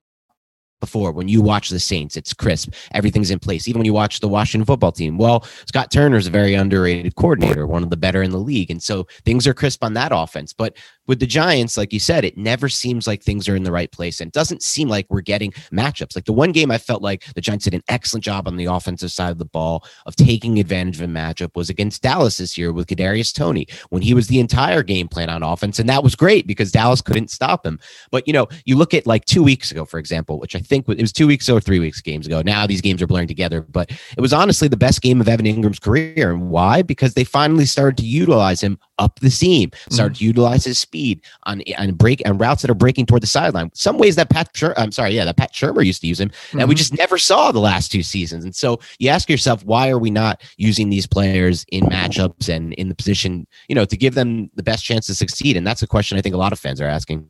Before, 0.82 1.12
when 1.13 1.30
you 1.30 1.41
watch 1.41 1.70
the 1.70 1.80
Saints, 1.80 2.17
it's 2.17 2.34
crisp. 2.34 2.74
Everything's 2.94 3.32
in 3.32 3.39
place. 3.39 3.67
Even 3.67 3.80
when 3.80 3.86
you 3.86 3.94
watch 3.94 4.20
the 4.20 4.28
Washington 4.28 4.65
football 4.65 4.91
team, 4.91 5.17
well, 5.17 5.46
Scott 5.67 5.91
Turner's 5.91 6.28
a 6.28 6.32
very 6.32 6.56
underrated 6.56 7.15
coordinator, 7.15 7.65
one 7.65 7.84
of 7.84 7.91
the 7.91 7.98
better 7.98 8.22
in 8.22 8.32
the 8.32 8.39
league. 8.39 8.70
And 8.70 8.82
so 8.82 9.08
things 9.24 9.48
are 9.48 9.54
crisp 9.54 9.84
on 9.84 9.94
that 9.94 10.12
offense. 10.13 10.52
But 10.52 10.76
with 11.12 11.19
the 11.19 11.28
Giants, 11.28 11.76
like 11.76 11.91
you 11.91 12.00
said, 12.00 12.24
it 12.24 12.38
never 12.38 12.69
seems 12.69 13.06
like 13.06 13.21
things 13.21 13.50
are 13.50 13.56
in 13.58 13.63
the 13.63 13.71
right 13.71 13.91
place. 13.91 14.21
And 14.21 14.30
it 14.30 14.34
doesn't 14.34 14.63
seem 14.63 14.88
like 14.88 15.08
we're 15.10 15.19
getting 15.19 15.52
matchups. 15.69 16.15
Like 16.15 16.24
the 16.24 16.32
one 16.32 16.54
game 16.54 16.71
I 16.71 16.78
felt 16.78 17.02
like 17.02 17.26
the 17.36 17.41
Giants 17.41 17.65
did 17.65 17.74
an 17.74 17.84
excellent 17.89 18.24
job 18.24 18.47
on 18.47 18.56
the 18.56 18.63
offensive 18.63 19.12
side 19.12 19.30
of 19.30 19.38
the 19.38 19.43
ball 19.43 19.84
of 20.06 20.15
taking 20.15 20.58
advantage 20.58 21.02
of 21.02 21.10
a 21.10 21.12
matchup 21.12 21.54
was 21.54 21.69
against 21.69 22.02
Dallas 22.02 22.38
this 22.38 22.58
year 22.58 22.71
with 22.71 22.88
Kadarius 22.88 23.36
Toney 23.36 23.67
when 23.89 24.02
he 24.02 24.13
was 24.13 24.30
the 24.30 24.39
entire 24.39 24.84
game 24.84 25.10
plan 25.10 25.30
on 25.30 25.43
offense. 25.43 25.80
And 25.80 25.89
that 25.89 26.02
was 26.02 26.15
great 26.15 26.47
because 26.47 26.71
Dallas 26.71 27.02
couldn't 27.02 27.30
stop 27.30 27.65
him. 27.65 27.78
But 28.10 28.26
you 28.26 28.32
know, 28.32 28.47
you 28.63 28.78
look 28.78 28.93
at 28.93 29.06
like 29.06 29.26
two 29.26 29.43
weeks 29.43 29.69
ago, 29.69 29.84
for 29.84 30.00
example, 30.00 30.39
which 30.39 30.56
I 30.56 30.60
think 30.60 30.88
it 30.88 31.01
was 31.01 31.12
two 31.12 31.28
weeks 31.28 31.49
or 31.49 31.59
three 31.59 31.80
weeks 31.80 31.99
games 31.99 32.26
ago. 32.26 32.41
Now 32.41 32.66
these 32.66 32.80
games 32.80 33.01
are 33.01 33.07
blurring 33.07 33.28
together, 33.28 33.64
but 33.64 33.91
it 34.16 34.22
was 34.22 34.32
honestly 34.32 34.70
the 34.70 34.78
best 34.78 35.01
game 35.01 35.20
of 35.20 35.28
Evan 35.28 35.45
Engram's 35.45 35.80
career. 35.80 36.32
And 36.32 36.49
why? 36.49 36.84
Because 36.84 37.16
they 37.16 37.26
finally 37.26 37.66
started 37.66 37.97
to 37.97 38.05
utilize 38.05 38.62
him 38.62 38.80
up 39.02 39.20
the 39.20 39.30
seam, 39.30 39.70
mm. 39.70 39.93
started 39.93 40.18
to 40.20 40.24
utilize 40.24 40.64
his 40.64 40.80
speed 40.80 41.22
on 41.43 41.62
on 41.78 41.93
break 41.93 42.22
and 42.24 42.39
routes 42.39 42.62
that 42.62 42.72
are 42.72 42.76
breaking 42.76 43.06
toward 43.06 43.24
the 43.24 43.28
sideline. 43.28 43.72
Some 43.74 43.97
ways 43.97 44.16
that 44.16 44.30
Pat, 44.30 44.49
Sher- 44.56 44.78
I'm 44.78 44.91
sorry, 44.91 45.12
yeah, 45.12 45.26
that 45.26 45.38
Pat 45.38 45.54
Shurmur 45.54 45.86
used 45.86 46.02
to 46.02 46.08
use 46.08 46.20
him, 46.20 46.32
and 46.52 46.62
we 46.62 46.66
mm-hmm. 46.66 46.74
just 46.76 46.97
never 46.97 47.18
saw 47.18 47.52
the 47.52 47.60
last 47.60 47.91
two 47.91 48.04
seasons. 48.04 48.45
And 48.45 48.56
so 48.56 48.80
you 48.99 49.10
ask 49.10 49.30
yourself, 49.30 49.66
why 49.66 49.89
are 49.89 49.99
we 49.99 50.12
not 50.12 50.41
using 50.58 50.89
these 50.89 51.08
players 51.08 51.66
in 51.72 51.84
matchups 51.86 52.47
and 52.47 52.74
in 52.74 52.88
the 52.88 52.95
position, 52.95 53.47
you 53.68 53.76
know, 53.76 53.86
to 53.86 53.97
give 53.97 54.14
them 54.14 54.49
the 54.56 54.64
best 54.64 54.86
chance 54.86 55.08
to 55.08 55.16
succeed? 55.16 55.58
And 55.58 55.66
that's 55.66 55.82
a 55.82 55.88
question 55.88 56.18
I 56.18 56.22
think 56.22 56.36
a 56.36 56.38
lot 56.38 56.54
of 56.54 56.60
fans 56.60 56.80
are 56.80 56.88
asking. 56.88 57.28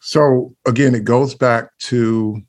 So 0.00 0.54
again, 0.66 0.94
it 0.94 1.04
goes 1.04 1.34
back 1.34 1.76
to 1.90 2.40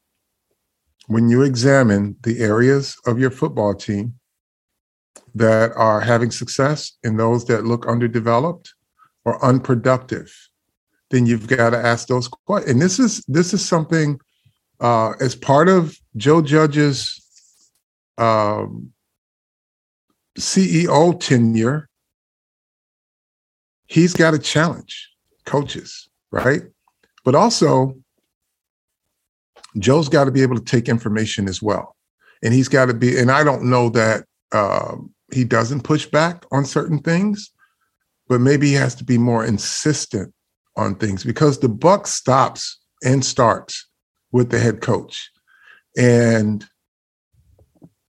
when 1.08 1.30
you 1.30 1.42
examine 1.42 2.16
the 2.22 2.40
areas 2.40 2.96
of 3.08 3.18
your 3.18 3.32
football 3.32 3.74
team 3.74 4.14
that 5.36 5.72
are 5.76 6.02
having 6.02 6.32
success 6.32 6.94
and 7.04 7.20
those 7.20 7.46
that 7.46 7.66
look 7.66 7.88
underdeveloped 7.88 8.74
or 9.26 9.44
unproductive, 9.44 10.34
then 11.10 11.26
you've 11.26 11.48
got 11.48 11.72
to 11.72 11.78
ask 11.78 12.08
those 12.08 12.28
questions. 12.28 12.72
And 12.72 12.82
this 12.82 13.00
is 13.00 13.24
this 13.28 13.54
is 13.54 13.66
something 13.66 14.20
uh, 14.80 15.12
as 15.20 15.36
part 15.36 15.70
of 15.70 15.98
Joe 16.16 16.42
Judge's 16.42 17.24
um, 18.18 18.92
CEO 20.38 21.20
tenure, 21.20 21.90
he's 23.88 24.14
got 24.14 24.32
to 24.32 24.40
challenge 24.40 25.10
coaches, 25.46 26.10
right? 26.32 26.62
But 27.24 27.36
also, 27.36 27.96
Joe's 29.80 30.10
got 30.10 30.26
to 30.26 30.32
be 30.32 30.42
able 30.42 30.56
to 30.56 30.64
take 30.64 30.90
information 30.90 31.48
as 31.48 31.62
well. 31.62 31.96
And 32.44 32.54
he's 32.54 32.68
got 32.68 32.86
to 32.86 32.94
be, 32.94 33.18
and 33.18 33.32
I 33.32 33.44
don't 33.44 33.64
know 33.64 33.90
that 33.90 34.26
um, 34.52 35.14
he 35.34 35.44
doesn't 35.44 35.84
push 35.84 36.06
back 36.06 36.46
on 36.52 36.66
certain 36.66 37.00
things, 37.00 37.52
but 38.28 38.42
maybe 38.42 38.68
he 38.68 38.74
has 38.74 38.96
to 38.96 39.04
be 39.04 39.18
more 39.18 39.46
insistent 39.46 40.34
on 40.76 40.96
things 40.96 41.24
because 41.24 41.60
the 41.60 41.70
buck 41.70 42.08
stops 42.08 42.80
and 43.04 43.26
starts 43.26 43.88
with 44.32 44.52
the 44.52 44.60
head 44.60 44.82
coach. 44.82 45.30
And 45.98 46.66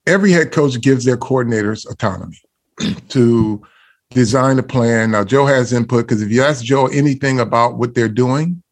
every 0.07 0.32
head 0.32 0.53
coach 0.53 0.80
gives 0.80 1.05
their 1.05 1.16
coordinators 1.16 1.91
autonomy 1.91 2.41
to 3.09 3.62
design 4.11 4.59
a 4.59 4.62
plan. 4.62 5.11
Now, 5.12 5.24
Joe 5.24 5.47
has 5.47 5.72
input 5.72 6.07
because 6.07 6.22
if 6.22 6.30
you 6.30 6.43
ask 6.43 6.64
Joe 6.64 6.86
anything 6.86 7.41
about 7.41 7.78
what 7.78 7.95
they're 7.95 8.09
doing, 8.09 8.62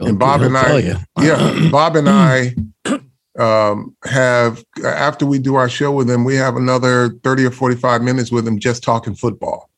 and 0.00 0.18
Bob 0.18 0.42
and 0.42 0.56
I, 0.56 0.78
yeah, 1.20 1.68
Bob 1.70 1.96
and 1.96 2.08
I 2.08 2.54
um, 3.38 3.96
have 4.04 4.64
after 4.84 5.26
we 5.26 5.38
do 5.38 5.56
our 5.56 5.68
show 5.68 5.90
with 5.90 6.08
him, 6.08 6.24
we 6.24 6.36
have 6.36 6.56
another 6.56 7.10
thirty 7.22 7.44
or 7.44 7.50
forty-five 7.50 8.02
minutes 8.02 8.30
with 8.30 8.46
him 8.46 8.58
just 8.58 8.82
talking 8.82 9.14
football, 9.14 9.70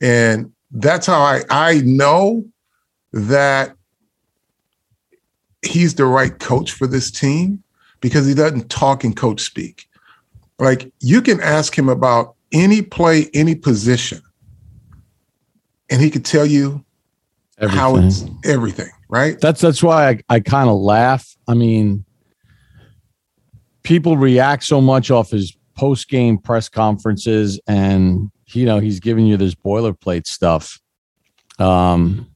and 0.00 0.52
that's 0.70 1.06
how 1.06 1.20
I 1.20 1.42
I 1.50 1.80
know 1.84 2.44
that 3.12 3.74
he's 5.62 5.94
the 5.94 6.06
right 6.06 6.38
coach 6.38 6.72
for 6.72 6.86
this 6.86 7.10
team 7.10 7.62
because 8.00 8.26
he 8.26 8.34
doesn't 8.34 8.68
talk 8.68 9.04
and 9.04 9.16
coach 9.16 9.40
speak. 9.40 9.86
Like 10.58 10.92
you 11.00 11.22
can 11.22 11.40
ask 11.40 11.76
him 11.76 11.88
about 11.88 12.34
any 12.52 12.82
play, 12.82 13.30
any 13.32 13.54
position, 13.54 14.22
and 15.88 16.02
he 16.02 16.10
could 16.10 16.24
tell 16.24 16.46
you 16.46 16.84
everything. 17.58 17.78
how 17.78 17.96
it's 17.96 18.24
everything, 18.44 18.90
right? 19.08 19.40
That's 19.40 19.60
that's 19.60 19.82
why 19.82 20.08
I, 20.08 20.20
I 20.28 20.40
kind 20.40 20.68
of 20.68 20.76
laugh. 20.76 21.36
I 21.46 21.54
mean, 21.54 22.04
people 23.88 24.18
react 24.18 24.64
so 24.64 24.82
much 24.82 25.10
off 25.10 25.30
his 25.30 25.56
post 25.74 26.10
game 26.10 26.36
press 26.36 26.68
conferences, 26.68 27.58
and 27.66 28.30
you 28.48 28.66
know 28.66 28.78
he's 28.78 29.00
giving 29.00 29.26
you 29.26 29.38
this 29.38 29.54
boilerplate 29.54 30.26
stuff. 30.26 30.78
Um, 31.58 32.30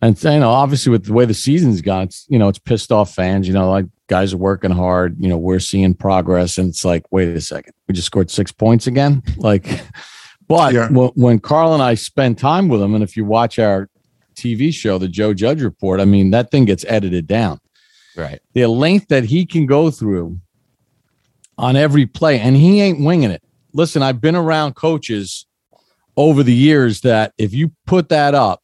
and 0.00 0.22
you 0.22 0.38
know, 0.38 0.50
obviously 0.50 0.90
with 0.90 1.06
the 1.06 1.12
way 1.12 1.24
the 1.24 1.34
season's 1.34 1.80
gone, 1.80 2.04
it's 2.04 2.26
you 2.28 2.38
know 2.38 2.48
it's 2.48 2.60
pissed 2.60 2.92
off 2.92 3.12
fans. 3.12 3.48
You 3.48 3.54
know, 3.54 3.68
like 3.68 3.86
guys 4.06 4.32
are 4.32 4.38
working 4.38 4.70
hard. 4.70 5.16
You 5.18 5.28
know, 5.28 5.36
we're 5.36 5.58
seeing 5.58 5.94
progress, 5.94 6.56
and 6.58 6.68
it's 6.68 6.84
like, 6.84 7.04
wait 7.10 7.28
a 7.28 7.40
second, 7.40 7.74
we 7.88 7.94
just 7.94 8.06
scored 8.06 8.30
six 8.30 8.52
points 8.52 8.86
again. 8.86 9.22
Like, 9.36 9.82
but 10.46 10.74
yeah. 10.74 10.88
when 10.88 11.40
Carl 11.40 11.74
and 11.74 11.82
I 11.82 11.94
spend 11.94 12.38
time 12.38 12.68
with 12.68 12.80
him, 12.80 12.94
and 12.94 13.02
if 13.04 13.16
you 13.16 13.24
watch 13.24 13.58
our 13.58 13.90
TV 14.34 14.72
show, 14.72 14.96
the 14.98 15.08
Joe 15.08 15.34
Judge 15.34 15.60
Report, 15.60 16.00
I 16.00 16.04
mean, 16.04 16.30
that 16.30 16.50
thing 16.50 16.64
gets 16.64 16.84
edited 16.88 17.26
down. 17.26 17.60
Right. 18.16 18.40
The 18.54 18.66
length 18.66 19.08
that 19.08 19.24
he 19.24 19.44
can 19.44 19.66
go 19.66 19.90
through 19.90 20.40
on 21.58 21.76
every 21.76 22.06
play, 22.06 22.38
and 22.40 22.56
he 22.56 22.80
ain't 22.80 23.04
winging 23.04 23.30
it. 23.30 23.42
Listen, 23.72 24.02
I've 24.02 24.20
been 24.20 24.36
around 24.36 24.74
coaches 24.74 25.46
over 26.16 26.42
the 26.42 26.54
years 26.54 27.02
that 27.02 27.32
if 27.38 27.52
you 27.52 27.72
put 27.86 28.08
that 28.08 28.34
up 28.34 28.62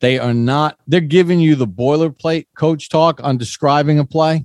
they 0.00 0.18
are 0.18 0.34
not, 0.34 0.78
they're 0.86 1.00
giving 1.00 1.40
you 1.40 1.54
the 1.54 1.66
boilerplate 1.66 2.46
coach 2.56 2.88
talk 2.88 3.20
on 3.22 3.38
describing 3.38 3.98
a 3.98 4.04
play. 4.04 4.44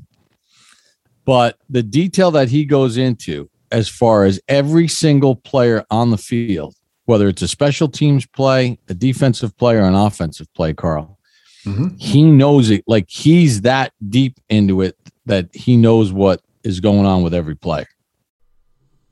But 1.25 1.57
the 1.69 1.83
detail 1.83 2.31
that 2.31 2.49
he 2.49 2.65
goes 2.65 2.97
into 2.97 3.49
as 3.71 3.87
far 3.87 4.23
as 4.23 4.39
every 4.47 4.87
single 4.87 5.35
player 5.35 5.85
on 5.91 6.11
the 6.11 6.17
field, 6.17 6.75
whether 7.05 7.27
it's 7.27 7.41
a 7.41 7.47
special 7.47 7.87
teams 7.87 8.25
play, 8.25 8.79
a 8.89 8.93
defensive 8.93 9.55
play, 9.57 9.75
or 9.75 9.83
an 9.83 9.95
offensive 9.95 10.51
play, 10.53 10.73
Carl, 10.73 11.17
mm-hmm. 11.65 11.95
he 11.97 12.23
knows 12.23 12.69
it. 12.69 12.83
Like 12.87 13.09
he's 13.09 13.61
that 13.61 13.93
deep 14.09 14.39
into 14.49 14.81
it 14.81 14.95
that 15.25 15.53
he 15.53 15.77
knows 15.77 16.11
what 16.11 16.41
is 16.63 16.79
going 16.79 17.05
on 17.05 17.23
with 17.23 17.33
every 17.33 17.55
player. 17.55 17.87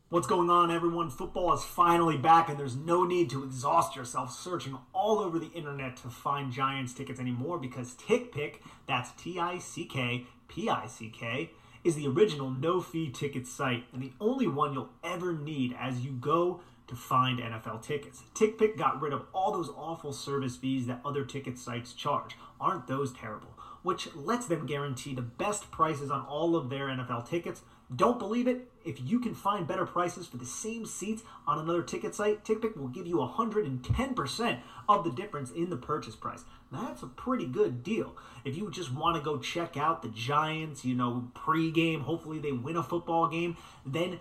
What's 0.10 0.26
going 0.26 0.50
on, 0.50 0.72
everyone? 0.72 1.12
Football 1.12 1.54
is 1.54 1.64
finally 1.64 2.18
back, 2.18 2.50
and 2.50 2.60
there's 2.60 2.76
no 2.76 3.04
need 3.04 3.30
to 3.30 3.43
exhaust 3.43 3.95
yourself 3.95 4.34
searching 4.34 4.76
all 4.91 5.20
over 5.20 5.38
the 5.38 5.52
internet 5.52 5.97
to 5.97 6.10
find 6.10 6.52
Giants 6.52 6.93
tickets 6.93 7.20
anymore 7.20 7.60
because 7.60 7.93
TickPick, 7.93 8.56
that's 8.88 9.12
T 9.12 9.39
I 9.39 9.60
C 9.60 9.86
K 9.86 10.26
P 10.47 10.68
I 10.68 10.88
C 10.88 11.10
K, 11.10 11.52
is 11.84 11.95
the 11.95 12.08
original 12.08 12.50
no 12.50 12.82
fee 12.82 13.12
ticket 13.12 13.45
site 13.45 13.84
and 13.93 14.02
the 14.02 14.14
only 14.20 14.47
one 14.47 14.74
you'll 14.74 14.89
ever 15.04 15.32
need 15.32 15.76
as 15.80 16.00
you 16.00 16.12
go 16.14 16.62
to 16.88 16.95
find 16.95 17.39
NFL 17.39 17.84
tickets. 17.84 18.24
TickPick 18.34 18.78
got 18.78 19.00
rid 19.00 19.14
of 19.14 19.28
all 19.32 19.52
those 19.52 19.70
awful 19.70 20.12
service 20.12 20.58
fees 20.58 20.88
that 20.88 21.02
other 21.06 21.24
ticket 21.24 21.60
sites 21.60 21.93
charge. 21.93 22.36
Aren't 22.60 22.88
those 22.88 23.14
terrible? 23.14 23.54
Which 23.82 24.14
lets 24.16 24.46
them 24.46 24.66
guarantee 24.66 25.14
the 25.14 25.22
best 25.22 25.72
prices 25.72 26.12
on 26.12 26.26
all 26.26 26.56
of 26.56 26.70
their 26.70 26.88
NFL 26.88 27.30
tickets 27.30 27.62
don't 27.96 28.20
believe 28.20 28.48
it? 28.48 28.70
If 28.86 29.02
you 29.02 29.20
can 29.20 29.34
find 29.34 29.68
better 29.68 29.86
prices 29.86 30.28
for 30.28 30.38
the 30.38 30.46
same 30.46 30.86
seats 30.86 31.24
on 31.48 31.58
another 31.58 31.82
ticket 31.82 32.14
site, 32.14 32.46
TickPick 32.46 32.78
will 32.78 32.88
give 32.88 33.08
you 33.08 33.16
110% 33.16 34.60
of 34.88 35.04
the 35.04 35.12
difference 35.12 35.50
in 35.52 35.70
the 35.70 35.78
purchase 35.78 36.16
price. 36.16 36.44
That's 36.72 37.02
a 37.02 37.08
pretty 37.08 37.48
good 37.48 37.84
deal. 37.84 38.16
If 38.46 38.56
you 38.56 38.70
just 38.70 38.94
want 38.94 39.18
to 39.18 39.24
go 39.24 39.40
check 39.40 39.76
out 39.76 40.04
the 40.04 40.10
Giants, 40.10 40.86
you 40.86 40.94
know, 40.96 41.32
pregame, 41.36 42.02
hopefully 42.02 42.38
they 42.38 42.52
win 42.52 42.78
a 42.78 42.84
football 42.84 43.28
game, 43.28 43.58
then 43.86 44.20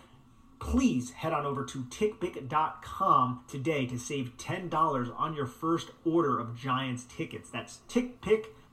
please 0.61 1.11
head 1.11 1.35
on 1.35 1.45
over 1.45 1.65
to 1.67 1.85
tickpick.com 1.85 3.45
today 3.49 3.87
to 3.87 3.99
save 3.99 4.37
$10 4.39 5.21
on 5.21 5.35
your 5.35 5.47
first 5.47 5.91
order 6.07 6.39
of 6.39 6.57
Giants 6.57 7.05
tickets. 7.05 7.51
That's 7.51 7.81
tickpick.com. 7.89 8.55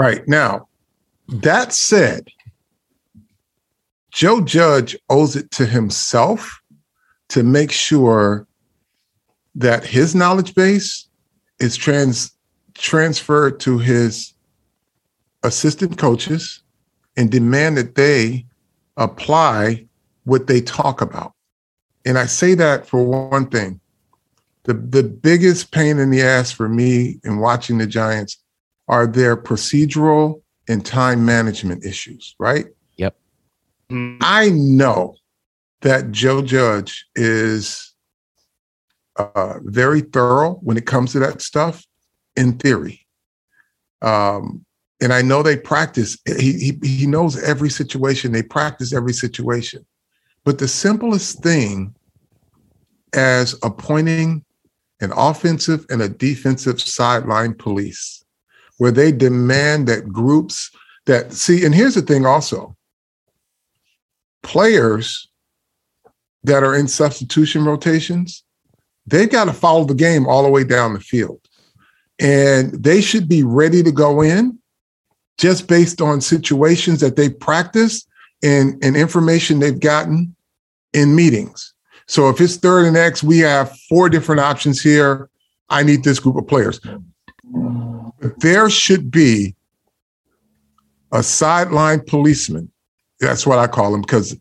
Right. 0.00 0.26
Now, 0.26 0.66
that 1.28 1.74
said, 1.74 2.28
Joe 4.10 4.40
Judge 4.40 4.96
owes 5.10 5.36
it 5.36 5.50
to 5.50 5.66
himself 5.66 6.62
to 7.28 7.42
make 7.42 7.70
sure 7.70 8.46
that 9.54 9.84
his 9.84 10.14
knowledge 10.14 10.54
base 10.54 11.06
is 11.58 11.76
trans 11.76 12.34
transferred 12.72 13.60
to 13.60 13.76
his 13.76 14.32
assistant 15.42 15.98
coaches 15.98 16.62
and 17.18 17.30
demand 17.30 17.76
that 17.76 17.94
they 17.94 18.46
apply 18.96 19.86
what 20.24 20.46
they 20.46 20.62
talk 20.62 21.02
about. 21.02 21.34
And 22.06 22.16
I 22.16 22.24
say 22.24 22.54
that 22.54 22.86
for 22.86 23.04
one 23.04 23.50
thing. 23.50 23.78
The, 24.62 24.72
the 24.72 25.02
biggest 25.02 25.72
pain 25.72 25.98
in 25.98 26.08
the 26.08 26.22
ass 26.22 26.50
for 26.50 26.70
me 26.70 27.20
in 27.22 27.36
watching 27.36 27.76
the 27.76 27.86
Giants 27.86 28.39
are 28.90 29.06
there 29.06 29.36
procedural 29.36 30.42
and 30.68 30.84
time 30.84 31.24
management 31.24 31.86
issues, 31.86 32.34
right? 32.38 32.66
Yep. 32.96 33.16
I 34.20 34.50
know 34.50 35.14
that 35.82 36.10
Joe 36.10 36.42
Judge 36.42 37.06
is 37.14 37.94
uh, 39.16 39.54
very 39.62 40.00
thorough 40.00 40.54
when 40.62 40.76
it 40.76 40.86
comes 40.86 41.12
to 41.12 41.20
that 41.20 41.40
stuff 41.40 41.86
in 42.36 42.58
theory. 42.58 43.06
Um, 44.02 44.66
and 45.00 45.12
I 45.12 45.22
know 45.22 45.42
they 45.42 45.56
practice, 45.56 46.18
he, 46.26 46.52
he, 46.82 46.88
he 46.88 47.06
knows 47.06 47.40
every 47.42 47.70
situation, 47.70 48.32
they 48.32 48.42
practice 48.42 48.92
every 48.92 49.12
situation. 49.12 49.86
But 50.44 50.58
the 50.58 50.68
simplest 50.68 51.42
thing 51.42 51.94
as 53.14 53.54
appointing 53.62 54.44
an 55.00 55.12
offensive 55.16 55.86
and 55.90 56.02
a 56.02 56.08
defensive 56.08 56.80
sideline 56.80 57.54
police, 57.54 58.19
where 58.80 58.90
they 58.90 59.12
demand 59.12 59.86
that 59.86 60.08
groups 60.08 60.70
that 61.04 61.34
see, 61.34 61.66
and 61.66 61.74
here's 61.74 61.94
the 61.94 62.00
thing 62.00 62.24
also 62.24 62.74
players 64.42 65.28
that 66.44 66.62
are 66.62 66.74
in 66.74 66.88
substitution 66.88 67.66
rotations, 67.66 68.42
they've 69.06 69.28
got 69.28 69.44
to 69.44 69.52
follow 69.52 69.84
the 69.84 69.94
game 69.94 70.26
all 70.26 70.42
the 70.42 70.48
way 70.48 70.64
down 70.64 70.94
the 70.94 71.00
field. 71.00 71.38
And 72.18 72.72
they 72.72 73.02
should 73.02 73.28
be 73.28 73.42
ready 73.42 73.82
to 73.82 73.92
go 73.92 74.22
in 74.22 74.58
just 75.36 75.68
based 75.68 76.00
on 76.00 76.22
situations 76.22 77.00
that 77.00 77.16
they 77.16 77.28
practice 77.28 78.06
and, 78.42 78.82
and 78.82 78.96
information 78.96 79.58
they've 79.58 79.78
gotten 79.78 80.34
in 80.94 81.14
meetings. 81.14 81.74
So 82.08 82.30
if 82.30 82.40
it's 82.40 82.56
third 82.56 82.86
and 82.86 82.96
X, 82.96 83.22
we 83.22 83.40
have 83.40 83.78
four 83.90 84.08
different 84.08 84.40
options 84.40 84.80
here. 84.80 85.28
I 85.68 85.82
need 85.82 86.02
this 86.02 86.18
group 86.18 86.36
of 86.36 86.48
players. 86.48 86.80
There 88.38 88.68
should 88.68 89.10
be 89.10 89.54
a 91.12 91.22
sideline 91.22 92.00
policeman. 92.00 92.70
That's 93.18 93.46
what 93.46 93.58
I 93.58 93.66
call 93.66 93.92
them 93.92 94.02
because, 94.02 94.32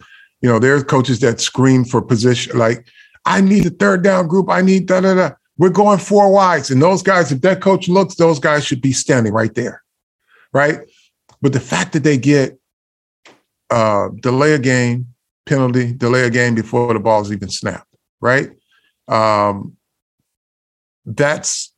you 0.41 0.49
know, 0.49 0.59
there's 0.59 0.83
coaches 0.83 1.19
that 1.19 1.41
scream 1.41 1.83
for 1.85 2.01
position. 2.01 2.57
Like, 2.57 2.87
I 3.25 3.41
need 3.41 3.65
a 3.65 3.69
third 3.69 4.03
down 4.03 4.27
group. 4.27 4.49
I 4.49 4.61
need 4.61 4.85
da 4.85 5.01
da 5.01 5.13
da. 5.13 5.31
We're 5.57 5.69
going 5.69 5.99
four 5.99 6.31
wides. 6.31 6.71
And 6.71 6.81
those 6.81 7.03
guys, 7.03 7.31
if 7.31 7.41
that 7.41 7.61
coach 7.61 7.89
looks, 7.89 8.15
those 8.15 8.39
guys 8.39 8.65
should 8.65 8.81
be 8.81 8.93
standing 8.93 9.33
right 9.33 9.53
there. 9.55 9.83
Right. 10.53 10.79
But 11.41 11.53
the 11.53 11.59
fact 11.59 11.93
that 11.93 12.03
they 12.03 12.17
get 12.17 12.57
uh, 13.69 14.09
delay 14.21 14.53
a 14.53 14.59
game, 14.59 15.07
penalty, 15.45 15.93
delay 15.93 16.23
a 16.23 16.29
game 16.29 16.55
before 16.55 16.93
the 16.93 16.99
ball's 16.99 17.31
even 17.31 17.49
snapped, 17.49 17.93
right? 18.21 18.51
Um, 19.07 19.75
that's, 21.05 21.68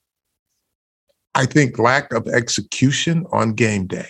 I 1.35 1.45
think, 1.45 1.79
lack 1.79 2.13
of 2.13 2.27
execution 2.27 3.25
on 3.31 3.53
game 3.53 3.87
day. 3.87 4.09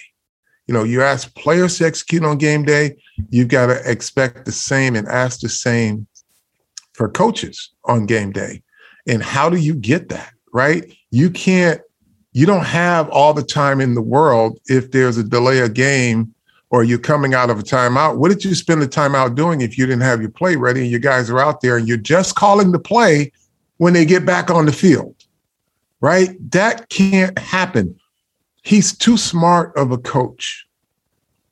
You 0.67 0.73
know, 0.73 0.83
you 0.83 1.01
ask 1.01 1.33
players 1.35 1.77
to 1.77 1.85
execute 1.85 2.23
on 2.23 2.37
game 2.37 2.63
day, 2.63 2.97
you've 3.29 3.49
got 3.49 3.67
to 3.67 3.81
expect 3.89 4.45
the 4.45 4.51
same 4.51 4.95
and 4.95 5.07
ask 5.07 5.41
the 5.41 5.49
same 5.49 6.07
for 6.93 7.09
coaches 7.09 7.71
on 7.85 8.05
game 8.05 8.31
day. 8.31 8.63
And 9.07 9.23
how 9.23 9.49
do 9.49 9.57
you 9.57 9.75
get 9.75 10.09
that, 10.09 10.31
right? 10.53 10.91
You 11.09 11.29
can't, 11.29 11.81
you 12.33 12.45
don't 12.45 12.65
have 12.65 13.09
all 13.09 13.33
the 13.33 13.43
time 13.43 13.81
in 13.81 13.95
the 13.95 14.01
world 14.01 14.59
if 14.67 14.91
there's 14.91 15.17
a 15.17 15.23
delay 15.23 15.59
a 15.59 15.69
game 15.69 16.33
or 16.69 16.83
you're 16.83 16.99
coming 16.99 17.33
out 17.33 17.49
of 17.49 17.59
a 17.59 17.63
timeout. 17.63 18.17
What 18.17 18.29
did 18.29 18.45
you 18.45 18.55
spend 18.55 18.81
the 18.81 18.87
timeout 18.87 19.35
doing 19.35 19.61
if 19.61 19.77
you 19.77 19.85
didn't 19.85 20.03
have 20.03 20.21
your 20.21 20.31
play 20.31 20.55
ready 20.55 20.81
and 20.81 20.89
your 20.89 21.01
guys 21.01 21.29
are 21.29 21.39
out 21.39 21.61
there 21.61 21.77
and 21.77 21.87
you're 21.87 21.97
just 21.97 22.35
calling 22.35 22.71
the 22.71 22.79
play 22.79 23.31
when 23.77 23.93
they 23.93 24.05
get 24.05 24.25
back 24.25 24.49
on 24.49 24.65
the 24.65 24.71
field? 24.71 25.20
Right? 26.01 26.29
That 26.51 26.89
can't 26.89 27.37
happen. 27.37 27.95
He's 28.63 28.97
too 28.97 29.17
smart 29.17 29.75
of 29.77 29.91
a 29.91 29.97
coach 29.97 30.67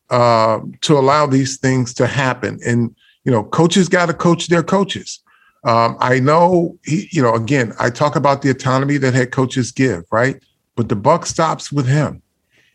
uh, 0.10 0.60
to 0.82 0.98
allow 0.98 1.28
these 1.28 1.58
things 1.58 1.94
to 1.96 2.08
happen. 2.08 2.60
And, 2.66 2.96
you 3.24 3.32
know, 3.32 3.44
coaches 3.44 3.88
got 3.88 4.08
to 4.08 4.14
coach 4.14 4.48
their 4.48 4.64
coaches. 4.64 5.20
Um, 5.64 5.98
I 6.00 6.20
know, 6.20 6.78
he, 6.84 7.08
you 7.12 7.22
know, 7.22 7.36
again, 7.36 7.74
I 7.80 7.90
talk 7.90 8.16
about 8.16 8.42
the 8.42 8.50
autonomy 8.50 8.98
that 8.98 9.14
head 9.14 9.32
coaches 9.32 9.72
give, 9.72 10.04
right? 10.12 10.42
But 10.76 10.90
the 10.90 10.96
buck 10.96 11.26
stops 11.26 11.72
with 11.72 11.88
him. 11.88 12.22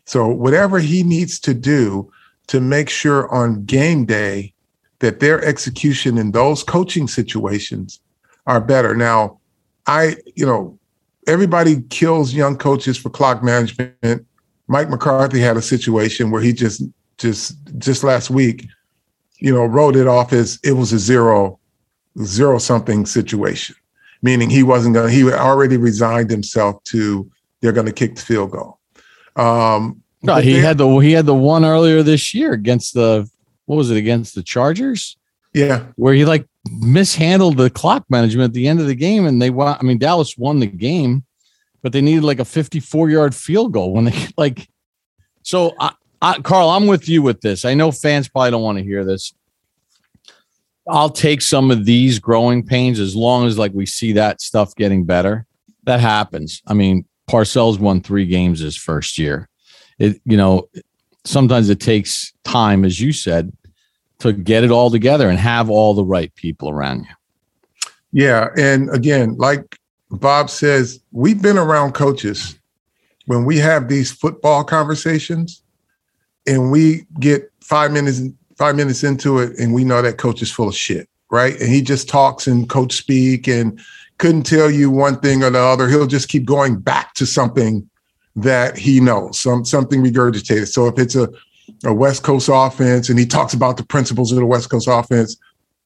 So 0.05 0.27
whatever 0.27 0.79
he 0.79 1.03
needs 1.03 1.39
to 1.41 1.53
do 1.53 2.11
to 2.47 2.61
make 2.61 2.89
sure 2.89 3.29
on 3.33 3.65
game 3.65 4.05
day 4.05 4.53
that 4.99 5.19
their 5.19 5.43
execution 5.43 6.17
in 6.17 6.31
those 6.31 6.63
coaching 6.63 7.07
situations 7.07 7.99
are 8.45 8.61
better. 8.61 8.95
Now, 8.95 9.39
I, 9.87 10.17
you 10.35 10.45
know, 10.45 10.79
everybody 11.27 11.81
kills 11.89 12.33
young 12.33 12.57
coaches 12.57 12.97
for 12.97 13.09
clock 13.09 13.43
management. 13.43 14.25
Mike 14.67 14.89
McCarthy 14.89 15.39
had 15.39 15.57
a 15.57 15.61
situation 15.61 16.31
where 16.31 16.41
he 16.41 16.53
just 16.53 16.83
just 17.17 17.55
just 17.77 18.03
last 18.03 18.29
week, 18.29 18.67
you 19.37 19.53
know, 19.53 19.65
wrote 19.65 19.95
it 19.95 20.07
off 20.07 20.33
as 20.33 20.59
it 20.63 20.73
was 20.73 20.91
a 20.93 20.99
zero 20.99 21.59
zero 22.23 22.57
something 22.57 23.05
situation, 23.05 23.75
meaning 24.21 24.49
he 24.49 24.63
wasn't 24.63 24.95
going. 24.95 25.09
to 25.09 25.13
He 25.13 25.31
already 25.31 25.77
resigned 25.77 26.29
himself 26.29 26.83
to 26.85 27.29
they're 27.61 27.71
going 27.71 27.87
to 27.87 27.93
kick 27.93 28.15
the 28.15 28.21
field 28.21 28.51
goal. 28.51 28.79
Um, 29.35 30.01
no, 30.21 30.35
he 30.37 30.53
had 30.55 30.77
the 30.77 30.87
he 30.97 31.11
had 31.11 31.25
the 31.25 31.35
one 31.35 31.65
earlier 31.65 32.01
this 32.01 32.33
year 32.33 32.53
against 32.53 32.93
the 32.93 33.29
what 33.65 33.75
was 33.75 33.91
it 33.91 33.97
against 33.97 34.35
the 34.35 34.43
Chargers? 34.43 35.17
Yeah, 35.53 35.85
where 35.95 36.13
he 36.13 36.25
like 36.25 36.47
mishandled 36.69 37.57
the 37.57 37.69
clock 37.69 38.05
management 38.09 38.49
at 38.49 38.53
the 38.53 38.67
end 38.67 38.79
of 38.79 38.87
the 38.87 38.95
game, 38.95 39.25
and 39.25 39.41
they 39.41 39.49
won. 39.49 39.77
I 39.79 39.83
mean, 39.83 39.97
Dallas 39.97 40.37
won 40.37 40.59
the 40.59 40.67
game, 40.67 41.23
but 41.81 41.93
they 41.93 42.01
needed 42.01 42.23
like 42.23 42.39
a 42.39 42.45
54 42.45 43.09
yard 43.09 43.35
field 43.35 43.73
goal 43.73 43.93
when 43.93 44.05
they 44.05 44.27
like. 44.37 44.67
So, 45.43 45.75
I, 45.79 45.93
I, 46.21 46.39
Carl, 46.39 46.69
I'm 46.69 46.87
with 46.87 47.07
you 47.07 47.21
with 47.21 47.41
this. 47.41 47.65
I 47.65 47.75
know 47.75 47.91
fans 47.91 48.27
probably 48.27 48.51
don't 48.51 48.63
want 48.63 48.79
to 48.79 48.83
hear 48.83 49.03
this. 49.03 49.33
I'll 50.87 51.09
take 51.09 51.41
some 51.41 51.71
of 51.71 51.85
these 51.85 52.19
growing 52.19 52.65
pains 52.65 52.99
as 52.99 53.15
long 53.15 53.45
as 53.47 53.57
like 53.57 53.73
we 53.73 53.85
see 53.85 54.13
that 54.13 54.41
stuff 54.41 54.75
getting 54.75 55.03
better. 55.05 55.45
That 55.83 55.99
happens. 55.99 56.63
I 56.65 56.73
mean, 56.73 57.05
Parcells 57.29 57.79
won 57.79 58.01
three 58.01 58.25
games 58.25 58.59
his 58.59 58.75
first 58.75 59.17
year 59.17 59.49
it 59.99 60.19
you 60.25 60.37
know 60.37 60.67
sometimes 61.23 61.69
it 61.69 61.79
takes 61.79 62.33
time 62.43 62.85
as 62.85 62.99
you 62.99 63.11
said 63.11 63.51
to 64.19 64.33
get 64.33 64.63
it 64.63 64.71
all 64.71 64.89
together 64.89 65.29
and 65.29 65.39
have 65.39 65.69
all 65.69 65.93
the 65.93 66.03
right 66.03 66.33
people 66.35 66.69
around 66.69 67.05
you. 67.05 67.89
Yeah 68.11 68.49
and 68.57 68.89
again 68.93 69.35
like 69.37 69.79
bob 70.11 70.49
says 70.49 70.99
we've 71.11 71.41
been 71.41 71.57
around 71.57 71.93
coaches. 71.93 72.57
When 73.27 73.43
we 73.43 73.57
have 73.57 73.87
these 73.87 74.11
football 74.11 74.63
conversations 74.63 75.63
and 76.45 76.71
we 76.71 77.07
get 77.19 77.51
five 77.61 77.91
minutes 77.91 78.21
five 78.55 78.75
minutes 78.75 79.03
into 79.03 79.39
it 79.39 79.57
and 79.57 79.73
we 79.73 79.83
know 79.83 80.01
that 80.01 80.17
coach 80.17 80.41
is 80.41 80.51
full 80.51 80.69
of 80.69 80.75
shit 80.75 81.09
right? 81.29 81.59
And 81.59 81.69
he 81.69 81.81
just 81.81 82.07
talks 82.07 82.47
and 82.47 82.69
coach 82.69 82.93
speak 82.93 83.47
and 83.47 83.79
couldn't 84.17 84.43
tell 84.43 84.71
you 84.71 84.89
one 84.89 85.19
thing 85.19 85.43
or 85.43 85.49
the 85.49 85.59
other. 85.59 85.89
He'll 85.89 86.07
just 86.07 86.29
keep 86.29 86.45
going 86.45 86.79
back 86.79 87.13
to 87.15 87.25
something 87.25 87.87
that 88.37 88.77
he 88.77 88.99
knows, 88.99 89.39
some 89.39 89.65
something 89.65 90.03
regurgitated. 90.03 90.67
So 90.67 90.87
if 90.87 90.99
it's 90.99 91.15
a, 91.15 91.29
a 91.83 91.93
West 91.93 92.23
Coast 92.23 92.49
offense 92.51 93.09
and 93.09 93.19
he 93.19 93.25
talks 93.25 93.53
about 93.53 93.77
the 93.77 93.85
principles 93.85 94.31
of 94.31 94.37
the 94.37 94.45
West 94.45 94.69
Coast 94.69 94.87
offense, 94.89 95.37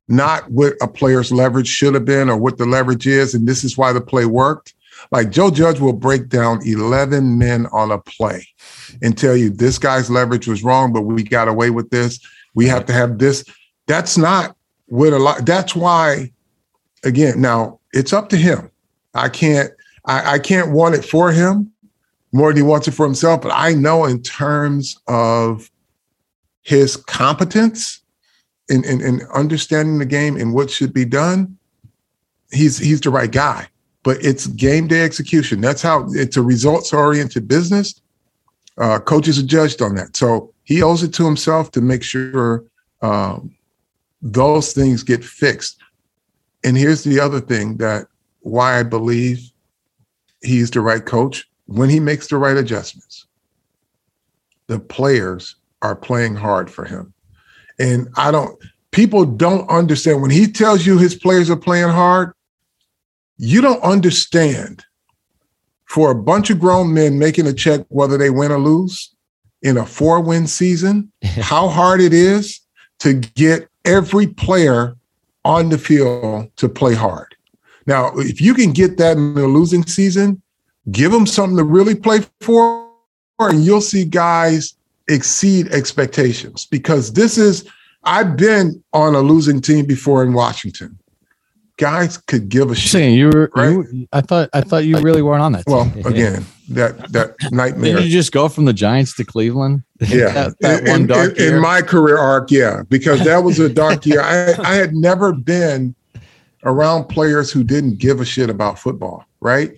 not 0.08 0.50
what 0.52 0.74
a 0.82 0.88
player's 0.88 1.32
leverage 1.32 1.68
should 1.68 1.94
have 1.94 2.06
been 2.06 2.30
or 2.30 2.38
what 2.38 2.58
the 2.58 2.66
leverage 2.66 3.08
is, 3.08 3.34
and 3.34 3.48
this 3.48 3.64
is 3.64 3.78
why 3.78 3.94
the 3.94 4.02
play 4.02 4.26
worked. 4.26 4.74
Like 5.12 5.32
Joe 5.32 5.50
Judge 5.50 5.80
will 5.80 5.94
break 5.94 6.30
down 6.30 6.66
11 6.66 7.38
men 7.38 7.68
on 7.68 7.92
a 7.92 8.00
play 8.00 8.46
and 9.02 9.18
tell 9.18 9.36
you 9.36 9.50
this 9.50 9.78
guy's 9.78 10.10
leverage 10.10 10.48
was 10.48 10.64
wrong, 10.64 10.92
but 10.92 11.02
we 11.02 11.24
got 11.24 11.48
away 11.48 11.70
with 11.70 11.90
this. 11.90 12.20
We 12.54 12.66
have 12.68 12.86
to 12.88 12.94
have 12.94 13.18
this. 13.18 13.46
That's 13.88 14.18
not 14.18 14.56
what 14.88 15.14
a 15.14 15.18
lot. 15.18 15.46
That's 15.46 15.76
why, 15.76 16.32
again, 17.04 17.40
now 17.40 17.80
it's 17.94 18.14
up 18.14 18.30
to 18.30 18.38
him. 18.38 18.70
I 19.14 19.30
can't. 19.30 19.72
I, 20.06 20.34
I 20.34 20.40
can't 20.40 20.72
want 20.72 20.96
it 20.96 21.06
for 21.06 21.32
him 21.32 21.72
more 22.32 22.50
than 22.50 22.58
he 22.58 22.64
wants 22.64 22.88
it 22.88 22.92
for 22.92 23.06
himself. 23.06 23.42
But 23.42 23.52
I 23.54 23.74
know 23.74 24.06
in 24.06 24.22
terms 24.22 25.00
of 25.08 25.70
his 26.62 26.96
competence 26.96 28.02
in, 28.70 28.84
in, 28.84 29.02
in 29.02 29.22
understanding 29.34 29.98
the 29.98 30.06
game 30.06 30.38
and 30.38 30.54
what 30.54 30.70
should 30.70 30.94
be 30.94 31.06
done, 31.06 31.58
he's 32.52 32.78
he's 32.78 33.02
the 33.02 33.10
right 33.10 33.32
guy. 33.32 33.68
But 34.04 34.24
it's 34.24 34.48
game 34.48 34.88
day 34.88 35.04
execution. 35.04 35.62
That's 35.62 35.82
how 35.82 36.08
it's 36.12 36.38
a 36.38 36.42
results 36.42 36.94
oriented 36.94 37.48
business. 37.48 38.02
Uh, 38.78 39.00
coaches 39.00 39.38
are 39.38 39.46
judged 39.46 39.82
on 39.82 39.96
that. 39.96 40.16
So 40.16 40.54
he 40.64 40.82
owes 40.82 41.04
it 41.04 41.14
to 41.16 41.26
himself 41.26 41.72
to 41.72 41.82
make 41.82 42.04
sure 42.04 42.64
um, 43.02 43.56
those 44.22 44.72
things 44.72 45.04
get 45.04 45.24
fixed. 45.24 45.80
And 46.64 46.78
here's 46.78 47.04
the 47.04 47.20
other 47.20 47.42
thing 47.42 47.78
that 47.78 48.08
why 48.42 48.80
I 48.80 48.84
believe 48.84 49.52
he's 50.42 50.72
the 50.72 50.82
right 50.82 51.06
coach 51.06 51.50
when 51.70 51.90
he 51.90 52.00
makes 52.00 52.28
the 52.28 52.38
right 52.38 52.58
adjustments. 52.58 53.28
The 54.68 54.80
players 54.80 55.56
are 55.84 55.96
playing 55.96 56.36
hard 56.36 56.70
for 56.70 56.84
him. 56.84 57.14
And 57.80 58.10
I 58.18 58.32
don't, 58.32 58.60
people 58.92 59.24
don't 59.24 59.70
understand 59.70 60.22
when 60.22 60.32
he 60.32 60.52
tells 60.52 60.86
you 60.86 60.98
his 60.98 61.16
players 61.16 61.50
are 61.50 61.56
playing 61.56 61.90
hard, 61.90 62.34
you 63.38 63.62
don't 63.62 63.82
understand 63.84 64.84
for 65.86 66.10
a 66.10 66.16
bunch 66.16 66.50
of 66.50 66.60
grown 66.60 66.92
men 66.94 67.20
making 67.20 67.46
a 67.46 67.54
check 67.54 67.82
whether 67.90 68.18
they 68.18 68.32
win 68.32 68.52
or 68.52 68.60
lose 68.60 69.14
in 69.62 69.78
a 69.78 69.86
four 69.86 70.22
win 70.22 70.48
season, 70.48 71.12
how 71.24 71.68
hard 71.68 72.02
it 72.02 72.14
is 72.14 72.62
to 73.00 73.14
get 73.14 73.68
every 73.86 74.26
player 74.26 74.96
on 75.46 75.70
the 75.70 75.78
field 75.78 76.50
to 76.58 76.68
play 76.68 76.96
hard. 76.96 77.36
Now, 77.86 78.12
if 78.18 78.42
you 78.42 78.56
can 78.56 78.72
get 78.72 78.98
that 78.98 79.18
in 79.18 79.38
a 79.38 79.46
losing 79.46 79.86
season, 79.86 80.42
give 80.92 81.12
them 81.12 81.26
something 81.26 81.58
to 81.58 81.64
really 81.64 81.96
play 81.96 82.22
for, 82.42 82.90
and 83.40 83.64
you'll 83.64 83.82
see 83.82 84.06
guys 84.06 84.76
exceed 85.08 85.68
expectations 85.70 86.66
because 86.66 87.14
this 87.14 87.38
is, 87.38 87.68
I've 88.04 88.38
been 88.38 88.84
on 88.94 89.16
a 89.16 89.20
losing 89.20 89.62
team 89.62 89.86
before 89.86 90.24
in 90.24 90.34
Washington. 90.34 90.98
Guys 91.78 92.18
could 92.18 92.50
give 92.50 92.72
a 92.72 92.76
shit. 92.76 92.92
Saying 92.92 93.18
you 93.18 93.28
were, 93.28 93.50
right? 93.56 93.86
you, 93.92 94.08
I 94.12 94.22
thought, 94.22 94.50
I 94.52 94.62
thought 94.62 94.84
you 94.84 95.00
really 95.00 95.22
weren't 95.22 95.42
on 95.42 95.54
that. 95.54 95.64
Well, 95.66 95.92
again, 96.06 96.46
that 96.70 97.12
that 97.14 97.36
nightmare. 97.52 97.94
Didn't 97.94 98.04
you 98.04 98.12
just 98.12 98.34
go 98.34 98.50
from 98.50 98.66
the 98.66 98.74
Giants 98.74 99.16
to 99.16 99.26
Cleveland? 99.26 99.84
Yeah, 100.02 100.32
that, 100.32 100.60
that 100.62 100.84
in, 100.84 100.92
one 100.92 101.08
dark 101.08 101.32
in, 101.32 101.44
year. 101.44 101.56
in 101.58 101.62
my 101.62 101.82
career 101.82 102.18
arc, 102.18 102.52
yeah, 102.52 102.84
because 102.88 103.22
that 103.26 103.40
was 103.44 103.60
a 103.60 103.68
dark 103.68 104.06
year. 104.06 104.22
I, 104.22 104.56
I 104.64 104.76
had 104.76 104.94
never 104.94 105.34
been 105.34 105.94
around 106.64 107.06
players 107.06 107.52
who 107.52 107.66
didn't 107.66 107.98
give 107.98 108.22
a 108.22 108.26
shit 108.26 108.50
about 108.50 108.80
football, 108.80 109.26
right? 109.42 109.74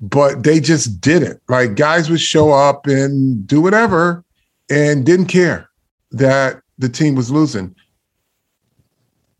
But 0.00 0.44
they 0.44 0.60
just 0.60 1.00
didn't. 1.00 1.40
Like 1.48 1.74
guys 1.74 2.08
would 2.10 2.20
show 2.20 2.52
up 2.52 2.86
and 2.86 3.46
do 3.46 3.60
whatever 3.60 4.24
and 4.70 5.04
didn't 5.04 5.26
care 5.26 5.68
that 6.12 6.62
the 6.78 6.88
team 6.88 7.14
was 7.14 7.30
losing. 7.30 7.74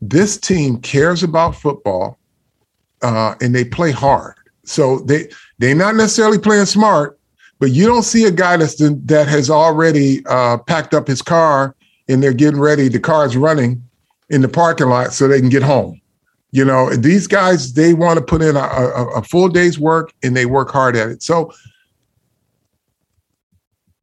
This 0.01 0.37
team 0.37 0.79
cares 0.81 1.23
about 1.23 1.55
football 1.55 2.19
uh, 3.01 3.35
and 3.41 3.53
they 3.53 3.65
play 3.65 3.91
hard. 3.91 4.35
So 4.63 4.99
they 4.99 5.29
they're 5.57 5.75
not 5.75 5.95
necessarily 5.95 6.37
playing 6.37 6.65
smart, 6.65 7.19
but 7.59 7.71
you 7.71 7.87
don't 7.87 8.03
see 8.03 8.25
a 8.25 8.31
guy 8.31 8.57
that's 8.57 8.75
that 8.77 9.27
has 9.27 9.49
already 9.49 10.25
uh, 10.27 10.57
packed 10.59 10.93
up 10.93 11.07
his 11.07 11.21
car 11.21 11.75
and 12.07 12.21
they're 12.21 12.33
getting 12.33 12.59
ready. 12.59 12.87
The 12.87 12.99
car's 12.99 13.37
running 13.37 13.83
in 14.29 14.41
the 14.41 14.49
parking 14.49 14.87
lot 14.87 15.13
so 15.13 15.27
they 15.27 15.39
can 15.39 15.49
get 15.49 15.63
home. 15.63 16.00
You 16.51 16.65
know, 16.65 16.93
these 16.93 17.27
guys 17.27 17.73
they 17.73 17.93
want 17.93 18.19
to 18.19 18.25
put 18.25 18.41
in 18.41 18.55
a, 18.55 18.59
a, 18.59 19.07
a 19.17 19.23
full 19.23 19.47
day's 19.47 19.79
work 19.79 20.13
and 20.21 20.35
they 20.35 20.45
work 20.45 20.69
hard 20.69 20.95
at 20.95 21.09
it. 21.09 21.23
So 21.23 21.51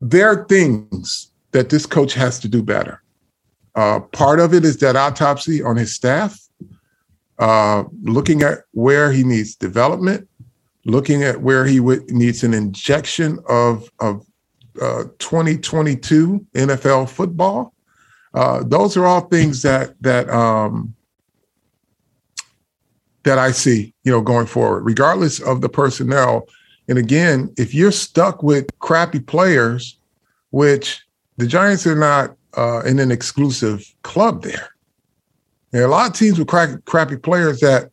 there 0.01 0.28
are 0.28 0.46
things 0.46 1.30
that 1.53 1.68
this 1.68 1.86
coach 1.86 2.14
has 2.14 2.38
to 2.40 2.49
do 2.49 2.62
better. 2.62 3.03
Uh, 3.74 4.01
part 4.01 4.40
of 4.40 4.55
it 4.55 4.64
is 4.64 4.78
that 4.78 4.96
autopsy 4.96 5.62
on 5.62 5.76
his 5.76 5.94
staff, 5.94 6.40
uh, 7.38 7.84
looking 8.03 8.42
at 8.42 8.59
where 8.72 9.12
he 9.12 9.22
needs 9.22 9.55
development, 9.55 10.28
looking 10.84 11.22
at 11.22 11.42
where 11.42 11.64
he 11.64 11.80
would, 11.80 12.11
needs 12.11 12.42
an 12.42 12.55
injection 12.55 13.38
of 13.49 13.88
of 14.01 14.26
uh, 14.80 15.05
2022 15.18 16.44
NFL 16.55 17.09
football. 17.09 17.74
Uh, 18.34 18.62
those 18.64 18.96
are 18.96 19.07
all 19.07 19.22
things 19.22 19.62
that 19.62 19.94
that 20.01 20.28
um, 20.30 20.94
that 23.28 23.38
I 23.38 23.52
see, 23.52 23.92
you 24.04 24.10
know, 24.10 24.22
going 24.22 24.46
forward, 24.46 24.84
regardless 24.84 25.38
of 25.38 25.60
the 25.60 25.68
personnel. 25.68 26.48
And 26.88 26.96
again, 26.96 27.52
if 27.58 27.74
you're 27.74 27.92
stuck 27.92 28.42
with 28.42 28.66
crappy 28.78 29.20
players, 29.20 29.98
which 30.48 31.02
the 31.36 31.46
Giants 31.46 31.86
are 31.86 31.94
not 31.94 32.34
uh, 32.56 32.80
in 32.86 32.98
an 32.98 33.10
exclusive 33.10 33.84
club 34.02 34.42
there. 34.42 34.70
There 35.72 35.82
are 35.82 35.86
a 35.86 35.90
lot 35.90 36.08
of 36.08 36.14
teams 36.14 36.38
with 36.38 36.48
crappy 36.48 37.16
players 37.16 37.60
that 37.60 37.90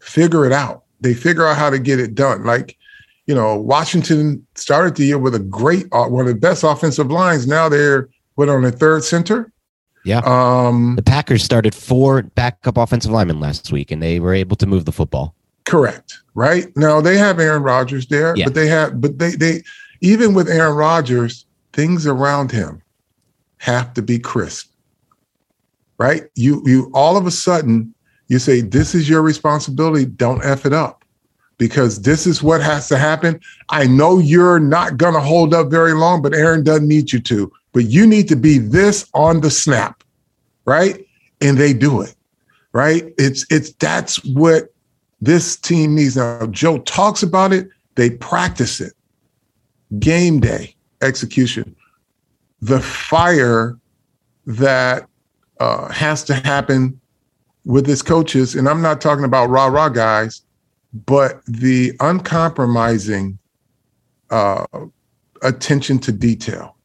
figure 0.00 0.46
it 0.46 0.52
out. 0.52 0.84
They 1.00 1.12
figure 1.12 1.44
out 1.44 1.56
how 1.56 1.70
to 1.70 1.80
get 1.80 1.98
it 1.98 2.14
done. 2.14 2.44
Like, 2.44 2.76
you 3.26 3.34
know, 3.34 3.56
Washington 3.56 4.46
started 4.54 4.94
the 4.94 5.06
year 5.06 5.18
with 5.18 5.34
a 5.34 5.40
great, 5.40 5.86
uh, 5.90 6.06
one 6.06 6.28
of 6.28 6.32
the 6.32 6.40
best 6.40 6.62
offensive 6.62 7.10
lines. 7.10 7.48
Now 7.48 7.68
they're 7.68 8.08
what 8.36 8.48
on 8.48 8.62
the 8.62 8.70
third 8.70 9.02
center. 9.02 9.50
Yeah. 10.08 10.22
Um, 10.24 10.96
the 10.96 11.02
Packers 11.02 11.44
started 11.44 11.74
four 11.74 12.22
backup 12.22 12.78
offensive 12.78 13.10
linemen 13.10 13.40
last 13.40 13.70
week, 13.70 13.90
and 13.90 14.02
they 14.02 14.20
were 14.20 14.32
able 14.32 14.56
to 14.56 14.66
move 14.66 14.86
the 14.86 14.92
football. 14.92 15.34
Correct. 15.66 16.18
Right 16.34 16.74
now 16.76 17.02
they 17.02 17.18
have 17.18 17.38
Aaron 17.38 17.62
Rodgers 17.62 18.06
there, 18.06 18.34
Yeah. 18.34 18.46
but 18.46 18.54
they 18.54 18.68
have, 18.68 19.02
but 19.02 19.18
they 19.18 19.32
they 19.32 19.62
even 20.00 20.32
with 20.32 20.48
Aaron 20.48 20.76
Rodgers, 20.76 21.44
things 21.74 22.06
around 22.06 22.50
him 22.50 22.80
have 23.58 23.92
to 23.94 24.02
be 24.02 24.18
crisp. 24.18 24.72
Right? 25.98 26.22
You 26.36 26.62
you 26.64 26.90
all 26.94 27.18
of 27.18 27.26
a 27.26 27.30
sudden 27.30 27.92
you 28.28 28.38
say 28.38 28.62
this 28.62 28.94
is 28.94 29.10
your 29.10 29.20
responsibility. 29.20 30.06
Don't 30.06 30.42
f 30.42 30.64
it 30.64 30.72
up 30.72 31.04
because 31.58 32.00
this 32.02 32.26
is 32.26 32.42
what 32.42 32.62
has 32.62 32.88
to 32.88 32.96
happen. 32.96 33.38
I 33.68 33.86
know 33.86 34.18
you're 34.18 34.60
not 34.60 34.96
going 34.96 35.14
to 35.14 35.20
hold 35.20 35.52
up 35.52 35.70
very 35.70 35.92
long, 35.92 36.22
but 36.22 36.32
Aaron 36.34 36.62
doesn't 36.62 36.88
need 36.88 37.12
you 37.12 37.20
to. 37.20 37.52
But 37.72 37.84
you 37.86 38.06
need 38.06 38.28
to 38.28 38.36
be 38.36 38.58
this 38.58 39.06
on 39.12 39.40
the 39.40 39.50
snap, 39.50 39.97
right? 40.68 41.04
And 41.40 41.56
they 41.56 41.72
do 41.72 42.02
it, 42.02 42.14
right? 42.72 43.12
It's 43.18 43.46
it's 43.50 43.72
that's 43.72 44.22
what 44.24 44.72
this 45.20 45.56
team 45.56 45.94
needs 45.94 46.16
now. 46.16 46.46
Joe 46.46 46.78
talks 46.80 47.22
about 47.22 47.52
it. 47.52 47.68
They 47.94 48.10
practice 48.10 48.80
it. 48.80 48.92
Game 49.98 50.38
day 50.40 50.76
execution. 51.00 51.74
The 52.60 52.80
fire 52.80 53.78
that 54.46 55.08
uh, 55.60 55.88
has 55.90 56.22
to 56.24 56.34
happen 56.34 57.00
with 57.64 57.86
his 57.86 58.02
coaches, 58.02 58.54
and 58.54 58.68
I'm 58.68 58.82
not 58.82 59.00
talking 59.00 59.24
about 59.24 59.48
rah 59.48 59.66
rah 59.66 59.88
guys, 59.88 60.42
but 61.06 61.44
the 61.46 61.92
uncompromising 62.00 63.38
uh, 64.30 64.66
attention 65.42 65.98
to 66.00 66.12
detail. 66.12 66.76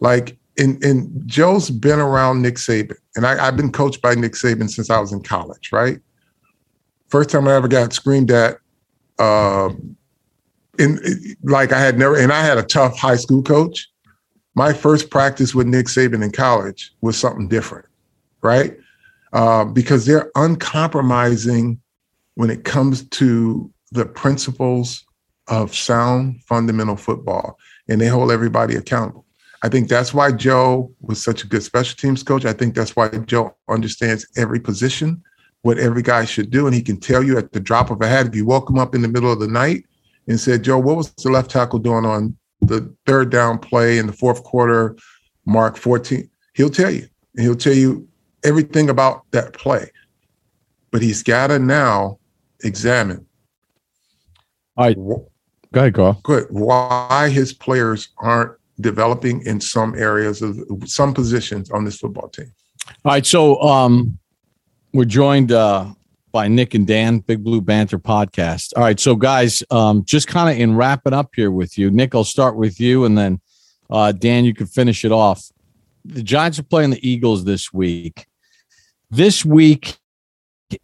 Like, 0.00 0.36
in, 0.56 0.78
in 0.82 1.22
Joe's 1.26 1.70
been 1.70 1.98
around 1.98 2.42
Nick 2.42 2.56
Saban, 2.56 2.96
and 3.16 3.26
I, 3.26 3.46
I've 3.46 3.56
been 3.56 3.72
coached 3.72 4.00
by 4.00 4.14
Nick 4.14 4.32
Saban 4.32 4.70
since 4.70 4.90
I 4.90 4.98
was 4.98 5.12
in 5.12 5.22
college, 5.22 5.70
right? 5.72 5.98
First 7.08 7.30
time 7.30 7.48
I 7.48 7.54
ever 7.54 7.68
got 7.68 7.92
screamed 7.92 8.30
at, 8.30 8.58
uh, 9.18 9.70
in 10.78 10.98
like 11.42 11.72
I 11.72 11.80
had 11.80 11.98
never, 11.98 12.16
and 12.16 12.32
I 12.32 12.42
had 12.42 12.58
a 12.58 12.62
tough 12.62 12.96
high 12.96 13.16
school 13.16 13.42
coach. 13.42 13.88
My 14.56 14.72
first 14.72 15.10
practice 15.10 15.54
with 15.54 15.66
Nick 15.66 15.86
Saban 15.86 16.24
in 16.24 16.30
college 16.30 16.92
was 17.00 17.18
something 17.18 17.48
different, 17.48 17.86
right? 18.42 18.76
Uh, 19.32 19.64
because 19.64 20.06
they're 20.06 20.30
uncompromising 20.36 21.80
when 22.34 22.50
it 22.50 22.64
comes 22.64 23.08
to 23.10 23.70
the 23.92 24.06
principles 24.06 25.04
of 25.48 25.74
sound 25.74 26.42
fundamental 26.44 26.96
football, 26.96 27.58
and 27.88 28.00
they 28.00 28.06
hold 28.06 28.30
everybody 28.30 28.76
accountable. 28.76 29.24
I 29.64 29.68
think 29.70 29.88
that's 29.88 30.12
why 30.12 30.30
Joe 30.30 30.92
was 31.00 31.24
such 31.24 31.42
a 31.42 31.46
good 31.46 31.62
special 31.62 31.96
teams 31.96 32.22
coach. 32.22 32.44
I 32.44 32.52
think 32.52 32.74
that's 32.74 32.94
why 32.94 33.08
Joe 33.08 33.56
understands 33.70 34.26
every 34.36 34.60
position, 34.60 35.22
what 35.62 35.78
every 35.78 36.02
guy 36.02 36.26
should 36.26 36.50
do, 36.50 36.66
and 36.66 36.74
he 36.74 36.82
can 36.82 37.00
tell 37.00 37.22
you 37.22 37.38
at 37.38 37.52
the 37.52 37.60
drop 37.60 37.90
of 37.90 38.02
a 38.02 38.06
hat. 38.06 38.26
If 38.26 38.34
you 38.34 38.44
woke 38.44 38.68
him 38.68 38.78
up 38.78 38.94
in 38.94 39.00
the 39.00 39.08
middle 39.08 39.32
of 39.32 39.40
the 39.40 39.48
night 39.48 39.86
and 40.28 40.38
said, 40.38 40.64
"Joe, 40.64 40.78
what 40.78 40.96
was 40.98 41.14
the 41.14 41.30
left 41.30 41.50
tackle 41.50 41.78
doing 41.78 42.04
on 42.04 42.36
the 42.60 42.94
third 43.06 43.30
down 43.30 43.58
play 43.58 43.96
in 43.96 44.06
the 44.06 44.12
fourth 44.12 44.44
quarter, 44.44 44.96
mark 45.46 45.78
14?" 45.78 46.28
He'll 46.52 46.68
tell 46.68 46.90
you, 46.90 47.08
and 47.34 47.46
he'll 47.46 47.56
tell 47.56 47.72
you 47.72 48.06
everything 48.44 48.90
about 48.90 49.22
that 49.30 49.54
play. 49.54 49.90
But 50.90 51.00
he's 51.00 51.22
got 51.22 51.46
to 51.46 51.58
now 51.58 52.18
examine 52.62 53.26
All 54.76 54.84
right. 54.84 54.96
Go 54.96 55.30
ahead, 55.74 55.94
Carl. 55.94 56.20
Good. 56.22 56.48
Why 56.50 57.30
his 57.30 57.54
players 57.54 58.10
aren't 58.18 58.52
developing 58.80 59.44
in 59.46 59.60
some 59.60 59.94
areas 59.94 60.42
of 60.42 60.58
some 60.84 61.14
positions 61.14 61.70
on 61.70 61.84
this 61.84 61.98
football 61.98 62.28
team. 62.28 62.52
All 63.04 63.12
right. 63.12 63.24
So 63.24 63.60
um, 63.62 64.18
we're 64.92 65.04
joined 65.04 65.52
uh, 65.52 65.92
by 66.34 66.48
Nick 66.48 66.74
and 66.74 66.86
Dan, 66.86 67.20
Big 67.20 67.44
Blue 67.44 67.60
Banter 67.60 67.98
podcast. 67.98 68.72
All 68.76 68.82
right. 68.82 68.98
So, 68.98 69.14
guys, 69.14 69.62
um, 69.70 70.04
just 70.04 70.26
kind 70.26 70.50
of 70.50 70.60
in 70.60 70.74
wrapping 70.76 71.12
up 71.12 71.30
here 71.34 71.52
with 71.52 71.78
you, 71.78 71.92
Nick, 71.92 72.14
I'll 72.14 72.24
start 72.24 72.56
with 72.56 72.80
you, 72.80 73.04
and 73.04 73.16
then 73.16 73.40
uh, 73.88 74.10
Dan, 74.10 74.44
you 74.44 74.52
can 74.52 74.66
finish 74.66 75.04
it 75.04 75.12
off. 75.12 75.48
The 76.04 76.24
Giants 76.24 76.58
are 76.58 76.64
playing 76.64 76.90
the 76.90 77.08
Eagles 77.08 77.44
this 77.44 77.72
week. 77.72 78.26
This 79.10 79.44
week, 79.44 79.96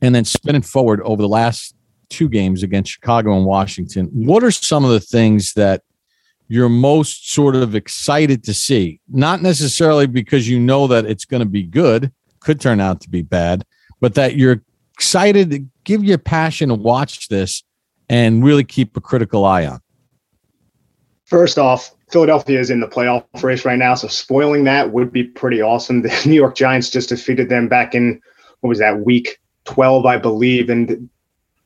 and 0.00 0.14
then 0.14 0.24
spinning 0.24 0.62
forward 0.62 1.00
over 1.02 1.20
the 1.20 1.28
last 1.28 1.74
two 2.10 2.28
games 2.28 2.62
against 2.62 2.92
Chicago 2.92 3.36
and 3.36 3.44
Washington, 3.44 4.06
what 4.12 4.44
are 4.44 4.52
some 4.52 4.84
of 4.84 4.92
the 4.92 5.00
things 5.00 5.54
that 5.54 5.82
you're 6.50 6.68
most 6.68 7.32
sort 7.32 7.54
of 7.54 7.76
excited 7.76 8.42
to 8.44 8.52
see? 8.52 9.00
Not 9.08 9.40
necessarily 9.40 10.06
because 10.06 10.48
you 10.48 10.58
know 10.58 10.88
that 10.88 11.06
it's 11.06 11.24
going 11.24 11.42
to 11.42 11.48
be 11.48 11.62
good, 11.62 12.12
could 12.40 12.60
turn 12.60 12.80
out 12.80 13.00
to 13.02 13.08
be 13.08 13.22
bad, 13.22 13.64
but 14.00 14.14
that 14.14 14.36
you're 14.36 14.60
excited 14.94 15.50
to 15.50 15.64
give 15.84 16.02
your 16.02 16.18
passion 16.18 16.68
to 16.70 16.74
watch 16.74 17.28
this 17.28 17.62
and 18.08 18.44
really 18.44 18.64
keep 18.64 18.96
a 18.96 19.00
critical 19.00 19.44
eye 19.44 19.64
on. 19.64 19.80
First 21.24 21.56
off, 21.56 21.94
Philadelphia 22.10 22.58
is 22.58 22.70
in 22.70 22.80
the 22.80 22.88
playoff 22.88 23.24
race 23.40 23.64
right 23.64 23.78
now, 23.78 23.94
so 23.94 24.08
spoiling 24.08 24.64
that 24.64 24.92
would 24.92 25.12
be 25.12 25.22
pretty 25.22 25.62
awesome. 25.62 26.02
The 26.02 26.22
New 26.26 26.34
York 26.34 26.56
Giants 26.56 26.90
just 26.90 27.10
defeated 27.10 27.48
them 27.48 27.68
back 27.68 27.94
in 27.94 28.20
what 28.60 28.68
was 28.68 28.80
that 28.80 29.04
week 29.04 29.38
12, 29.66 30.04
I 30.04 30.16
believe, 30.16 30.68
and 30.68 31.08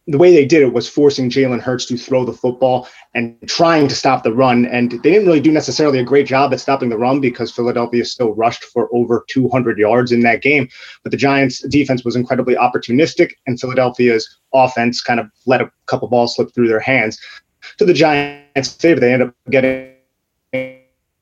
the 0.06 0.18
way 0.18 0.34
they 0.34 0.44
did 0.44 0.62
it 0.62 0.72
was 0.72 0.88
forcing 0.88 1.30
Jalen 1.30 1.60
Hurts 1.60 1.86
to 1.86 1.96
throw 1.96 2.24
the 2.24 2.32
football 2.32 2.88
and 3.14 3.36
trying 3.46 3.88
to 3.88 3.94
stop 3.94 4.22
the 4.22 4.34
run. 4.34 4.66
And 4.66 4.90
they 4.90 5.10
didn't 5.10 5.26
really 5.26 5.40
do 5.40 5.50
necessarily 5.50 5.98
a 5.98 6.04
great 6.04 6.26
job 6.26 6.52
at 6.52 6.60
stopping 6.60 6.90
the 6.90 6.98
run 6.98 7.20
because 7.20 7.50
Philadelphia 7.50 8.04
still 8.04 8.34
rushed 8.34 8.64
for 8.64 8.94
over 8.94 9.24
200 9.30 9.78
yards 9.78 10.12
in 10.12 10.20
that 10.20 10.42
game. 10.42 10.68
But 11.02 11.10
the 11.10 11.16
Giants' 11.16 11.60
defense 11.68 12.04
was 12.04 12.16
incredibly 12.16 12.54
opportunistic, 12.54 13.32
and 13.46 13.58
Philadelphia's 13.58 14.28
offense 14.52 15.00
kind 15.00 15.20
of 15.20 15.26
let 15.46 15.62
a 15.62 15.70
couple 15.86 16.08
balls 16.08 16.36
slip 16.36 16.52
through 16.54 16.68
their 16.68 16.80
hands. 16.80 17.18
To 17.78 17.86
the 17.86 17.94
Giants' 17.94 18.74
favor, 18.74 19.00
they 19.00 19.14
end 19.14 19.22
up 19.22 19.34
getting 19.48 19.94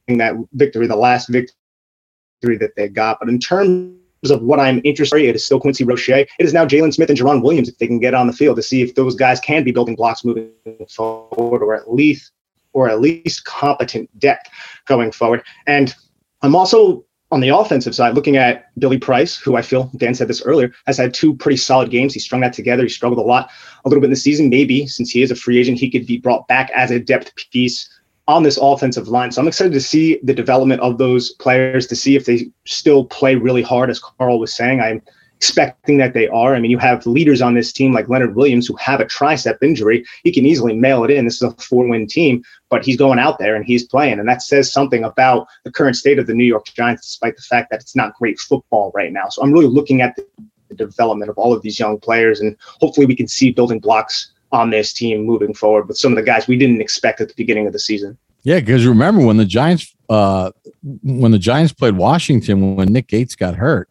that 0.08 0.34
victory, 0.54 0.88
the 0.88 0.96
last 0.96 1.28
victory 1.28 2.56
that 2.58 2.74
they 2.76 2.88
got. 2.88 3.20
But 3.20 3.28
in 3.28 3.38
terms 3.38 4.01
of 4.30 4.42
what 4.42 4.60
I'm 4.60 4.80
interested 4.84 5.22
in, 5.22 5.30
it 5.30 5.36
is 5.36 5.44
still 5.44 5.60
Quincy 5.60 5.84
Roche. 5.84 6.08
It 6.10 6.28
is 6.38 6.54
now 6.54 6.64
Jaylon 6.64 6.94
Smith 6.94 7.10
and 7.10 7.18
Jarren 7.18 7.42
Williams 7.42 7.68
if 7.68 7.78
they 7.78 7.86
can 7.86 7.98
get 7.98 8.14
on 8.14 8.26
the 8.26 8.32
field 8.32 8.56
to 8.56 8.62
see 8.62 8.82
if 8.82 8.94
those 8.94 9.14
guys 9.14 9.40
can 9.40 9.64
be 9.64 9.72
building 9.72 9.96
blocks 9.96 10.24
moving 10.24 10.52
forward, 10.88 11.62
or 11.62 11.74
at 11.74 11.92
least 11.92 12.32
or 12.72 12.88
at 12.88 13.00
least 13.00 13.44
competent 13.44 14.08
depth 14.18 14.48
going 14.86 15.12
forward. 15.12 15.42
And 15.66 15.94
I'm 16.40 16.56
also 16.56 17.04
on 17.30 17.40
the 17.40 17.48
offensive 17.48 17.94
side 17.94 18.14
looking 18.14 18.36
at 18.36 18.66
Billy 18.78 18.98
Price, 18.98 19.36
who 19.36 19.56
I 19.56 19.62
feel 19.62 19.90
Dan 19.96 20.14
said 20.14 20.28
this 20.28 20.42
earlier 20.42 20.72
has 20.86 20.98
had 20.98 21.14
two 21.14 21.34
pretty 21.34 21.56
solid 21.56 21.90
games. 21.90 22.12
He 22.12 22.20
strung 22.20 22.42
that 22.42 22.52
together. 22.52 22.82
He 22.82 22.90
struggled 22.90 23.18
a 23.18 23.22
lot, 23.22 23.50
a 23.84 23.88
little 23.88 24.00
bit 24.00 24.06
in 24.06 24.10
the 24.10 24.16
season. 24.16 24.50
Maybe 24.50 24.86
since 24.86 25.10
he 25.10 25.22
is 25.22 25.30
a 25.30 25.36
free 25.36 25.58
agent, 25.58 25.78
he 25.78 25.90
could 25.90 26.06
be 26.06 26.18
brought 26.18 26.46
back 26.46 26.70
as 26.74 26.90
a 26.90 27.00
depth 27.00 27.34
piece 27.50 27.88
on 28.28 28.42
this 28.42 28.58
offensive 28.60 29.08
line. 29.08 29.32
So 29.32 29.40
I'm 29.40 29.48
excited 29.48 29.72
to 29.72 29.80
see 29.80 30.20
the 30.22 30.34
development 30.34 30.80
of 30.80 30.98
those 30.98 31.32
players 31.32 31.86
to 31.88 31.96
see 31.96 32.14
if 32.14 32.24
they 32.24 32.50
still 32.66 33.04
play 33.04 33.34
really 33.34 33.62
hard, 33.62 33.90
as 33.90 33.98
Carl 33.98 34.38
was 34.38 34.54
saying. 34.54 34.80
I'm 34.80 35.02
expecting 35.36 35.98
that 35.98 36.14
they 36.14 36.28
are. 36.28 36.54
I 36.54 36.60
mean, 36.60 36.70
you 36.70 36.78
have 36.78 37.04
leaders 37.04 37.42
on 37.42 37.54
this 37.54 37.72
team 37.72 37.92
like 37.92 38.08
Leonard 38.08 38.36
Williams 38.36 38.68
who 38.68 38.76
have 38.76 39.00
a 39.00 39.06
tricep 39.06 39.60
injury. 39.60 40.04
He 40.22 40.30
can 40.30 40.46
easily 40.46 40.72
mail 40.72 41.02
it 41.02 41.10
in. 41.10 41.24
This 41.24 41.42
is 41.42 41.42
a 41.42 41.50
four 41.54 41.84
win 41.88 42.06
team, 42.06 42.44
but 42.68 42.84
he's 42.84 42.96
going 42.96 43.18
out 43.18 43.40
there 43.40 43.56
and 43.56 43.64
he's 43.64 43.82
playing. 43.84 44.20
And 44.20 44.28
that 44.28 44.42
says 44.42 44.72
something 44.72 45.02
about 45.02 45.48
the 45.64 45.72
current 45.72 45.96
state 45.96 46.20
of 46.20 46.28
the 46.28 46.34
New 46.34 46.44
York 46.44 46.66
Giants, 46.66 47.04
despite 47.04 47.34
the 47.34 47.42
fact 47.42 47.70
that 47.70 47.80
it's 47.80 47.96
not 47.96 48.14
great 48.14 48.38
football 48.38 48.92
right 48.94 49.12
now. 49.12 49.28
So 49.30 49.42
I'm 49.42 49.52
really 49.52 49.66
looking 49.66 50.00
at 50.00 50.14
the, 50.14 50.26
development 50.74 51.28
of 51.30 51.36
all 51.36 51.52
of 51.52 51.60
these 51.60 51.78
young 51.78 52.00
players, 52.00 52.40
and 52.40 52.56
hopefully 52.80 53.04
we 53.04 53.14
can 53.14 53.28
see 53.28 53.50
building 53.50 53.78
blocks 53.78 54.31
on 54.52 54.70
this 54.70 54.92
team 54.92 55.24
moving 55.24 55.54
forward 55.54 55.88
with 55.88 55.96
some 55.96 56.12
of 56.12 56.16
the 56.16 56.22
guys 56.22 56.46
we 56.46 56.56
didn't 56.56 56.80
expect 56.80 57.20
at 57.20 57.28
the 57.28 57.34
beginning 57.36 57.66
of 57.66 57.72
the 57.72 57.78
season. 57.78 58.16
Yeah, 58.44 58.60
because 58.60 58.86
remember 58.86 59.24
when 59.24 59.36
the 59.36 59.44
Giants 59.44 59.94
uh, 60.08 60.50
when 61.02 61.32
the 61.32 61.38
Giants 61.38 61.72
played 61.72 61.96
Washington 61.96 62.76
when 62.76 62.92
Nick 62.92 63.06
Gates 63.08 63.34
got 63.34 63.54
hurt, 63.54 63.88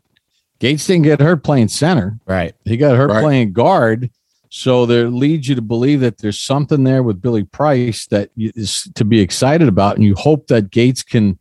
Gates 0.59 0.85
didn't 0.85 1.03
get 1.03 1.19
hurt 1.19 1.43
playing 1.43 1.69
center. 1.69 2.19
Right. 2.27 2.53
He 2.65 2.77
got 2.77 2.95
hurt 2.95 3.09
Right. 3.09 3.21
playing 3.23 3.53
guard. 3.53 4.11
So 4.49 4.85
there 4.85 5.09
leads 5.09 5.47
you 5.47 5.55
to 5.55 5.61
believe 5.61 6.01
that 6.01 6.17
there's 6.17 6.37
something 6.39 6.83
there 6.83 7.01
with 7.01 7.21
Billy 7.21 7.43
Price 7.45 8.05
that 8.07 8.29
is 8.35 8.89
to 8.95 9.05
be 9.05 9.21
excited 9.21 9.67
about, 9.69 9.95
and 9.95 10.03
you 10.05 10.13
hope 10.15 10.47
that 10.47 10.69
Gates 10.69 11.01
can 11.03 11.39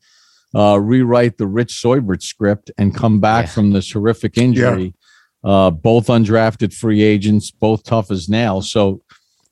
uh, 0.55 0.79
rewrite 0.81 1.37
the 1.37 1.47
Rich 1.49 1.73
Seubert 1.81 2.23
script 2.23 2.71
and 2.79 2.95
come 2.95 3.21
back 3.21 3.47
Yeah. 3.47 3.51
from 3.53 3.73
this 3.73 3.91
horrific 3.93 4.39
injury. 4.39 4.95
Uh, 5.43 5.70
both 5.70 6.09
undrafted 6.09 6.74
free 6.74 7.03
agents, 7.03 7.51
both 7.51 7.82
tough 7.82 8.11
as 8.11 8.28
nails. 8.28 8.70
So, 8.70 9.01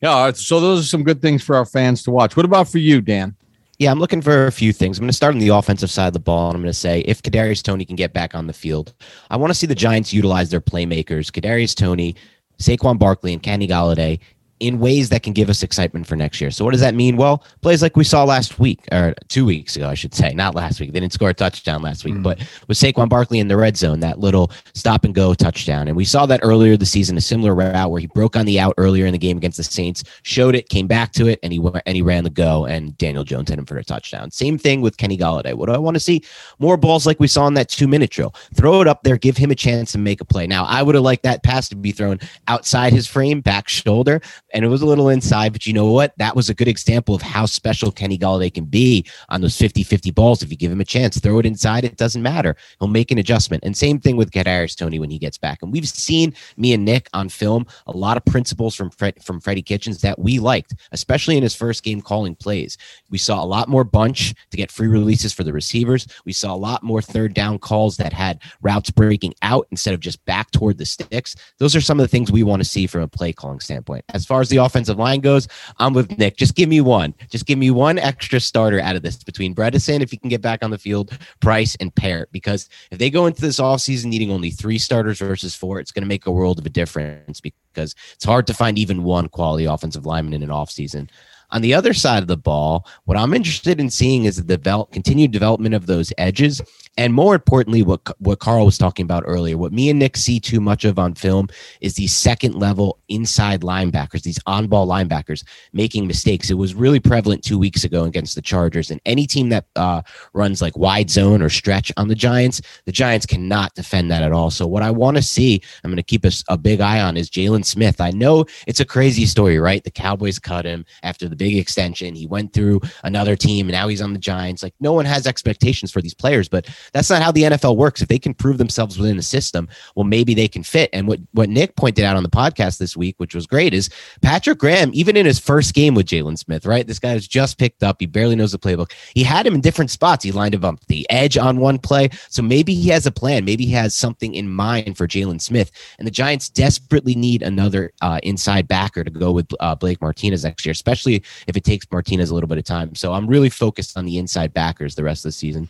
yeah, 0.03 0.30
so 0.32 0.61
those 0.61 0.80
are 0.80 0.89
some 0.89 1.03
good 1.03 1.22
things 1.22 1.43
for 1.43 1.57
our 1.57 1.64
fans 1.64 2.03
to 2.03 2.11
watch. 2.11 2.36
What 2.36 2.45
about 2.45 2.68
for 2.68 2.78
you, 2.78 3.01
Dan? 3.01 3.34
Yeah, 3.78 3.93
I'm 3.93 4.01
looking 4.01 4.20
for 4.20 4.47
a 4.47 4.53
few 4.53 4.72
things. 4.72 4.99
I'm 4.99 5.03
going 5.03 5.11
to 5.11 5.16
start 5.16 5.34
on 5.34 5.41
the 5.41 5.49
offensive 5.49 5.91
side 5.91 6.09
of 6.09 6.12
the 6.12 6.18
ball, 6.18 6.49
and 6.49 6.57
I'm 6.57 6.62
going 6.62 6.70
to 6.70 6.78
say 6.78 7.01
if 7.01 7.22
Kadarius 7.22 7.62
Toney 7.62 7.84
can 7.84 7.97
get 7.97 8.12
back 8.12 8.34
on 8.34 8.49
the 8.49 8.53
field, 8.53 8.93
I 9.30 9.36
want 9.36 9.51
to 9.51 9.55
see 9.55 9.68
the 9.68 9.74
Giants 9.74 10.12
utilize 10.12 10.51
their 10.51 10.61
playmakers, 10.61 11.30
Kadarius 11.30 11.76
Toney, 11.76 12.16
Saquon 12.59 12.99
Barkley, 12.99 13.32
and 13.32 13.43
Kenny 13.43 13.68
Golladay 13.68 14.18
in 14.61 14.79
ways 14.79 15.09
that 15.11 15.23
can 15.23 15.33
give 15.33 15.49
us 15.49 15.63
excitement 15.63 16.07
for 16.07 16.17
next 16.17 16.41
year. 16.41 16.51
So 16.51 16.65
what 16.65 16.73
does 16.73 16.81
that 16.81 16.95
mean? 16.95 17.17
Well, 17.17 17.45
plays 17.61 17.83
like 17.83 17.97
we 17.97 18.05
saw 18.05 18.25
last 18.25 18.59
week 18.59 18.81
or 18.93 19.15
two 19.29 19.45
weeks 19.45 19.77
ago, 19.77 19.89
I 19.89 19.95
should 19.95 20.15
say, 20.15 20.33
not 20.35 20.55
last 20.55 20.81
week. 20.81 20.93
They 20.93 21.01
didn't 21.01 21.13
score 21.13 21.31
a 21.31 21.35
touchdown 21.35 21.83
last 21.83 22.05
week, 22.05 22.15
hmm. 22.15 22.23
but 22.23 22.39
with 22.67 22.79
Saquon 22.79 23.09
Barkley 23.09 23.39
in 23.39 23.49
the 23.49 23.57
red 23.57 23.77
zone, 23.77 24.01
that 24.01 24.19
little 24.19 24.51
stop 24.75 25.05
and 25.05 25.15
go 25.15 25.35
touchdown. 25.35 25.89
And 25.89 25.97
we 25.97 26.05
saw 26.05 26.27
that 26.27 26.41
earlier 26.43 26.77
this 26.77 26.91
season, 26.91 27.17
a 27.17 27.21
similar 27.21 27.55
route 27.55 27.91
where 27.91 28.01
he 28.01 28.07
broke 28.09 28.37
on 28.37 28.47
the 28.47 28.59
out 28.59 28.75
earlier 28.79 29.07
in 29.07 29.13
the 29.13 29.19
game 29.19 29.37
against 29.37 29.57
the 29.57 29.65
Saints, 29.65 30.05
showed 30.23 30.55
it, 30.55 30.69
came 30.69 30.87
back 30.87 31.13
to 31.13 31.27
it, 31.27 31.39
and 31.43 31.53
he 31.53 31.59
went 31.59 31.83
and 31.87 31.97
he 31.97 32.03
ran 32.03 32.25
the 32.25 32.31
go, 32.31 32.65
and 32.67 32.97
Daniel 32.99 33.25
Jones 33.25 33.51
hit 33.51 33.59
him 33.59 33.67
for 33.67 33.77
a 33.77 33.85
touchdown. 33.85 34.31
Same 34.31 34.59
thing 34.59 34.81
with 34.81 34.97
Kenny 34.97 35.17
Golladay. 35.17 35.55
What 35.55 35.67
do 35.67 35.73
I 35.73 35.79
want 35.79 35.95
to 35.95 36.01
see? 36.01 36.25
More 36.59 36.77
balls 36.77 37.07
like 37.07 37.21
we 37.21 37.29
saw 37.29 37.47
in 37.47 37.55
that 37.55 37.69
two 37.69 37.89
minute 37.89 38.11
drill. 38.11 38.35
Throw 38.55 38.81
it 38.81 38.89
up 38.89 39.03
there, 39.03 39.17
give 39.17 39.37
him 39.37 39.51
a 39.51 39.55
chance 39.55 39.93
to 39.93 39.99
make 39.99 40.21
a 40.21 40.25
play. 40.25 40.47
Now, 40.47 40.65
I 40.65 40.83
would 40.83 40.95
have 40.95 41.05
liked 41.05 41.23
that 41.23 41.43
pass 41.43 41.69
to 41.69 41.77
be 41.77 41.93
thrown 41.93 42.19
outside 42.49 42.93
his 42.93 43.07
frame, 43.07 43.41
back 43.41 43.69
shoulder, 43.69 44.21
and 44.55 44.65
it 44.65 44.69
was 44.69 44.83
a 44.83 44.87
little 44.87 45.09
inside, 45.09 45.53
but 45.53 45.67
you 45.67 45.73
know 45.73 45.91
what? 45.91 46.15
That 46.19 46.35
was 46.35 46.49
a 46.49 46.55
good 46.55 46.69
example 46.69 47.15
of 47.15 47.23
how 47.23 47.47
special 47.47 47.93
Kenny 47.93 48.19
Golladay 48.19 48.53
can 48.53 48.65
be 48.65 49.05
on 49.29 49.41
those 49.41 49.57
50 49.57 49.83
50 49.83 50.11
balls. 50.11 50.43
If 50.43 50.51
you 50.51 50.57
give 50.57 50.73
him 50.73 50.81
a 50.81 50.85
chance, 50.85 51.19
throw 51.19 51.39
it 51.39 51.47
inside, 51.47 51.85
it 51.85 51.97
doesn't 51.97 52.23
matter. 52.23 52.57
He'll 52.79 52.89
make 52.89 53.11
an 53.11 53.19
adjustment. 53.19 53.65
And 53.65 53.77
same 53.77 54.01
thing 54.01 54.17
with 54.17 54.31
Kadarius 54.31 54.77
Toney 54.77 54.99
when 54.99 55.11
he 55.11 55.19
gets 55.19 55.39
back. 55.39 55.59
And 55.63 55.73
we've 55.73 55.89
seen 55.89 56.35
me 56.57 56.73
and 56.73 56.85
Nick 56.85 57.09
on 57.13 57.29
film 57.29 57.67
a 57.87 57.93
lot 57.93 58.17
of 58.17 58.25
principles 58.25 58.75
from 58.75 58.91
Fred, 58.91 59.23
from 59.23 59.41
Freddie 59.41 59.63
Kitchens 59.63 60.01
that 60.01 60.19
we 60.19 60.39
liked, 60.39 60.75
especially 60.93 61.37
in 61.37 61.43
his 61.43 61.55
first 61.55 61.83
game 61.83 62.01
calling 62.01 62.35
plays. 62.35 62.79
We 63.11 63.19
saw 63.19 63.43
a 63.43 63.47
lot 63.47 63.69
more 63.69 63.85
bunch 63.85 64.35
to 64.51 64.57
get 64.57 64.71
free 64.71 64.89
releases 64.89 65.33
for 65.33 65.45
the 65.45 65.53
receivers. 65.53 66.07
We 66.25 66.33
saw 66.33 66.55
a 66.55 66.57
lot 66.57 66.83
more 66.83 67.03
third 67.03 67.35
down 67.35 67.59
calls 67.59 67.97
that 67.99 68.13
had 68.13 68.41
routes 68.63 68.91
breaking 68.91 69.35
out 69.43 69.67
instead 69.71 69.95
of 69.95 70.01
just 70.01 70.25
back 70.25 70.51
toward 70.51 70.79
the 70.79 70.87
sticks. 70.87 71.37
Those 71.59 71.77
are 71.77 71.81
some 71.81 72.01
of 72.01 72.05
the 72.05 72.09
things 72.09 72.33
we 72.33 72.43
want 72.43 72.61
to 72.61 72.69
see 72.69 72.87
from 72.87 73.03
a 73.03 73.09
play 73.09 73.33
calling 73.33 73.61
standpoint. 73.61 74.05
As 74.15 74.25
far 74.25 74.38
as 74.41 74.49
the 74.49 74.59
offensive 74.59 74.99
line 74.99 75.20
goes, 75.20 75.49
I'm 75.78 75.93
with 75.93 76.18
Nick. 76.18 76.36
Just 76.36 76.55
give 76.55 76.68
me 76.68 76.80
one. 76.80 77.14
Just 77.30 77.47
give 77.47 77.59
me 77.59 77.70
one 77.70 77.99
extra 77.99 78.41
starter 78.41 78.80
out 78.80 78.97
of 78.97 79.03
this 79.03 79.22
between 79.22 79.55
Bredeson, 79.55 80.01
if 80.01 80.11
he 80.11 80.16
can 80.16 80.28
get 80.28 80.43
back 80.43 80.62
on 80.62 80.70
the 80.70 80.78
field, 80.78 81.16
Price, 81.41 81.76
and 81.80 81.95
Peart. 81.95 82.30
Because 82.32 82.68
if 82.91 82.99
they 82.99 83.11
go 83.11 83.26
into 83.26 83.41
this 83.41 83.61
offseason 83.61 84.07
needing 84.07 84.30
only 84.30 84.51
three 84.51 84.78
starters 84.78 85.18
versus 85.18 85.55
four, 85.55 85.80
it's 85.80 85.93
going 85.93 86.03
to 86.03 86.09
make 86.09 86.26
a 86.26 86.32
world 86.32 86.59
of 86.59 86.66
a 86.66 86.70
difference 86.70 87.41
because 87.41 87.95
it's 88.14 88.24
hard 88.24 88.47
to 88.47 88.55
find 88.55 88.78
even 88.78 89.05
one 89.05 89.28
quality 89.28 89.64
offensive 89.64 90.07
lineman 90.07 90.34
in 90.34 90.43
an 90.43 90.49
offseason. 90.51 91.09
On 91.51 91.62
the 91.62 91.72
other 91.72 91.95
side 91.95 92.22
of 92.22 92.28
the 92.28 92.36
ball, 92.36 92.86
what 93.07 93.16
I'm 93.16 93.32
interested 93.32 93.80
in 93.80 93.89
seeing 93.89 94.26
is 94.26 94.36
the 94.36 94.43
develop, 94.43 94.93
continued 94.93 95.30
development 95.30 95.74
of 95.74 95.86
those 95.86 96.12
edges, 96.18 96.61
and 96.99 97.15
more 97.15 97.37
importantly, 97.37 97.83
what 97.85 98.01
what 98.19 98.41
Carl 98.41 98.67
was 98.67 98.77
talking 98.77 99.05
about 99.05 99.23
earlier. 99.25 99.57
What 99.57 99.73
me 99.73 99.89
and 99.89 100.01
Nick 100.01 100.17
see 100.17 100.41
too 100.41 100.61
much 100.61 100.85
of 100.85 100.99
on 100.99 101.15
film 101.15 101.49
is 101.81 101.95
these 101.95 102.13
second 102.13 102.57
level 102.57 102.99
inside 103.09 103.61
linebackers, 103.61 104.23
these 104.23 104.41
on 104.47 104.67
ball 104.67 104.87
linebackers 104.87 105.45
making 105.73 106.09
mistakes. 106.09 106.51
It 106.51 106.55
was 106.55 106.75
really 106.75 106.99
prevalent 106.99 107.45
two 107.45 107.57
weeks 107.57 107.85
ago 107.85 108.03
against 108.03 108.35
the 108.35 108.43
Chargers, 108.43 108.91
and 108.91 109.01
any 109.07 109.29
team 109.29 109.49
that 109.51 109.67
uh, 109.77 110.03
runs 110.33 110.61
like 110.61 110.77
wide 110.77 111.09
zone 111.09 111.41
or 111.41 111.49
stretch 111.49 111.93
on 111.97 112.09
the 112.09 112.17
Giants, 112.17 112.61
the 112.85 112.93
Giants 112.93 113.27
cannot 113.27 113.75
defend 113.75 114.11
that 114.11 114.25
at 114.25 114.33
all. 114.33 114.51
So 114.51 114.67
what 114.67 114.83
I 114.83 114.91
want 114.91 115.17
to 115.19 115.23
see, 115.23 115.63
I'm 115.85 115.91
going 115.91 115.97
to 115.99 116.03
keep 116.03 116.25
a 116.49 116.59
big 116.59 116.81
eye 116.81 117.01
on 117.01 117.17
is 117.17 117.31
Jaylon 117.31 117.65
Smith. 117.65 118.01
I 118.01 118.11
know 118.11 118.45
it's 118.67 118.81
a 118.81 118.85
crazy 118.85 119.25
story, 119.25 119.61
right? 119.61 119.85
The 119.85 119.91
Cowboys 119.93 120.41
cut 120.41 120.65
him 120.65 120.85
after 121.05 121.29
the 121.29 121.37
big 121.37 121.57
extension. 121.57 122.17
He 122.17 122.27
went 122.27 122.53
through 122.53 122.81
another 123.05 123.37
team, 123.37 123.67
and 123.67 123.73
now 123.73 123.87
he's 123.87 124.03
on 124.03 124.15
the 124.15 124.19
Giants. 124.19 124.65
Like 124.65 124.75
no 124.81 124.93
one 124.93 125.05
has 125.05 125.29
expectations 125.29 125.93
for 125.93 126.03
these 126.03 126.15
players, 126.15 126.49
but 126.49 126.67
That's 126.93 127.11
not 127.11 127.22
how 127.22 127.32
the 127.32 127.43
NFL 127.43 127.76
works. 127.76 128.03
If 128.03 128.09
they 128.09 128.18
can 128.18 128.34
prove 128.34 128.59
themselves 128.59 128.99
within 128.99 129.16
the 129.16 129.22
system, 129.22 129.68
well, 129.95 130.05
maybe 130.05 130.34
they 130.34 130.49
can 130.49 130.62
fit. 130.62 130.91
And 130.93 131.07
what, 131.07 131.20
what 131.32 131.49
Nick 131.49 131.76
pointed 131.76 132.05
out 132.05 132.16
on 132.16 132.22
the 132.22 132.28
podcast 132.28 132.78
this 132.78 132.97
week, 132.97 133.14
which 133.18 133.34
was 133.34 133.47
great, 133.47 133.74
is 133.74 133.91
Patrick 134.22 134.59
Graham, 134.59 134.91
even 134.95 135.16
in 135.16 135.26
his 135.26 135.39
first 135.39 135.74
game 135.74 135.95
with 135.95 136.07
Jaylon 136.07 136.39
Smith, 136.39 136.66
right? 136.66 136.86
This 136.86 136.99
guy 136.99 137.14
was 137.14 137.28
just 137.28 137.59
picked 137.59 137.82
up. 137.82 137.97
He 138.01 138.07
barely 138.07 138.36
knows 138.36 138.53
the 138.53 138.59
playbook. 138.59 138.93
He 139.14 139.22
had 139.22 139.47
him 139.47 139.55
in 139.55 139.61
different 139.61 139.91
spots. 139.91 140.24
He 140.24 140.32
lined 140.32 140.55
him 140.55 140.64
up 140.64 140.84
the 140.86 141.09
edge 141.11 141.36
on 141.36 141.59
one 141.59 141.78
play. 141.78 142.11
So 142.28 142.43
maybe 142.43 142.74
he 142.74 142.89
has 142.91 143.07
a 143.07 143.11
plan. 143.11 143.45
Maybe 143.45 143.66
he 143.66 143.72
has 143.72 143.95
something 143.95 144.34
in 144.34 144.49
mind 144.49 144.97
for 144.97 145.07
Jaylon 145.07 145.41
Smith. 145.41 145.70
And 145.99 146.07
the 146.07 146.12
Giants 146.12 146.49
desperately 146.49 147.14
need 147.14 147.43
another 147.43 147.93
uh, 148.01 148.20
inside 148.22 148.68
backer 148.68 149.05
to 149.05 149.11
go 149.11 149.32
with 149.32 149.51
uh, 149.61 149.74
Blake 149.74 150.01
Martinez 150.01 150.45
next 150.45 150.64
year, 150.64 150.72
especially 150.72 151.22
if 151.47 151.57
it 151.57 151.64
takes 151.64 151.86
Martinez 151.91 152.30
a 152.30 152.34
little 152.34 152.49
bit 152.49 152.59
of 152.59 152.64
time. 152.64 152.95
So 152.95 153.12
I'm 153.12 153.26
really 153.26 153.51
focused 153.51 153.97
on 153.97 154.05
the 154.05 154.18
inside 154.18 154.53
backers 154.53 154.95
the 154.95 155.05
rest 155.05 155.24
of 155.24 155.28
the 155.28 155.32
season. 155.32 155.68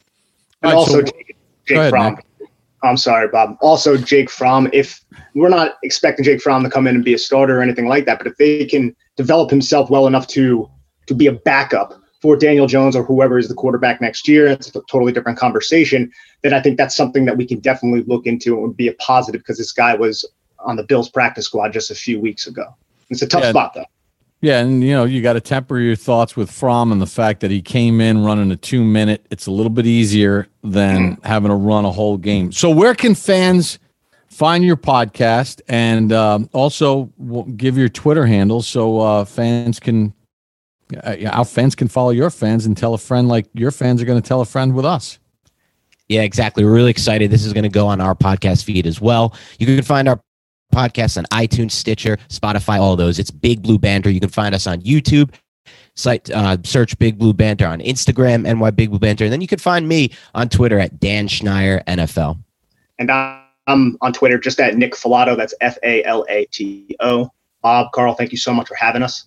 And 0.62 0.72
right, 0.72 0.76
also, 0.78 0.92
so- 0.92 1.02
Jake, 1.02 1.36
Jake 1.66 1.78
ahead, 1.78 1.90
Fromm. 1.90 2.14
Nick. 2.14 2.24
I'm 2.84 2.96
sorry, 2.96 3.26
Bob. 3.28 3.56
Also, 3.60 3.96
Jake 3.96 4.30
Fromm. 4.30 4.68
If 4.72 5.04
we're 5.34 5.48
not 5.48 5.78
expecting 5.82 6.24
Jake 6.24 6.40
Fromm 6.40 6.62
to 6.62 6.70
come 6.70 6.86
in 6.86 6.94
and 6.94 7.04
be 7.04 7.12
a 7.14 7.18
starter 7.18 7.58
or 7.58 7.62
anything 7.62 7.86
like 7.88 8.06
that, 8.06 8.18
but 8.18 8.26
if 8.28 8.36
they 8.36 8.64
can 8.66 8.94
develop 9.16 9.50
himself 9.50 9.90
well 9.90 10.06
enough 10.06 10.26
to 10.28 10.70
to 11.06 11.14
be 11.14 11.26
a 11.26 11.32
backup 11.32 12.00
for 12.22 12.36
Daniel 12.36 12.66
Jones 12.66 12.94
or 12.94 13.02
whoever 13.02 13.38
is 13.38 13.48
the 13.48 13.54
quarterback 13.54 14.00
next 14.00 14.28
year, 14.28 14.46
it's 14.46 14.68
a 14.68 14.80
totally 14.90 15.12
different 15.12 15.38
conversation. 15.38 16.10
Then 16.42 16.52
I 16.52 16.60
think 16.60 16.76
that's 16.76 16.94
something 16.94 17.24
that 17.24 17.36
we 17.36 17.46
can 17.46 17.58
definitely 17.60 18.02
look 18.04 18.26
into 18.26 18.54
and 18.54 18.62
would 18.62 18.76
be 18.76 18.88
a 18.88 18.92
positive 18.94 19.40
because 19.40 19.58
this 19.58 19.72
guy 19.72 19.94
was 19.94 20.24
on 20.60 20.76
the 20.76 20.82
Bills 20.84 21.08
practice 21.08 21.46
squad 21.46 21.72
just 21.72 21.90
a 21.90 21.94
few 21.94 22.20
weeks 22.20 22.46
ago. 22.46 22.64
It's 23.10 23.22
a 23.22 23.26
tough 23.26 23.42
Yeah. 23.44 23.50
spot 23.50 23.74
though. 23.74 23.84
Yeah, 24.40 24.60
and 24.60 24.84
you 24.84 24.92
know 24.92 25.04
you 25.04 25.20
got 25.20 25.32
to 25.32 25.40
temper 25.40 25.80
your 25.80 25.96
thoughts 25.96 26.36
with 26.36 26.50
Fromm 26.50 26.92
and 26.92 27.02
the 27.02 27.06
fact 27.06 27.40
that 27.40 27.50
he 27.50 27.60
came 27.60 28.00
in 28.00 28.24
running 28.24 28.52
a 28.52 28.56
two 28.56 28.84
minute. 28.84 29.26
It's 29.30 29.46
a 29.46 29.50
little 29.50 29.70
bit 29.70 29.86
easier 29.86 30.46
than 30.62 31.18
having 31.24 31.48
to 31.48 31.56
run 31.56 31.84
a 31.84 31.90
whole 31.90 32.16
game. 32.16 32.52
So 32.52 32.70
where 32.70 32.94
can 32.94 33.16
fans 33.16 33.80
find 34.28 34.64
your 34.64 34.76
podcast 34.76 35.60
and 35.68 36.12
um, 36.12 36.48
also 36.52 37.06
w- 37.18 37.52
give 37.56 37.76
your 37.76 37.88
Twitter 37.88 38.26
handle 38.26 38.62
so 38.62 39.00
uh, 39.00 39.24
fans 39.24 39.80
can 39.80 40.14
uh, 41.02 41.16
our 41.32 41.44
fans 41.44 41.74
can 41.74 41.88
follow 41.88 42.10
your 42.10 42.30
fans 42.30 42.64
and 42.64 42.76
tell 42.76 42.94
a 42.94 42.98
friend 42.98 43.26
like 43.26 43.46
your 43.54 43.72
fans 43.72 44.00
are 44.00 44.04
going 44.04 44.20
to 44.20 44.26
tell 44.26 44.40
a 44.40 44.46
friend 44.46 44.74
with 44.74 44.84
us. 44.84 45.18
Yeah, 46.08 46.22
exactly. 46.22 46.64
We're 46.64 46.72
really 46.72 46.90
excited. 46.90 47.30
This 47.30 47.44
is 47.44 47.52
going 47.52 47.64
to 47.64 47.68
go 47.68 47.86
on 47.86 48.00
our 48.00 48.14
podcast 48.14 48.64
feed 48.64 48.86
as 48.86 49.00
well. 49.00 49.34
You 49.58 49.66
can 49.66 49.82
find 49.82 50.08
our 50.08 50.20
podcast 50.72 51.18
on 51.18 51.24
iTunes, 51.26 51.72
Stitcher, 51.72 52.18
Spotify, 52.28 52.78
all 52.78 52.96
those. 52.96 53.18
It's 53.18 53.30
Big 53.30 53.62
Blue 53.62 53.78
Banter. 53.78 54.10
You 54.10 54.20
can 54.20 54.28
find 54.28 54.54
us 54.54 54.66
on 54.66 54.80
YouTube. 54.82 55.34
Site 55.94 56.30
uh, 56.30 56.56
search 56.64 56.98
Big 56.98 57.18
Blue 57.18 57.32
Banter 57.32 57.66
on 57.66 57.80
Instagram, 57.80 58.42
NY 58.42 58.70
Big 58.70 58.90
Blue 58.90 59.00
Banter, 59.00 59.24
and 59.24 59.32
then 59.32 59.40
you 59.40 59.48
can 59.48 59.58
find 59.58 59.88
me 59.88 60.12
on 60.34 60.48
Twitter 60.48 60.78
at 60.78 61.00
Dan 61.00 61.26
Schneier 61.26 61.84
NFL. 61.86 62.38
And 62.98 63.10
I'm 63.10 63.96
on 64.00 64.12
Twitter 64.12 64.38
just 64.38 64.60
at 64.60 64.76
Nick 64.76 64.94
Falato. 64.94 65.36
That's 65.36 65.54
F 65.60 65.76
A 65.82 66.04
L 66.04 66.24
A 66.28 66.44
T 66.46 66.96
O. 67.00 67.30
Bob, 67.62 67.90
Carl, 67.92 68.14
thank 68.14 68.30
you 68.30 68.38
so 68.38 68.52
much 68.52 68.68
for 68.68 68.76
having 68.76 69.02
us. 69.02 69.26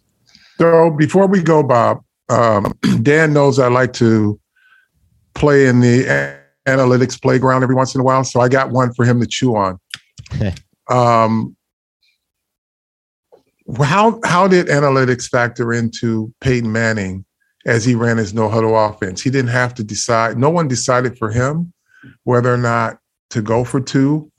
So 0.57 0.91
before 0.91 1.27
we 1.27 1.43
go, 1.43 1.61
Bob, 1.61 2.03
um, 2.29 2.73
Dan 3.01 3.33
knows 3.33 3.59
I 3.59 3.67
like 3.67 3.91
to 3.93 4.39
play 5.33 5.67
in 5.67 5.81
the 5.81 6.05
a- 6.05 6.69
analytics 6.69 7.21
playground 7.21 7.63
every 7.63 7.75
once 7.75 7.95
in 7.95 8.01
a 8.01 8.03
while. 8.03 8.23
So 8.23 8.39
I 8.39 8.47
got 8.47 8.71
one 8.71 8.93
for 8.93 9.05
him 9.05 9.19
to 9.19 9.27
chew 9.27 9.55
on. 9.55 9.79
um, 10.89 11.55
how 13.83 14.19
how 14.23 14.47
did 14.47 14.67
analytics 14.67 15.29
factor 15.29 15.73
into 15.73 16.33
Peyton 16.41 16.71
Manning 16.71 17.25
as 17.65 17.85
he 17.85 17.95
ran 17.95 18.17
his 18.17 18.33
no 18.33 18.49
huddle 18.49 18.77
offense? 18.77 19.21
He 19.21 19.29
didn't 19.29 19.51
have 19.51 19.73
to 19.75 19.83
decide. 19.83 20.37
No 20.37 20.49
one 20.49 20.67
decided 20.67 21.17
for 21.17 21.29
him 21.29 21.73
whether 22.23 22.53
or 22.53 22.57
not 22.57 22.97
to 23.29 23.41
go 23.41 23.63
for 23.63 23.79
two, 23.79 24.31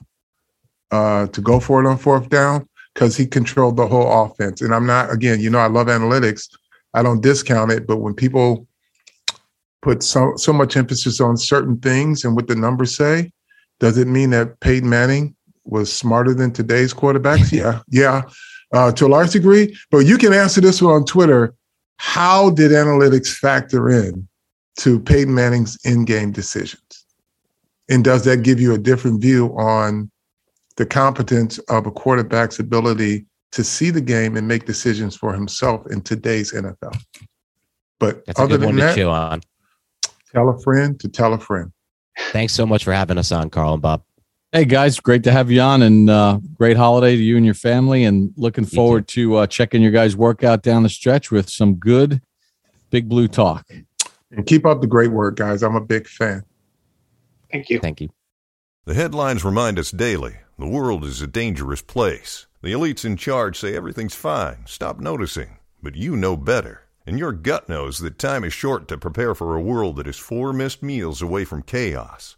uh, 0.91 1.27
to 1.27 1.41
go 1.41 1.59
for 1.59 1.83
it 1.83 1.87
on 1.87 1.97
fourth 1.97 2.29
down 2.29 2.67
because 2.93 3.17
he 3.17 3.25
controlled 3.25 3.77
the 3.77 3.87
whole 3.87 4.25
offense. 4.25 4.61
And 4.61 4.73
I'm 4.73 4.85
not, 4.85 5.11
again, 5.11 5.39
you 5.39 5.49
know, 5.49 5.59
I 5.59 5.67
love 5.67 5.87
analytics. 5.87 6.47
I 6.93 7.01
don't 7.01 7.21
discount 7.21 7.71
it, 7.71 7.87
but 7.87 7.97
when 7.97 8.13
people 8.13 8.67
put 9.81 10.03
so 10.03 10.33
so 10.37 10.53
much 10.53 10.77
emphasis 10.77 11.19
on 11.19 11.35
certain 11.35 11.77
things 11.79 12.23
and 12.23 12.35
what 12.35 12.47
the 12.47 12.55
numbers 12.55 12.95
say, 12.95 13.31
does 13.79 13.97
it 13.97 14.07
mean 14.07 14.29
that 14.29 14.59
Peyton 14.59 14.89
Manning 14.89 15.35
was 15.65 15.91
smarter 15.91 16.33
than 16.33 16.51
today's 16.51 16.93
quarterbacks? 16.93 17.51
yeah, 17.51 17.81
yeah, 17.89 18.23
uh, 18.73 18.91
to 18.91 19.05
a 19.05 19.07
large 19.07 19.31
degree. 19.31 19.75
But 19.91 19.99
you 19.99 20.17
can 20.17 20.33
answer 20.33 20.61
this 20.61 20.81
one 20.81 20.93
on 20.93 21.05
Twitter. 21.05 21.53
How 21.97 22.49
did 22.49 22.71
analytics 22.71 23.33
factor 23.33 23.89
in 23.89 24.27
to 24.79 24.99
Peyton 24.99 25.33
Manning's 25.33 25.77
in-game 25.85 26.31
decisions? 26.31 27.05
And 27.89 28.03
does 28.03 28.25
that 28.25 28.43
give 28.43 28.59
you 28.59 28.73
a 28.73 28.77
different 28.77 29.21
view 29.21 29.47
on 29.57 30.09
the 30.75 30.85
competence 30.85 31.59
of 31.69 31.85
a 31.85 31.91
quarterback's 31.91 32.59
ability 32.59 33.25
to 33.51 33.63
see 33.63 33.91
the 33.91 34.01
game 34.01 34.35
and 34.35 34.47
make 34.47 34.65
decisions 34.65 35.15
for 35.15 35.33
himself 35.33 35.85
in 35.91 36.01
today's 36.01 36.51
NFL. 36.53 36.97
But 37.99 38.25
That's 38.25 38.39
other 38.39 38.57
than 38.57 38.75
that, 38.77 38.95
tell 40.33 40.49
a 40.49 40.59
friend 40.61 40.99
to 40.99 41.07
tell 41.07 41.33
a 41.33 41.39
friend. 41.39 41.71
Thanks 42.31 42.53
so 42.53 42.65
much 42.65 42.83
for 42.83 42.93
having 42.93 43.17
us 43.17 43.31
on, 43.31 43.49
Carl 43.49 43.73
and 43.73 43.81
Bob. 43.81 44.03
Hey 44.55 44.65
guys, 44.65 44.99
great 44.99 45.23
to 45.23 45.31
have 45.31 45.49
you 45.49 45.61
on, 45.61 45.81
and 45.81 46.11
uh, 46.11 46.39
great 46.59 46.77
holiday 46.77 47.15
to 47.15 47.21
you 47.23 47.37
and 47.37 47.43
your 47.43 47.55
family. 47.55 48.03
And 48.03 48.31
looking 48.37 48.65
forward 48.65 49.07
to 49.07 49.37
uh, 49.37 49.47
checking 49.47 49.81
your 49.81 49.89
guys' 49.89 50.15
workout 50.15 50.61
down 50.61 50.83
the 50.83 50.89
stretch 50.89 51.31
with 51.31 51.49
some 51.49 51.73
good 51.73 52.21
Big 52.91 53.09
Blue 53.09 53.27
talk. 53.27 53.67
And 54.29 54.45
keep 54.45 54.63
up 54.63 54.79
the 54.79 54.85
great 54.85 55.09
work, 55.09 55.37
guys. 55.37 55.63
I'm 55.63 55.75
a 55.75 55.81
big 55.81 56.07
fan. 56.07 56.43
Thank 57.51 57.71
you. 57.71 57.79
Thank 57.79 57.99
you. 57.99 58.09
The 58.85 58.93
headlines 58.93 59.43
remind 59.43 59.79
us 59.79 59.89
daily 59.89 60.35
the 60.59 60.67
world 60.67 61.03
is 61.03 61.19
a 61.19 61.25
dangerous 61.25 61.81
place. 61.81 62.45
The 62.61 62.73
elites 62.73 63.03
in 63.03 63.17
charge 63.17 63.57
say 63.57 63.75
everything's 63.75 64.13
fine, 64.13 64.67
stop 64.67 64.99
noticing. 64.99 65.57
But 65.81 65.95
you 65.95 66.15
know 66.15 66.37
better. 66.37 66.83
And 67.07 67.17
your 67.17 67.31
gut 67.31 67.69
knows 67.69 67.97
that 67.97 68.19
time 68.19 68.43
is 68.43 68.53
short 68.53 68.87
to 68.89 68.99
prepare 68.99 69.33
for 69.33 69.55
a 69.55 69.61
world 69.61 69.95
that 69.95 70.05
is 70.05 70.19
four 70.19 70.53
missed 70.53 70.83
meals 70.83 71.23
away 71.23 71.43
from 71.43 71.63
chaos. 71.63 72.37